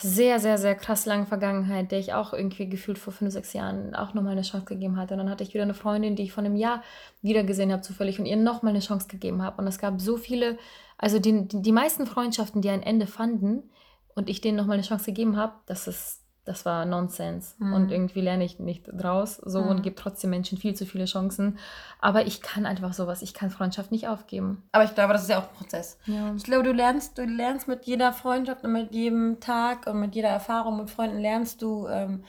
sehr, 0.00 0.38
sehr, 0.38 0.58
sehr 0.58 0.74
krass 0.74 1.06
langen 1.06 1.26
Vergangenheit, 1.26 1.92
der 1.92 1.98
ich 1.98 2.12
auch 2.12 2.32
irgendwie 2.32 2.68
gefühlt 2.68 2.98
vor 2.98 3.12
fünf, 3.12 3.32
sechs 3.32 3.52
Jahren 3.52 3.94
auch 3.94 4.12
nochmal 4.12 4.32
eine 4.32 4.42
Chance 4.42 4.66
gegeben 4.66 4.96
hatte. 4.96 5.14
Und 5.14 5.18
dann 5.18 5.30
hatte 5.30 5.42
ich 5.42 5.54
wieder 5.54 5.62
eine 5.62 5.74
Freundin, 5.74 6.14
die 6.14 6.24
ich 6.24 6.32
vor 6.32 6.44
einem 6.44 6.56
Jahr 6.56 6.82
wiedergesehen 7.22 7.72
habe, 7.72 7.82
zufällig, 7.82 8.18
und 8.18 8.26
ihr 8.26 8.36
nochmal 8.36 8.70
eine 8.70 8.80
Chance 8.80 9.08
gegeben 9.08 9.42
habe. 9.42 9.60
Und 9.60 9.66
es 9.66 9.78
gab 9.78 10.00
so 10.00 10.16
viele, 10.16 10.58
also 10.98 11.18
die, 11.18 11.48
die, 11.48 11.62
die 11.62 11.72
meisten 11.72 12.06
Freundschaften, 12.06 12.60
die 12.60 12.70
ein 12.70 12.82
Ende 12.82 13.06
fanden 13.06 13.70
und 14.14 14.28
ich 14.28 14.40
denen 14.40 14.56
nochmal 14.56 14.74
eine 14.74 14.86
Chance 14.86 15.06
gegeben 15.06 15.36
habe, 15.36 15.54
das 15.66 15.88
ist, 15.88 16.21
das 16.44 16.64
war 16.64 16.84
Nonsens. 16.84 17.54
Mhm. 17.58 17.72
Und 17.72 17.92
irgendwie 17.92 18.20
lerne 18.20 18.44
ich 18.44 18.58
nicht 18.58 18.84
draus 18.92 19.36
so 19.36 19.62
Mhm. 19.62 19.68
und 19.68 19.82
gebe 19.82 19.94
trotzdem 19.96 20.30
Menschen 20.30 20.58
viel 20.58 20.74
zu 20.74 20.86
viele 20.86 21.04
Chancen. 21.04 21.58
Aber 22.00 22.26
ich 22.26 22.42
kann 22.42 22.66
einfach 22.66 22.92
sowas, 22.92 23.22
ich 23.22 23.32
kann 23.34 23.50
Freundschaft 23.50 23.92
nicht 23.92 24.08
aufgeben. 24.08 24.62
Aber 24.72 24.84
ich 24.84 24.94
glaube, 24.94 25.12
das 25.12 25.22
ist 25.22 25.30
ja 25.30 25.38
auch 25.38 25.48
ein 25.48 25.54
Prozess. 25.56 25.98
Ja. 26.06 26.34
Ich 26.36 26.42
glaube, 26.44 26.64
du 26.64 26.72
lernst, 26.72 27.16
du 27.18 27.24
lernst 27.24 27.68
mit 27.68 27.84
jeder 27.84 28.12
Freundschaft 28.12 28.64
und 28.64 28.72
mit 28.72 28.92
jedem 28.92 29.38
Tag 29.40 29.86
und 29.86 30.00
mit 30.00 30.14
jeder 30.14 30.28
Erfahrung 30.30 30.78
mit 30.78 30.90
Freunden 30.90 31.18
lernst 31.20 31.62
du 31.62 31.86
ähm, 31.88 32.24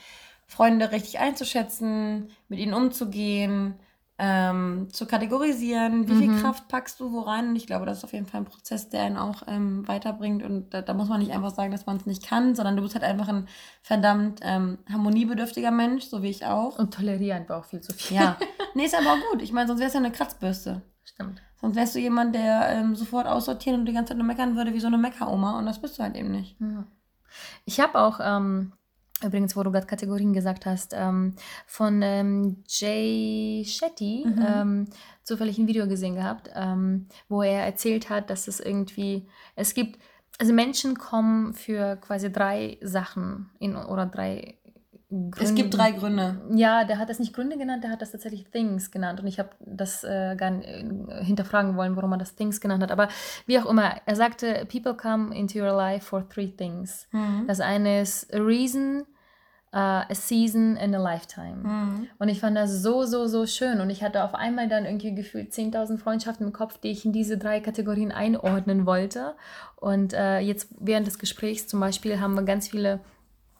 Freunde 0.45 0.91
richtig 0.91 1.17
einzuschätzen, 1.19 2.29
mit 2.49 2.59
ihnen 2.59 2.73
umzugehen, 2.73 3.73
ähm, 4.25 4.87
zu 4.89 5.05
kategorisieren, 5.05 6.07
wie 6.07 6.15
viel 6.15 6.29
Mhm. 6.29 6.39
Kraft 6.39 6.69
packst 6.69 6.97
du 7.01 7.11
wo 7.11 7.19
rein. 7.19 7.49
Und 7.49 7.57
ich 7.57 7.67
glaube, 7.67 7.85
das 7.85 7.97
ist 7.97 8.03
auf 8.05 8.13
jeden 8.13 8.25
Fall 8.25 8.39
ein 8.39 8.45
Prozess, 8.45 8.87
der 8.87 9.03
einen 9.03 9.17
auch 9.17 9.43
ähm, 9.47 9.85
weiterbringt. 9.85 10.43
Und 10.43 10.73
da, 10.73 10.81
da 10.81 10.93
muss 10.93 11.09
man 11.09 11.19
nicht 11.19 11.33
einfach 11.33 11.53
sagen, 11.53 11.73
dass 11.73 11.85
man 11.85 11.97
es 11.97 12.05
nicht 12.05 12.25
kann, 12.25 12.55
sondern 12.55 12.77
du 12.77 12.83
bist 12.83 12.95
halt 12.95 13.03
einfach 13.03 13.27
ein 13.27 13.49
verdammt 13.81 14.39
ähm, 14.41 14.77
harmoniebedürftiger 14.89 15.71
Mensch, 15.71 16.05
so 16.05 16.23
wie 16.23 16.29
ich 16.29 16.45
auch. 16.45 16.79
Und 16.79 16.93
toleriere 16.93 17.35
einfach 17.35 17.57
auch 17.57 17.65
viel 17.65 17.81
zu 17.81 17.91
viel. 17.91 18.15
Ja, 18.15 18.37
nee, 18.75 18.85
ist 18.85 18.95
aber 18.95 19.11
auch 19.11 19.31
gut. 19.31 19.41
Ich 19.41 19.51
meine, 19.51 19.67
sonst 19.67 19.81
wärst 19.81 19.95
du 19.95 19.99
ja 19.99 20.05
eine 20.05 20.13
Kratzbürste. 20.13 20.81
Stimmt. 21.03 21.41
Sonst 21.59 21.75
wärst 21.75 21.95
du 21.95 21.99
jemand, 21.99 22.33
der 22.33 22.69
ähm, 22.69 22.95
sofort 22.95 23.27
aussortieren 23.27 23.81
und 23.81 23.87
die 23.87 23.93
ganze 23.93 24.11
Zeit 24.11 24.17
nur 24.19 24.27
meckern 24.27 24.55
würde, 24.55 24.73
wie 24.73 24.79
so 24.79 24.87
eine 24.87 24.97
Meckeroma. 24.97 25.59
Und 25.59 25.65
das 25.65 25.81
bist 25.81 25.99
du 25.99 26.03
halt 26.03 26.15
eben 26.15 26.31
nicht. 26.31 26.55
Ja. 26.61 26.85
Ich 27.65 27.81
habe 27.81 27.99
auch, 27.99 28.21
ähm, 28.23 28.71
übrigens, 29.23 29.55
wo 29.55 29.63
du 29.63 29.71
gerade 29.71 29.87
Kategorien 29.87 30.33
gesagt 30.33 30.65
hast, 30.65 30.93
ähm, 30.95 31.35
von 31.65 32.01
ähm, 32.01 32.63
Jay 32.67 33.63
Shetty 33.65 34.25
Mhm. 34.25 34.45
ähm, 34.45 34.87
zufällig 35.23 35.57
ein 35.57 35.67
Video 35.67 35.87
gesehen 35.87 36.15
gehabt, 36.15 36.49
ähm, 36.55 37.07
wo 37.29 37.41
er 37.41 37.63
erzählt 37.65 38.09
hat, 38.09 38.29
dass 38.29 38.47
es 38.47 38.59
irgendwie, 38.59 39.27
es 39.55 39.73
gibt, 39.73 39.99
also 40.39 40.53
Menschen 40.53 40.97
kommen 40.97 41.53
für 41.53 41.95
quasi 41.97 42.31
drei 42.31 42.77
Sachen 42.81 43.49
in, 43.59 43.75
oder 43.75 44.05
drei 44.05 44.57
Gründe. 45.09 45.43
Es 45.43 45.53
gibt 45.53 45.77
drei 45.77 45.91
Gründe. 45.91 46.41
Ja, 46.55 46.85
der 46.85 46.97
hat 46.97 47.07
das 47.07 47.19
nicht 47.19 47.33
Gründe 47.33 47.55
genannt, 47.55 47.83
der 47.83 47.91
hat 47.91 48.01
das 48.01 48.11
tatsächlich 48.11 48.49
Things 48.49 48.89
genannt. 48.89 49.19
Und 49.19 49.27
ich 49.27 49.37
habe 49.37 49.49
das 49.59 50.03
äh, 50.03 50.35
gar 50.35 50.49
nicht 50.49 50.67
äh, 50.67 51.23
hinterfragen 51.23 51.75
wollen, 51.77 51.95
warum 51.95 52.13
er 52.13 52.17
das 52.17 52.33
Things 52.35 52.59
genannt 52.59 52.81
hat. 52.81 52.91
Aber 52.91 53.09
wie 53.45 53.59
auch 53.59 53.67
immer, 53.67 53.93
er 54.07 54.15
sagte, 54.15 54.65
people 54.71 54.95
come 54.95 55.35
into 55.37 55.59
your 55.59 55.71
life 55.71 56.05
for 56.07 56.27
three 56.27 56.47
things. 56.47 57.07
Mhm. 57.11 57.45
Das 57.45 57.59
eine 57.59 58.01
ist 58.01 58.33
a 58.33 58.39
reason, 58.39 59.05
uh, 59.73 60.05
a 60.07 60.15
season 60.15 60.77
and 60.77 60.95
a 60.95 60.99
lifetime. 60.99 61.63
Mhm. 61.63 62.07
Und 62.19 62.29
ich 62.29 62.39
fand 62.39 62.55
das 62.55 62.81
so, 62.81 63.05
so, 63.05 63.27
so 63.27 63.45
schön. 63.45 63.81
Und 63.81 63.89
ich 63.89 64.03
hatte 64.03 64.23
auf 64.23 64.35
einmal 64.35 64.69
dann 64.69 64.85
irgendwie 64.85 65.15
gefühlt 65.15 65.51
10.000 65.51 65.97
Freundschaften 65.97 66.45
im 66.45 66.53
Kopf, 66.53 66.77
die 66.77 66.91
ich 66.91 67.05
in 67.05 67.11
diese 67.11 67.37
drei 67.37 67.59
Kategorien 67.59 68.11
einordnen 68.11 68.85
wollte. 68.85 69.35
Und 69.75 70.13
äh, 70.13 70.39
jetzt 70.39 70.67
während 70.79 71.07
des 71.07 71.17
Gesprächs 71.17 71.67
zum 71.67 71.79
Beispiel 71.79 72.19
haben 72.19 72.35
wir 72.35 72.43
ganz 72.43 72.69
viele 72.69 72.99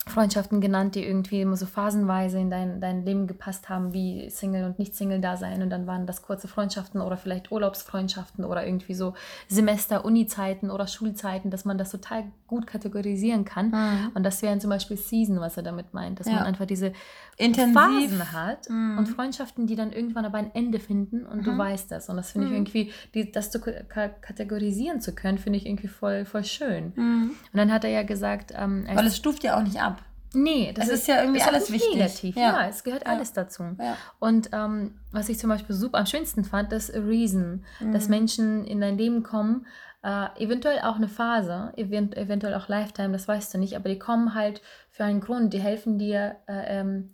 Freundschaften 0.06 0.60
genannt, 0.60 0.96
die 0.96 1.06
irgendwie 1.06 1.42
immer 1.42 1.56
so 1.56 1.66
phasenweise 1.66 2.38
in 2.38 2.50
dein, 2.50 2.82
dein 2.82 3.06
Leben 3.06 3.26
gepasst 3.26 3.70
haben, 3.70 3.94
wie 3.94 4.30
Single 4.30 4.66
und 4.66 4.78
Nicht-Single 4.78 5.22
da 5.22 5.38
sein. 5.38 5.62
Und 5.62 5.70
dann 5.70 5.88
waren 5.88 6.06
das 6.06 6.22
kurze 6.22 6.50
Freundschaften 6.50 7.00
oder 7.00 7.16
vielleicht 7.16 7.52
Urlaubsfreundschaften 7.52 8.44
oder 8.44 8.66
irgendwie 8.66 8.96
so 8.96 9.14
Semester, 9.48 10.04
Uni-Zeiten 10.04 10.72
oder 10.72 10.88
Schulzeiten, 10.88 11.52
dass 11.52 11.64
man 11.64 11.78
das 11.78 11.92
total 11.92 12.26
gut 12.48 12.68
kategorisieren 12.68 13.46
kann. 13.46 13.70
Mhm. 13.70 14.12
Und 14.14 14.24
das 14.24 14.42
wären 14.42 14.60
zum 14.60 14.70
Beispiel 14.70 14.98
Season, 14.98 15.40
was 15.40 15.56
er 15.58 15.64
damit 15.64 15.94
meint, 15.94 16.20
dass 16.20 16.28
ja. 16.28 16.34
man 16.34 16.44
einfach 16.44 16.66
diese 16.66 16.92
Intensiv. 17.38 17.74
Phasen 17.74 18.32
hat 18.32 18.70
mhm. 18.70 18.98
und 18.98 19.08
Freundschaften, 19.08 19.68
die 19.68 19.76
dann 19.76 19.92
irgendwann 19.92 20.26
aber 20.26 20.38
ein 20.38 20.54
Ende 20.54 20.80
finden 20.80 21.26
und 21.26 21.40
mhm. 21.40 21.44
du 21.44 21.58
weißt 21.58 21.92
das. 21.92 22.10
Und 22.10 22.18
das 22.18 22.32
finde 22.32 22.48
ich 22.48 22.52
mhm. 22.52 22.58
irgendwie, 22.58 22.92
die, 23.14 23.32
das 23.32 23.52
zu 23.52 23.60
kategorisieren 23.60 25.02
zu 25.02 25.16
können, 25.16 25.38
finde 25.38 25.58
ich 25.58 25.66
irgendwie 25.66 25.88
voll, 25.88 26.26
voll 26.26 26.44
schön. 26.44 26.94
Mhm. 26.96 27.32
Und 27.52 27.58
dann 27.58 27.72
hat 27.72 27.84
er 27.84 27.90
ja 27.90 28.04
gesagt, 28.04 28.54
ähm, 28.56 28.86
Weil 28.94 29.08
es 29.08 29.18
stuft 29.18 29.44
ja 29.44 29.58
auch 29.58 29.64
nicht 29.64 29.82
ab. 29.82 29.93
Nee, 30.34 30.72
das 30.74 30.88
ist, 30.88 30.94
ist 30.94 31.08
ja 31.08 31.22
irgendwie 31.22 31.40
ist 31.40 31.48
alles 31.48 31.72
wichtig. 31.72 31.96
Negativ. 31.96 32.36
Ja. 32.36 32.62
ja. 32.62 32.68
es 32.68 32.84
gehört 32.84 33.06
ja. 33.06 33.14
alles 33.14 33.34
dazu. 33.34 33.64
Ja. 33.80 33.98
Und 34.20 34.50
ähm, 34.52 34.96
was 35.12 35.30
ich 35.30 35.38
zum 35.38 35.50
Beispiel 35.50 35.76
super 35.76 36.00
am 36.00 36.06
schönsten 36.06 36.44
fand, 36.44 36.74
ist 36.74 36.94
Reason, 36.94 37.64
mhm. 37.80 37.92
dass 37.94 38.10
Menschen 38.10 38.66
in 38.66 38.82
dein 38.82 38.98
Leben 38.98 39.24
kommen, 39.24 39.66
äh, 40.04 40.28
eventuell 40.44 40.80
auch 40.80 40.98
eine 40.98 41.08
Phase, 41.08 41.72
event 41.78 42.18
eventuell 42.18 42.56
auch 42.56 42.68
Lifetime, 42.68 43.14
das 43.14 43.28
weißt 43.28 43.54
du 43.54 43.58
nicht, 43.58 43.76
aber 43.76 43.90
die 43.90 44.00
kommen 44.00 44.34
halt 44.34 44.62
für 44.92 45.04
einen 45.04 45.22
Grund, 45.22 45.54
die 45.54 45.62
helfen 45.62 45.98
dir, 45.98 46.36
äh, 46.48 46.80
ähm, 46.80 47.14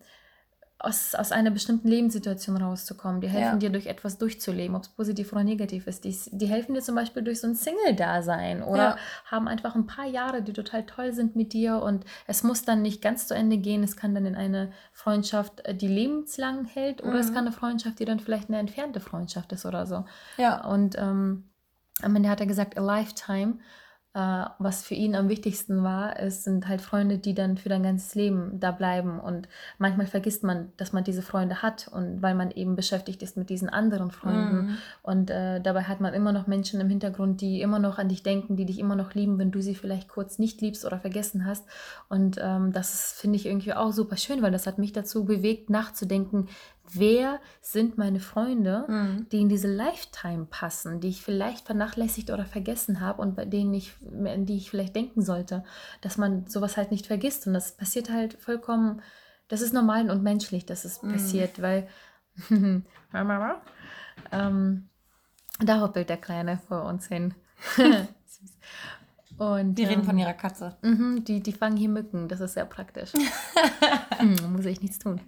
aus, 0.81 1.13
aus 1.13 1.33
einer 1.33 1.51
bestimmten 1.51 1.89
Lebenssituation 1.89 2.55
rauszukommen. 2.55 3.19
Die 3.19 3.27
helfen 3.27 3.55
ja. 3.55 3.57
dir, 3.57 3.69
durch 3.69 3.87
etwas 3.87 4.17
durchzuleben, 4.17 4.75
ob 4.77 4.83
es 4.83 4.89
positiv 4.89 5.33
oder 5.33 5.43
negativ 5.43 5.87
ist. 5.87 6.05
Die, 6.05 6.17
die 6.31 6.47
helfen 6.47 6.73
dir 6.73 6.81
zum 6.81 6.95
Beispiel 6.95 7.21
durch 7.21 7.41
so 7.41 7.47
ein 7.47 7.55
Single-Dasein 7.55 8.63
oder 8.63 8.83
ja. 8.83 8.97
haben 9.25 9.49
einfach 9.49 9.75
ein 9.75 9.87
paar 9.87 10.05
Jahre, 10.05 10.41
die 10.41 10.53
total 10.53 10.85
toll 10.85 11.11
sind 11.11 11.35
mit 11.35 11.51
dir 11.51 11.81
und 11.81 12.05
es 12.27 12.43
muss 12.43 12.63
dann 12.63 12.81
nicht 12.81 13.01
ganz 13.01 13.27
zu 13.27 13.35
Ende 13.35 13.57
gehen. 13.57 13.83
Es 13.83 13.97
kann 13.97 14.15
dann 14.15 14.25
in 14.25 14.35
eine 14.35 14.71
Freundschaft, 14.93 15.65
äh, 15.65 15.75
die 15.75 15.87
lebenslang 15.87 16.63
hält 16.63 17.01
oder 17.01 17.13
mhm. 17.13 17.19
es 17.19 17.33
kann 17.33 17.45
eine 17.45 17.51
Freundschaft, 17.51 17.99
die 17.99 18.05
dann 18.05 18.21
vielleicht 18.21 18.47
eine 18.47 18.59
entfernte 18.59 19.01
Freundschaft 19.01 19.51
ist 19.51 19.65
oder 19.65 19.85
so. 19.85 20.05
Ja. 20.37 20.65
Und 20.65 20.97
ähm, 20.97 21.49
am 22.01 22.15
Ende 22.15 22.29
hat 22.29 22.39
er 22.39 22.47
gesagt, 22.47 22.77
a 22.77 22.81
lifetime. 22.81 23.55
Äh, 24.15 24.45
was 24.57 24.81
für 24.81 24.95
ihn 24.95 25.13
am 25.13 25.29
wichtigsten 25.29 25.83
war, 25.83 26.19
es 26.19 26.43
sind 26.43 26.67
halt 26.67 26.81
Freunde, 26.81 27.19
die 27.19 27.35
dann 27.35 27.57
für 27.57 27.69
dein 27.69 27.83
ganzes 27.83 28.15
Leben 28.15 28.59
da 28.59 28.71
bleiben. 28.71 29.19
Und 29.19 29.47
manchmal 29.77 30.07
vergisst 30.07 30.43
man, 30.43 30.73
dass 30.77 30.93
man 30.93 31.03
diese 31.03 31.21
Freunde 31.21 31.61
hat 31.61 31.87
und 31.87 32.23
weil 32.23 32.33
man 32.33 32.49
eben 32.49 32.75
beschäftigt 32.75 33.21
ist 33.21 33.37
mit 33.37 33.51
diesen 33.51 33.69
anderen 33.69 34.09
Freunden. 34.09 34.55
Mhm. 34.55 34.77
Und 35.03 35.29
äh, 35.29 35.61
dabei 35.61 35.83
hat 35.83 36.01
man 36.01 36.15
immer 36.15 36.31
noch 36.31 36.47
Menschen 36.47 36.81
im 36.81 36.89
Hintergrund, 36.89 37.41
die 37.41 37.61
immer 37.61 37.77
noch 37.77 37.99
an 37.99 38.09
dich 38.09 38.23
denken, 38.23 38.55
die 38.55 38.65
dich 38.65 38.79
immer 38.79 38.95
noch 38.95 39.13
lieben, 39.13 39.37
wenn 39.37 39.51
du 39.51 39.61
sie 39.61 39.75
vielleicht 39.75 40.09
kurz 40.09 40.39
nicht 40.39 40.59
liebst 40.59 40.85
oder 40.85 40.99
vergessen 40.99 41.45
hast. 41.45 41.67
Und 42.07 42.39
ähm, 42.41 42.73
das 42.73 43.13
finde 43.13 43.35
ich 43.35 43.45
irgendwie 43.45 43.75
auch 43.75 43.91
super 43.91 44.17
schön, 44.17 44.41
weil 44.41 44.51
das 44.51 44.65
hat 44.65 44.79
mich 44.79 44.91
dazu 44.91 45.25
bewegt, 45.25 45.69
nachzudenken, 45.69 46.47
wer 46.93 47.39
sind 47.61 47.97
meine 47.97 48.19
Freunde, 48.19 48.85
mhm. 48.87 49.27
die 49.31 49.41
in 49.41 49.49
diese 49.49 49.67
Lifetime 49.67 50.45
passen, 50.45 50.99
die 50.99 51.09
ich 51.09 51.21
vielleicht 51.21 51.65
vernachlässigt 51.65 52.31
oder 52.31 52.45
vergessen 52.45 53.01
habe 53.01 53.21
und 53.21 53.35
bei 53.35 53.45
denen 53.45 53.73
ich, 53.73 53.93
an 54.25 54.45
die 54.45 54.57
ich 54.57 54.69
vielleicht 54.69 54.95
denken 54.95 55.21
sollte, 55.21 55.63
dass 56.01 56.17
man 56.17 56.47
sowas 56.47 56.77
halt 56.77 56.91
nicht 56.91 57.07
vergisst. 57.07 57.47
Und 57.47 57.53
das 57.53 57.75
passiert 57.75 58.09
halt 58.09 58.33
vollkommen, 58.33 59.01
das 59.47 59.61
ist 59.61 59.73
normal 59.73 60.09
und 60.09 60.23
menschlich, 60.23 60.65
dass 60.65 60.85
es 60.85 61.01
mhm. 61.01 61.13
passiert, 61.13 61.61
weil 61.61 61.87
ähm, 64.31 64.89
da 65.59 65.81
hoppelt 65.81 66.09
der 66.09 66.17
Kleine 66.17 66.57
vor 66.57 66.85
uns 66.85 67.07
hin. 67.07 67.33
Und, 69.37 69.75
die 69.75 69.85
reden 69.85 70.01
ähm, 70.01 70.05
von 70.05 70.17
ihrer 70.17 70.33
Katze. 70.33 70.75
Mh, 70.81 71.21
die, 71.21 71.41
die 71.41 71.53
fangen 71.53 71.77
hier 71.77 71.87
Mücken, 71.87 72.27
das 72.27 72.41
ist 72.41 72.55
sehr 72.55 72.65
praktisch. 72.65 73.13
hm, 74.17 74.51
muss 74.51 74.65
ich 74.65 74.81
nichts 74.81 74.99
tun. 74.99 75.21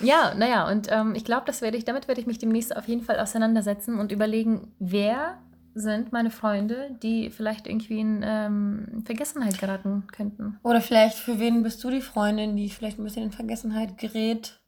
Ja, 0.00 0.34
naja, 0.34 0.68
und 0.68 0.88
ähm, 0.90 1.14
ich 1.14 1.24
glaube, 1.24 1.44
das 1.46 1.62
werde 1.62 1.76
ich, 1.76 1.84
damit 1.84 2.08
werde 2.08 2.20
ich 2.20 2.26
mich 2.26 2.38
demnächst 2.38 2.76
auf 2.76 2.88
jeden 2.88 3.02
Fall 3.02 3.18
auseinandersetzen 3.18 3.98
und 3.98 4.12
überlegen, 4.12 4.72
wer 4.78 5.38
sind 5.74 6.12
meine 6.12 6.30
Freunde, 6.30 6.96
die 7.02 7.30
vielleicht 7.30 7.66
irgendwie 7.66 8.00
in 8.00 8.22
ähm, 8.24 9.02
Vergessenheit 9.04 9.58
geraten 9.58 10.06
könnten. 10.12 10.58
Oder 10.62 10.80
vielleicht 10.80 11.16
für 11.16 11.38
wen 11.38 11.62
bist 11.62 11.82
du 11.84 11.90
die 11.90 12.00
Freundin, 12.00 12.56
die 12.56 12.68
vielleicht 12.68 12.98
ein 12.98 13.04
bisschen 13.04 13.24
in 13.24 13.32
Vergessenheit 13.32 13.98
gerät, 13.98 14.60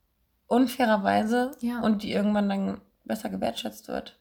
unfairerweise 0.47 1.53
ja. 1.61 1.81
und 1.81 2.03
die 2.03 2.13
irgendwann 2.13 2.49
dann 2.49 2.81
besser 3.05 3.29
gewertschätzt 3.29 3.89
wird. 3.89 4.19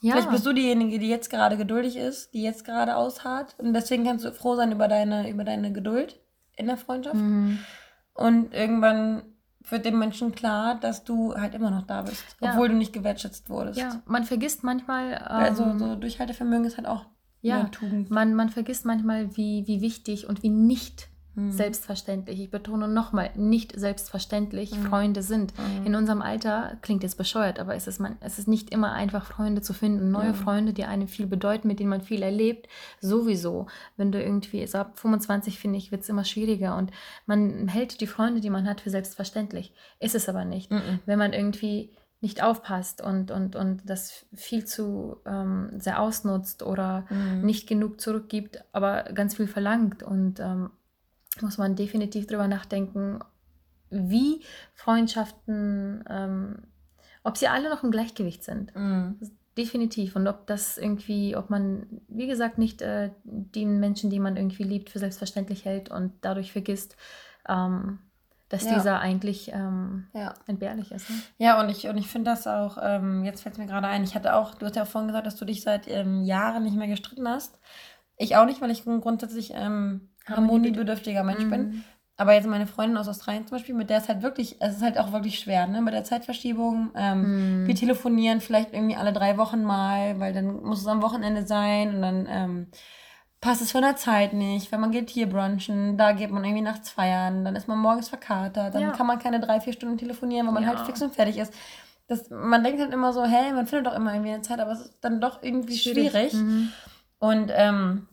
Ja. 0.00 0.12
Vielleicht 0.12 0.30
bist 0.30 0.44
du 0.44 0.52
diejenige, 0.52 0.98
die 0.98 1.08
jetzt 1.08 1.30
gerade 1.30 1.56
geduldig 1.56 1.96
ist, 1.96 2.34
die 2.34 2.42
jetzt 2.42 2.64
gerade 2.64 2.96
ausharrt. 2.96 3.54
Und 3.58 3.72
deswegen 3.72 4.04
kannst 4.04 4.24
du 4.24 4.32
froh 4.32 4.54
sein 4.54 4.70
über 4.70 4.86
deine, 4.86 5.30
über 5.30 5.44
deine 5.44 5.72
Geduld 5.72 6.20
in 6.56 6.66
der 6.66 6.76
Freundschaft. 6.76 7.16
Mhm. 7.16 7.58
Und 8.12 8.52
irgendwann 8.52 9.22
wird 9.68 9.84
dem 9.84 9.98
Menschen 9.98 10.34
klar, 10.34 10.74
dass 10.74 11.04
du 11.04 11.34
halt 11.34 11.54
immer 11.54 11.70
noch 11.70 11.82
da 11.86 12.02
bist, 12.02 12.22
ja. 12.40 12.50
obwohl 12.50 12.68
du 12.68 12.74
nicht 12.74 12.92
gewertschätzt 12.92 13.48
wurdest. 13.48 13.78
Ja, 13.78 14.02
man 14.06 14.24
vergisst 14.24 14.62
manchmal. 14.64 15.12
Ähm, 15.12 15.20
also 15.26 15.78
so 15.78 15.96
Durchhaltevermögen 15.96 16.66
ist 16.66 16.76
halt 16.76 16.86
auch 16.86 17.06
ja, 17.40 17.60
eine 17.60 17.70
Tugend. 17.70 18.10
Man, 18.10 18.34
man 18.34 18.48
vergisst 18.48 18.84
manchmal, 18.84 19.36
wie, 19.36 19.66
wie 19.66 19.80
wichtig 19.80 20.28
und 20.28 20.42
wie 20.42 20.48
nicht 20.48 21.08
Mhm. 21.34 21.52
Selbstverständlich. 21.52 22.40
Ich 22.40 22.50
betone 22.50 22.88
nochmal, 22.88 23.30
nicht 23.34 23.78
selbstverständlich 23.78 24.76
mhm. 24.76 24.82
Freunde 24.84 25.22
sind. 25.22 25.52
Mhm. 25.58 25.86
In 25.86 25.94
unserem 25.94 26.22
Alter 26.22 26.76
klingt 26.82 27.02
jetzt 27.02 27.16
bescheuert, 27.16 27.58
aber 27.58 27.74
es 27.74 27.86
ist, 27.86 28.00
man, 28.00 28.16
es 28.20 28.38
ist 28.38 28.48
nicht 28.48 28.70
immer 28.70 28.92
einfach, 28.92 29.26
Freunde 29.26 29.62
zu 29.62 29.72
finden. 29.72 30.10
Neue 30.10 30.30
mhm. 30.30 30.34
Freunde, 30.36 30.72
die 30.72 30.84
einem 30.84 31.08
viel 31.08 31.26
bedeuten, 31.26 31.68
mit 31.68 31.80
denen 31.80 31.90
man 31.90 32.02
viel 32.02 32.22
erlebt. 32.22 32.68
Sowieso. 33.00 33.66
Wenn 33.96 34.12
du 34.12 34.22
irgendwie, 34.22 34.60
also 34.60 34.78
ab 34.78 34.98
25 34.98 35.58
finde 35.58 35.78
ich, 35.78 35.90
wird 35.90 36.02
es 36.02 36.08
immer 36.08 36.24
schwieriger 36.24 36.76
und 36.76 36.90
man 37.26 37.68
hält 37.68 38.00
die 38.00 38.06
Freunde, 38.06 38.40
die 38.40 38.50
man 38.50 38.68
hat, 38.68 38.80
für 38.80 38.90
selbstverständlich. 38.90 39.72
Ist 40.00 40.14
es 40.14 40.28
aber 40.28 40.44
nicht. 40.44 40.70
Mhm. 40.70 41.00
Wenn 41.06 41.18
man 41.18 41.32
irgendwie 41.32 41.90
nicht 42.24 42.42
aufpasst 42.42 43.02
und, 43.02 43.30
und, 43.30 43.54
und 43.54 43.82
das 43.84 44.24
viel 44.34 44.64
zu 44.64 45.18
ähm, 45.26 45.68
sehr 45.78 46.00
ausnutzt 46.00 46.62
oder 46.62 47.04
mhm. 47.10 47.42
nicht 47.42 47.68
genug 47.68 48.00
zurückgibt, 48.00 48.64
aber 48.72 49.02
ganz 49.14 49.36
viel 49.36 49.46
verlangt 49.46 50.02
und 50.02 50.40
ähm, 50.40 50.70
muss 51.42 51.58
man 51.58 51.76
definitiv 51.76 52.26
drüber 52.26 52.48
nachdenken, 52.48 53.20
wie 53.90 54.42
Freundschaften, 54.74 56.04
ähm, 56.08 56.62
ob 57.22 57.36
sie 57.36 57.48
alle 57.48 57.70
noch 57.70 57.82
im 57.82 57.90
Gleichgewicht 57.90 58.44
sind. 58.44 58.74
Mhm. 58.74 59.18
Definitiv. 59.56 60.16
Und 60.16 60.26
ob 60.26 60.46
das 60.46 60.78
irgendwie, 60.78 61.36
ob 61.36 61.48
man, 61.48 61.86
wie 62.08 62.26
gesagt, 62.26 62.58
nicht 62.58 62.82
äh, 62.82 63.10
den 63.22 63.78
Menschen, 63.78 64.10
die 64.10 64.18
man 64.18 64.36
irgendwie 64.36 64.64
liebt, 64.64 64.90
für 64.90 64.98
selbstverständlich 64.98 65.64
hält 65.64 65.90
und 65.90 66.12
dadurch 66.22 66.50
vergisst, 66.50 66.96
ähm, 67.48 68.00
dass 68.48 68.64
ja. 68.64 68.74
dieser 68.74 69.00
eigentlich 69.00 69.50
ähm, 69.52 70.08
ja. 70.12 70.34
entbehrlich 70.46 70.90
ist. 70.92 71.08
Ne? 71.08 71.16
Ja, 71.38 71.60
und 71.60 71.68
ich, 71.68 71.86
und 71.88 71.96
ich 71.96 72.08
finde 72.08 72.30
das 72.30 72.46
auch, 72.46 72.78
ähm, 72.80 73.24
jetzt 73.24 73.42
fällt 73.42 73.54
es 73.54 73.58
mir 73.58 73.66
gerade 73.66 73.86
ein, 73.86 74.04
ich 74.04 74.14
hatte 74.14 74.34
auch, 74.34 74.54
du 74.54 74.66
hast 74.66 74.76
ja 74.76 74.82
auch 74.82 74.88
vorhin 74.88 75.08
gesagt, 75.08 75.26
dass 75.26 75.36
du 75.36 75.44
dich 75.44 75.62
seit 75.62 75.88
ähm, 75.88 76.24
Jahren 76.24 76.64
nicht 76.64 76.76
mehr 76.76 76.88
gestritten 76.88 77.28
hast. 77.28 77.58
Ich 78.16 78.36
auch 78.36 78.46
nicht, 78.46 78.60
weil 78.60 78.70
ich 78.70 78.84
grundsätzlich 78.84 79.52
ähm, 79.54 80.10
harmoniebedürftiger 80.26 81.24
Mensch 81.24 81.44
mhm. 81.44 81.50
bin. 81.50 81.84
Aber 82.16 82.32
jetzt 82.32 82.46
meine 82.46 82.68
Freundin 82.68 82.96
aus 82.96 83.08
Australien 83.08 83.46
zum 83.46 83.56
Beispiel, 83.56 83.74
mit 83.74 83.90
der 83.90 83.98
ist 83.98 84.08
halt 84.08 84.22
wirklich, 84.22 84.56
es 84.60 84.76
ist 84.76 84.82
halt 84.82 84.98
auch 84.98 85.10
wirklich 85.10 85.40
schwer, 85.40 85.66
ne? 85.66 85.82
Mit 85.82 85.94
der 85.94 86.04
Zeitverschiebung. 86.04 86.90
Ähm, 86.94 87.62
mhm. 87.62 87.66
Wir 87.66 87.74
telefonieren 87.74 88.40
vielleicht 88.40 88.72
irgendwie 88.72 88.94
alle 88.94 89.12
drei 89.12 89.36
Wochen 89.36 89.64
mal, 89.64 90.20
weil 90.20 90.32
dann 90.32 90.62
muss 90.62 90.80
es 90.80 90.86
am 90.86 91.02
Wochenende 91.02 91.44
sein 91.44 91.96
und 91.96 92.02
dann 92.02 92.28
ähm, 92.30 92.66
passt 93.40 93.62
es 93.62 93.72
von 93.72 93.82
der 93.82 93.96
Zeit 93.96 94.32
nicht. 94.32 94.70
Wenn 94.70 94.80
man 94.80 94.92
geht 94.92 95.10
hier 95.10 95.28
brunchen, 95.28 95.98
da 95.98 96.12
geht 96.12 96.30
man 96.30 96.44
irgendwie 96.44 96.62
nachts 96.62 96.88
feiern, 96.88 97.44
dann 97.44 97.56
ist 97.56 97.66
man 97.66 97.78
morgens 97.78 98.08
verkatert, 98.08 98.76
dann 98.76 98.82
ja. 98.82 98.90
kann 98.92 99.08
man 99.08 99.18
keine 99.18 99.40
drei, 99.40 99.60
vier 99.60 99.72
Stunden 99.72 99.98
telefonieren, 99.98 100.46
weil 100.46 100.54
man 100.54 100.62
ja. 100.62 100.68
halt 100.68 100.86
fix 100.86 101.02
und 101.02 101.14
fertig 101.14 101.38
ist. 101.38 101.52
Das, 102.06 102.30
man 102.30 102.62
denkt 102.62 102.80
halt 102.80 102.92
immer 102.92 103.12
so, 103.12 103.24
hey, 103.24 103.52
man 103.52 103.66
findet 103.66 103.88
doch 103.88 103.96
immer 103.96 104.12
irgendwie 104.14 104.32
eine 104.32 104.42
Zeit, 104.42 104.60
aber 104.60 104.72
es 104.72 104.82
ist 104.82 104.98
dann 105.00 105.20
doch 105.20 105.42
irgendwie 105.42 105.76
schwierig. 105.76 106.10
schwierig. 106.10 106.32
Mhm. 106.34 106.72
Und 107.18 107.50
ähm, 107.54 108.06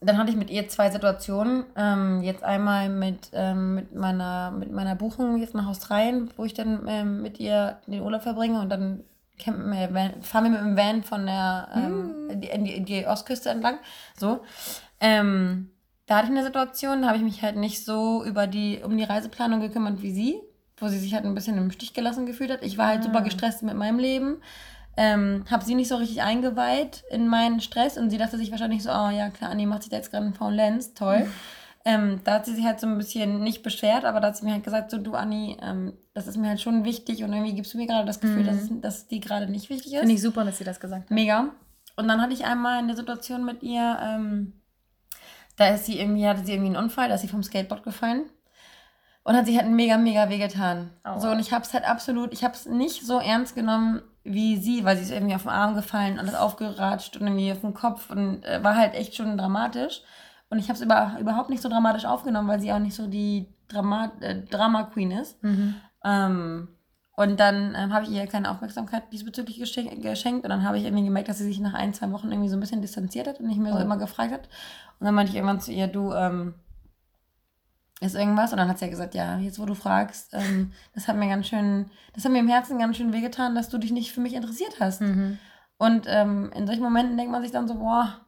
dann 0.00 0.18
hatte 0.18 0.30
ich 0.30 0.36
mit 0.36 0.50
ihr 0.50 0.68
zwei 0.68 0.90
Situationen. 0.90 1.64
Ähm, 1.76 2.22
jetzt 2.22 2.44
einmal 2.44 2.88
mit, 2.88 3.30
ähm, 3.32 3.74
mit, 3.74 3.94
meiner, 3.94 4.50
mit 4.52 4.70
meiner 4.70 4.94
Buchung 4.94 5.38
jetzt 5.38 5.54
nach 5.54 5.66
Australien, 5.66 6.30
wo 6.36 6.44
ich 6.44 6.54
dann 6.54 6.86
ähm, 6.86 7.22
mit 7.22 7.40
ihr 7.40 7.78
den 7.86 8.02
Urlaub 8.02 8.22
verbringe 8.22 8.60
und 8.60 8.68
dann 8.68 9.04
wir, 9.44 10.14
fahren 10.22 10.44
wir 10.44 10.50
mit 10.50 10.60
dem 10.60 10.76
Van 10.76 11.02
von 11.04 11.24
der 11.24 11.68
mm. 11.72 12.30
in, 12.30 12.40
die, 12.40 12.74
die, 12.74 12.84
die, 12.84 13.06
Ostküste 13.06 13.50
entlang. 13.50 13.78
So. 14.16 14.40
Ähm, 15.00 15.70
da 16.06 16.16
hatte 16.16 16.26
ich 16.26 16.32
eine 16.32 16.44
Situation, 16.44 17.02
da 17.02 17.08
habe 17.08 17.18
ich 17.18 17.24
mich 17.24 17.42
halt 17.42 17.56
nicht 17.56 17.84
so 17.84 18.24
über 18.24 18.46
die, 18.46 18.80
um 18.82 18.96
die 18.96 19.04
Reiseplanung 19.04 19.60
gekümmert 19.60 20.02
wie 20.02 20.10
sie, 20.10 20.40
wo 20.78 20.88
sie 20.88 20.98
sich 20.98 21.14
halt 21.14 21.24
ein 21.24 21.34
bisschen 21.34 21.56
im 21.56 21.70
Stich 21.70 21.94
gelassen 21.94 22.26
gefühlt 22.26 22.50
hat. 22.50 22.64
Ich 22.64 22.78
war 22.78 22.88
halt 22.88 23.00
ah. 23.00 23.04
super 23.04 23.20
gestresst 23.20 23.62
mit 23.62 23.76
meinem 23.76 23.98
Leben 23.98 24.38
ähm, 25.00 25.44
habe 25.48 25.64
sie 25.64 25.76
nicht 25.76 25.86
so 25.86 25.94
richtig 25.94 26.22
eingeweiht 26.22 27.04
in 27.08 27.28
meinen 27.28 27.60
Stress 27.60 27.96
und 27.96 28.10
sie 28.10 28.18
dachte 28.18 28.36
sich 28.36 28.50
wahrscheinlich 28.50 28.82
so, 28.82 28.90
oh 28.90 29.10
ja 29.10 29.30
klar, 29.30 29.52
Anni 29.52 29.64
macht 29.64 29.84
sich 29.84 29.90
da 29.90 29.96
jetzt 29.96 30.10
gerade 30.10 30.24
einen 30.26 30.34
Faulenz, 30.34 30.92
toll. 30.94 31.20
Mhm. 31.20 31.32
Ähm, 31.84 32.20
da 32.24 32.34
hat 32.34 32.44
sie 32.44 32.54
sich 32.54 32.66
halt 32.66 32.80
so 32.80 32.86
ein 32.86 32.98
bisschen 32.98 33.40
nicht 33.40 33.62
beschwert, 33.62 34.04
aber 34.04 34.20
da 34.20 34.28
hat 34.28 34.36
sie 34.36 34.44
mir 34.44 34.52
halt 34.52 34.64
gesagt, 34.64 34.90
so 34.90 34.98
du 34.98 35.14
Anni, 35.14 35.56
ähm, 35.62 35.96
das 36.12 36.26
ist 36.26 36.36
mir 36.36 36.48
halt 36.48 36.60
schon 36.60 36.84
wichtig 36.84 37.22
und 37.24 37.32
irgendwie 37.32 37.54
gibst 37.54 37.72
du 37.72 37.78
mir 37.78 37.86
gerade 37.86 38.04
das 38.04 38.20
Gefühl, 38.20 38.42
mhm. 38.42 38.46
dass, 38.46 38.56
es, 38.56 38.70
dass 38.82 39.06
die 39.06 39.20
gerade 39.20 39.46
nicht 39.50 39.70
wichtig 39.70 39.94
ist. 39.94 40.00
Finde 40.00 40.14
ich 40.14 40.20
super, 40.20 40.44
dass 40.44 40.58
sie 40.58 40.64
das 40.64 40.80
gesagt 40.80 41.04
hat. 41.04 41.10
Mega. 41.10 41.50
Und 41.96 42.08
dann 42.08 42.20
hatte 42.20 42.34
ich 42.34 42.44
einmal 42.44 42.78
eine 42.78 42.94
Situation 42.94 43.44
mit 43.44 43.62
ihr, 43.62 43.96
ähm, 44.02 44.60
Da 45.56 45.68
ist 45.68 45.86
sie 45.86 45.98
irgendwie, 45.98 46.26
hatte 46.26 46.44
sie 46.44 46.52
irgendwie 46.52 46.76
einen 46.76 46.84
Unfall, 46.84 47.08
da 47.08 47.14
ist 47.14 47.22
sie 47.22 47.28
vom 47.28 47.44
Skateboard 47.44 47.84
gefallen. 47.84 48.24
Und 49.22 49.36
hat 49.36 49.46
sich 49.46 49.56
halt 49.56 49.70
mega, 49.70 49.96
mega 49.96 50.28
wehgetan. 50.28 50.90
Oh. 51.08 51.20
So, 51.20 51.30
und 51.30 51.38
ich 51.38 51.52
habe 51.52 51.64
es 51.64 51.72
halt 51.72 51.88
absolut, 51.88 52.34
ich 52.34 52.44
habe 52.44 52.54
es 52.54 52.66
nicht 52.66 53.06
so 53.06 53.18
ernst 53.18 53.54
genommen 53.54 54.02
wie 54.32 54.56
sie, 54.56 54.84
weil 54.84 54.96
sie 54.96 55.02
ist 55.02 55.10
irgendwie 55.10 55.34
auf 55.34 55.42
den 55.42 55.50
Arm 55.50 55.74
gefallen, 55.74 56.18
alles 56.18 56.34
aufgeratscht 56.34 57.16
und 57.16 57.26
irgendwie 57.26 57.52
auf 57.52 57.60
den 57.60 57.74
Kopf 57.74 58.10
und 58.10 58.44
äh, 58.44 58.62
war 58.62 58.76
halt 58.76 58.94
echt 58.94 59.14
schon 59.14 59.36
dramatisch. 59.36 60.02
Und 60.50 60.58
ich 60.58 60.68
habe 60.68 60.74
es 60.74 60.82
über, 60.82 61.16
überhaupt 61.20 61.50
nicht 61.50 61.62
so 61.62 61.68
dramatisch 61.68 62.04
aufgenommen, 62.04 62.48
weil 62.48 62.60
sie 62.60 62.72
auch 62.72 62.78
nicht 62.78 62.94
so 62.94 63.06
die 63.06 63.48
Drama, 63.68 64.12
äh, 64.20 64.42
Drama 64.42 64.84
Queen 64.84 65.10
ist. 65.10 65.42
Mhm. 65.42 65.74
Ähm, 66.04 66.68
und 67.18 67.40
dann 67.40 67.74
ähm, 67.76 67.92
habe 67.92 68.04
ich 68.04 68.12
ihr 68.12 68.26
keine 68.28 68.50
Aufmerksamkeit 68.50 69.12
diesbezüglich 69.12 69.58
geschenkt. 69.58 70.44
Und 70.44 70.48
dann 70.48 70.64
habe 70.64 70.78
ich 70.78 70.84
irgendwie 70.84 71.04
gemerkt, 71.04 71.28
dass 71.28 71.38
sie 71.38 71.44
sich 71.44 71.58
nach 71.58 71.74
ein, 71.74 71.92
zwei 71.92 72.12
Wochen 72.12 72.30
irgendwie 72.30 72.48
so 72.48 72.56
ein 72.56 72.60
bisschen 72.60 72.80
distanziert 72.80 73.26
hat 73.26 73.40
und 73.40 73.48
nicht 73.48 73.58
mehr 73.58 73.72
so 73.72 73.78
oh. 73.78 73.82
immer 73.82 73.96
gefragt 73.96 74.32
hat. 74.32 74.48
Und 75.00 75.04
dann 75.04 75.14
meinte 75.14 75.30
ich 75.30 75.36
irgendwann 75.36 75.60
zu 75.60 75.72
ihr, 75.72 75.88
du, 75.88 76.12
ähm, 76.12 76.54
ist 78.00 78.14
irgendwas? 78.14 78.52
Und 78.52 78.58
dann 78.58 78.68
hat 78.68 78.78
sie 78.78 78.84
ja 78.84 78.90
gesagt, 78.90 79.14
ja, 79.14 79.38
jetzt 79.38 79.58
wo 79.58 79.66
du 79.66 79.74
fragst, 79.74 80.32
ähm, 80.32 80.72
das 80.94 81.08
hat 81.08 81.16
mir 81.16 81.28
ganz 81.28 81.48
schön, 81.48 81.90
das 82.14 82.24
hat 82.24 82.32
mir 82.32 82.38
im 82.38 82.48
Herzen 82.48 82.78
ganz 82.78 82.96
schön 82.96 83.12
wehgetan, 83.12 83.54
dass 83.54 83.68
du 83.68 83.78
dich 83.78 83.90
nicht 83.90 84.12
für 84.12 84.20
mich 84.20 84.34
interessiert 84.34 84.76
hast. 84.80 85.00
Mhm. 85.00 85.38
Und 85.78 86.06
ähm, 86.08 86.50
in 86.54 86.66
solchen 86.66 86.82
Momenten 86.82 87.16
denkt 87.16 87.32
man 87.32 87.42
sich 87.42 87.50
dann 87.50 87.68
so, 87.68 87.74
boah, 87.74 88.20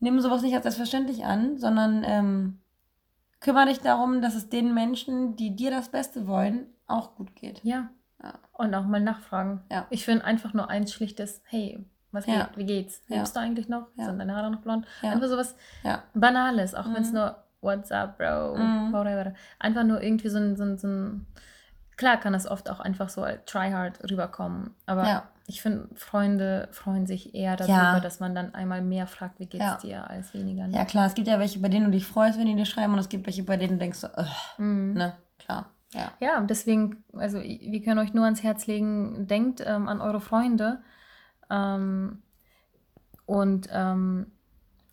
nimm 0.00 0.20
sowas 0.20 0.42
nicht 0.42 0.54
als 0.54 0.62
selbstverständlich 0.62 1.24
an, 1.24 1.58
sondern 1.58 2.02
ähm, 2.04 2.60
kümmere 3.40 3.66
dich 3.66 3.80
darum, 3.80 4.22
dass 4.22 4.34
es 4.34 4.48
den 4.48 4.74
Menschen, 4.74 5.36
die 5.36 5.54
dir 5.54 5.70
das 5.70 5.90
Beste 5.90 6.26
wollen, 6.26 6.66
auch 6.86 7.14
gut 7.14 7.34
geht. 7.36 7.60
Ja. 7.64 7.90
ja. 8.22 8.34
Und 8.52 8.74
auch 8.74 8.84
mal 8.84 9.00
nachfragen. 9.00 9.62
Ja. 9.70 9.86
Ich 9.90 10.04
finde 10.04 10.24
einfach 10.24 10.54
nur 10.54 10.70
ein 10.70 10.86
schlichtes, 10.86 11.42
hey, 11.44 11.84
was 12.10 12.24
geht, 12.24 12.36
ja. 12.36 12.48
wie 12.56 12.64
geht's? 12.64 13.02
Lebst 13.08 13.36
du 13.36 13.40
eigentlich 13.40 13.68
noch? 13.68 13.88
Sind 13.96 14.18
deine 14.18 14.34
Haare 14.34 14.50
noch 14.50 14.62
blond? 14.62 14.86
Einfach 15.02 15.28
sowas 15.28 15.54
Banales, 16.14 16.74
auch 16.74 16.86
mhm. 16.86 16.94
wenn 16.94 17.02
es 17.02 17.12
nur 17.12 17.36
what's 17.60 17.90
up, 17.90 18.18
bro, 18.18 18.56
mhm. 18.56 18.92
whatever. 18.92 19.34
Einfach 19.58 19.84
nur 19.84 20.02
irgendwie 20.02 20.28
so 20.28 20.38
ein, 20.38 20.56
so 20.56 20.64
ein, 20.64 20.78
so 20.78 20.88
ein 20.88 21.26
klar 21.98 22.16
kann 22.16 22.32
das 22.32 22.46
oft 22.46 22.70
auch 22.70 22.80
einfach 22.80 23.10
so 23.10 23.22
als 23.22 23.44
tryhard 23.44 24.00
rüberkommen, 24.10 24.70
aber 24.86 25.04
ja. 25.06 25.28
ich 25.46 25.60
finde, 25.60 25.88
Freunde 25.94 26.68
freuen 26.70 27.06
sich 27.06 27.34
eher 27.34 27.56
darüber, 27.56 27.74
ja. 27.74 28.00
dass 28.00 28.20
man 28.20 28.34
dann 28.34 28.54
einmal 28.54 28.80
mehr 28.80 29.06
fragt, 29.06 29.40
wie 29.40 29.46
geht's 29.46 29.64
ja. 29.64 29.76
dir, 29.76 30.08
als 30.08 30.32
weniger. 30.32 30.68
Ne? 30.68 30.76
Ja, 30.76 30.84
klar, 30.84 31.06
es 31.06 31.14
gibt 31.14 31.28
ja 31.28 31.38
welche, 31.38 31.58
bei 31.58 31.68
denen 31.68 31.86
du 31.86 31.90
dich 31.90 32.06
freust, 32.06 32.38
wenn 32.38 32.46
die 32.46 32.54
dir 32.54 32.64
schreiben 32.64 32.94
und 32.94 33.00
es 33.00 33.08
gibt 33.08 33.26
welche, 33.26 33.42
bei 33.42 33.56
denen 33.56 33.74
du 33.74 33.78
denkst, 33.78 33.98
so, 33.98 34.08
mhm. 34.56 34.94
ne, 34.94 35.14
klar. 35.38 35.66
Ja. 35.94 36.12
ja, 36.20 36.40
deswegen, 36.42 37.02
also 37.14 37.40
wir 37.40 37.82
können 37.82 37.98
euch 37.98 38.12
nur 38.12 38.24
ans 38.26 38.42
Herz 38.42 38.66
legen, 38.66 39.26
denkt 39.26 39.62
ähm, 39.66 39.88
an 39.88 40.02
eure 40.02 40.20
Freunde 40.20 40.82
ähm, 41.50 42.22
und 43.24 43.68
ähm, 43.72 44.26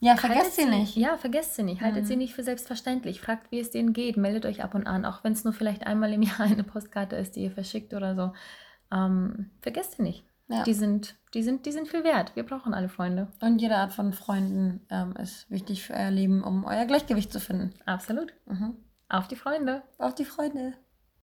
ja, 0.05 0.15
vergesst 0.17 0.55
sie 0.55 0.65
nicht. 0.65 0.95
Ja, 0.95 1.17
vergesst 1.17 1.55
sie 1.55 1.63
nicht. 1.63 1.81
Haltet 1.81 2.03
mhm. 2.03 2.07
sie 2.07 2.15
nicht 2.15 2.35
für 2.35 2.43
selbstverständlich. 2.43 3.21
Fragt, 3.21 3.51
wie 3.51 3.59
es 3.59 3.71
denen 3.71 3.91
geht. 3.91 4.17
Meldet 4.17 4.45
euch 4.45 4.63
ab 4.63 4.75
und 4.75 4.85
an, 4.85 5.03
auch 5.03 5.23
wenn 5.23 5.33
es 5.33 5.43
nur 5.43 5.53
vielleicht 5.53 5.87
einmal 5.87 6.13
im 6.13 6.21
Jahr 6.23 6.41
eine 6.41 6.63
Postkarte 6.63 7.15
ist, 7.15 7.35
die 7.35 7.43
ihr 7.43 7.51
verschickt 7.51 7.93
oder 7.93 8.15
so. 8.15 8.33
Ähm, 8.95 9.49
vergesst 9.61 9.93
sie 9.93 10.03
nicht. 10.03 10.25
Ja. 10.47 10.61
Die, 10.61 10.75
sind, 10.75 11.15
die, 11.33 11.41
sind, 11.41 11.65
die 11.65 11.71
sind 11.71 11.87
viel 11.87 12.03
wert. 12.03 12.35
Wir 12.35 12.43
brauchen 12.43 12.75
alle 12.75 12.87
Freunde. 12.87 13.29
Und 13.41 13.59
jede 13.59 13.77
Art 13.77 13.93
von 13.93 14.13
Freunden 14.13 14.85
ähm, 14.91 15.15
ist 15.17 15.49
wichtig 15.49 15.83
für 15.83 15.93
euer 15.93 16.11
Leben, 16.11 16.43
um 16.43 16.65
euer 16.65 16.85
Gleichgewicht 16.85 17.33
zu 17.33 17.39
finden. 17.39 17.73
Absolut. 17.87 18.31
Mhm. 18.45 18.75
Auf 19.09 19.27
die 19.27 19.35
Freunde. 19.35 19.81
Auf 19.97 20.13
die 20.13 20.25
Freunde. 20.25 20.73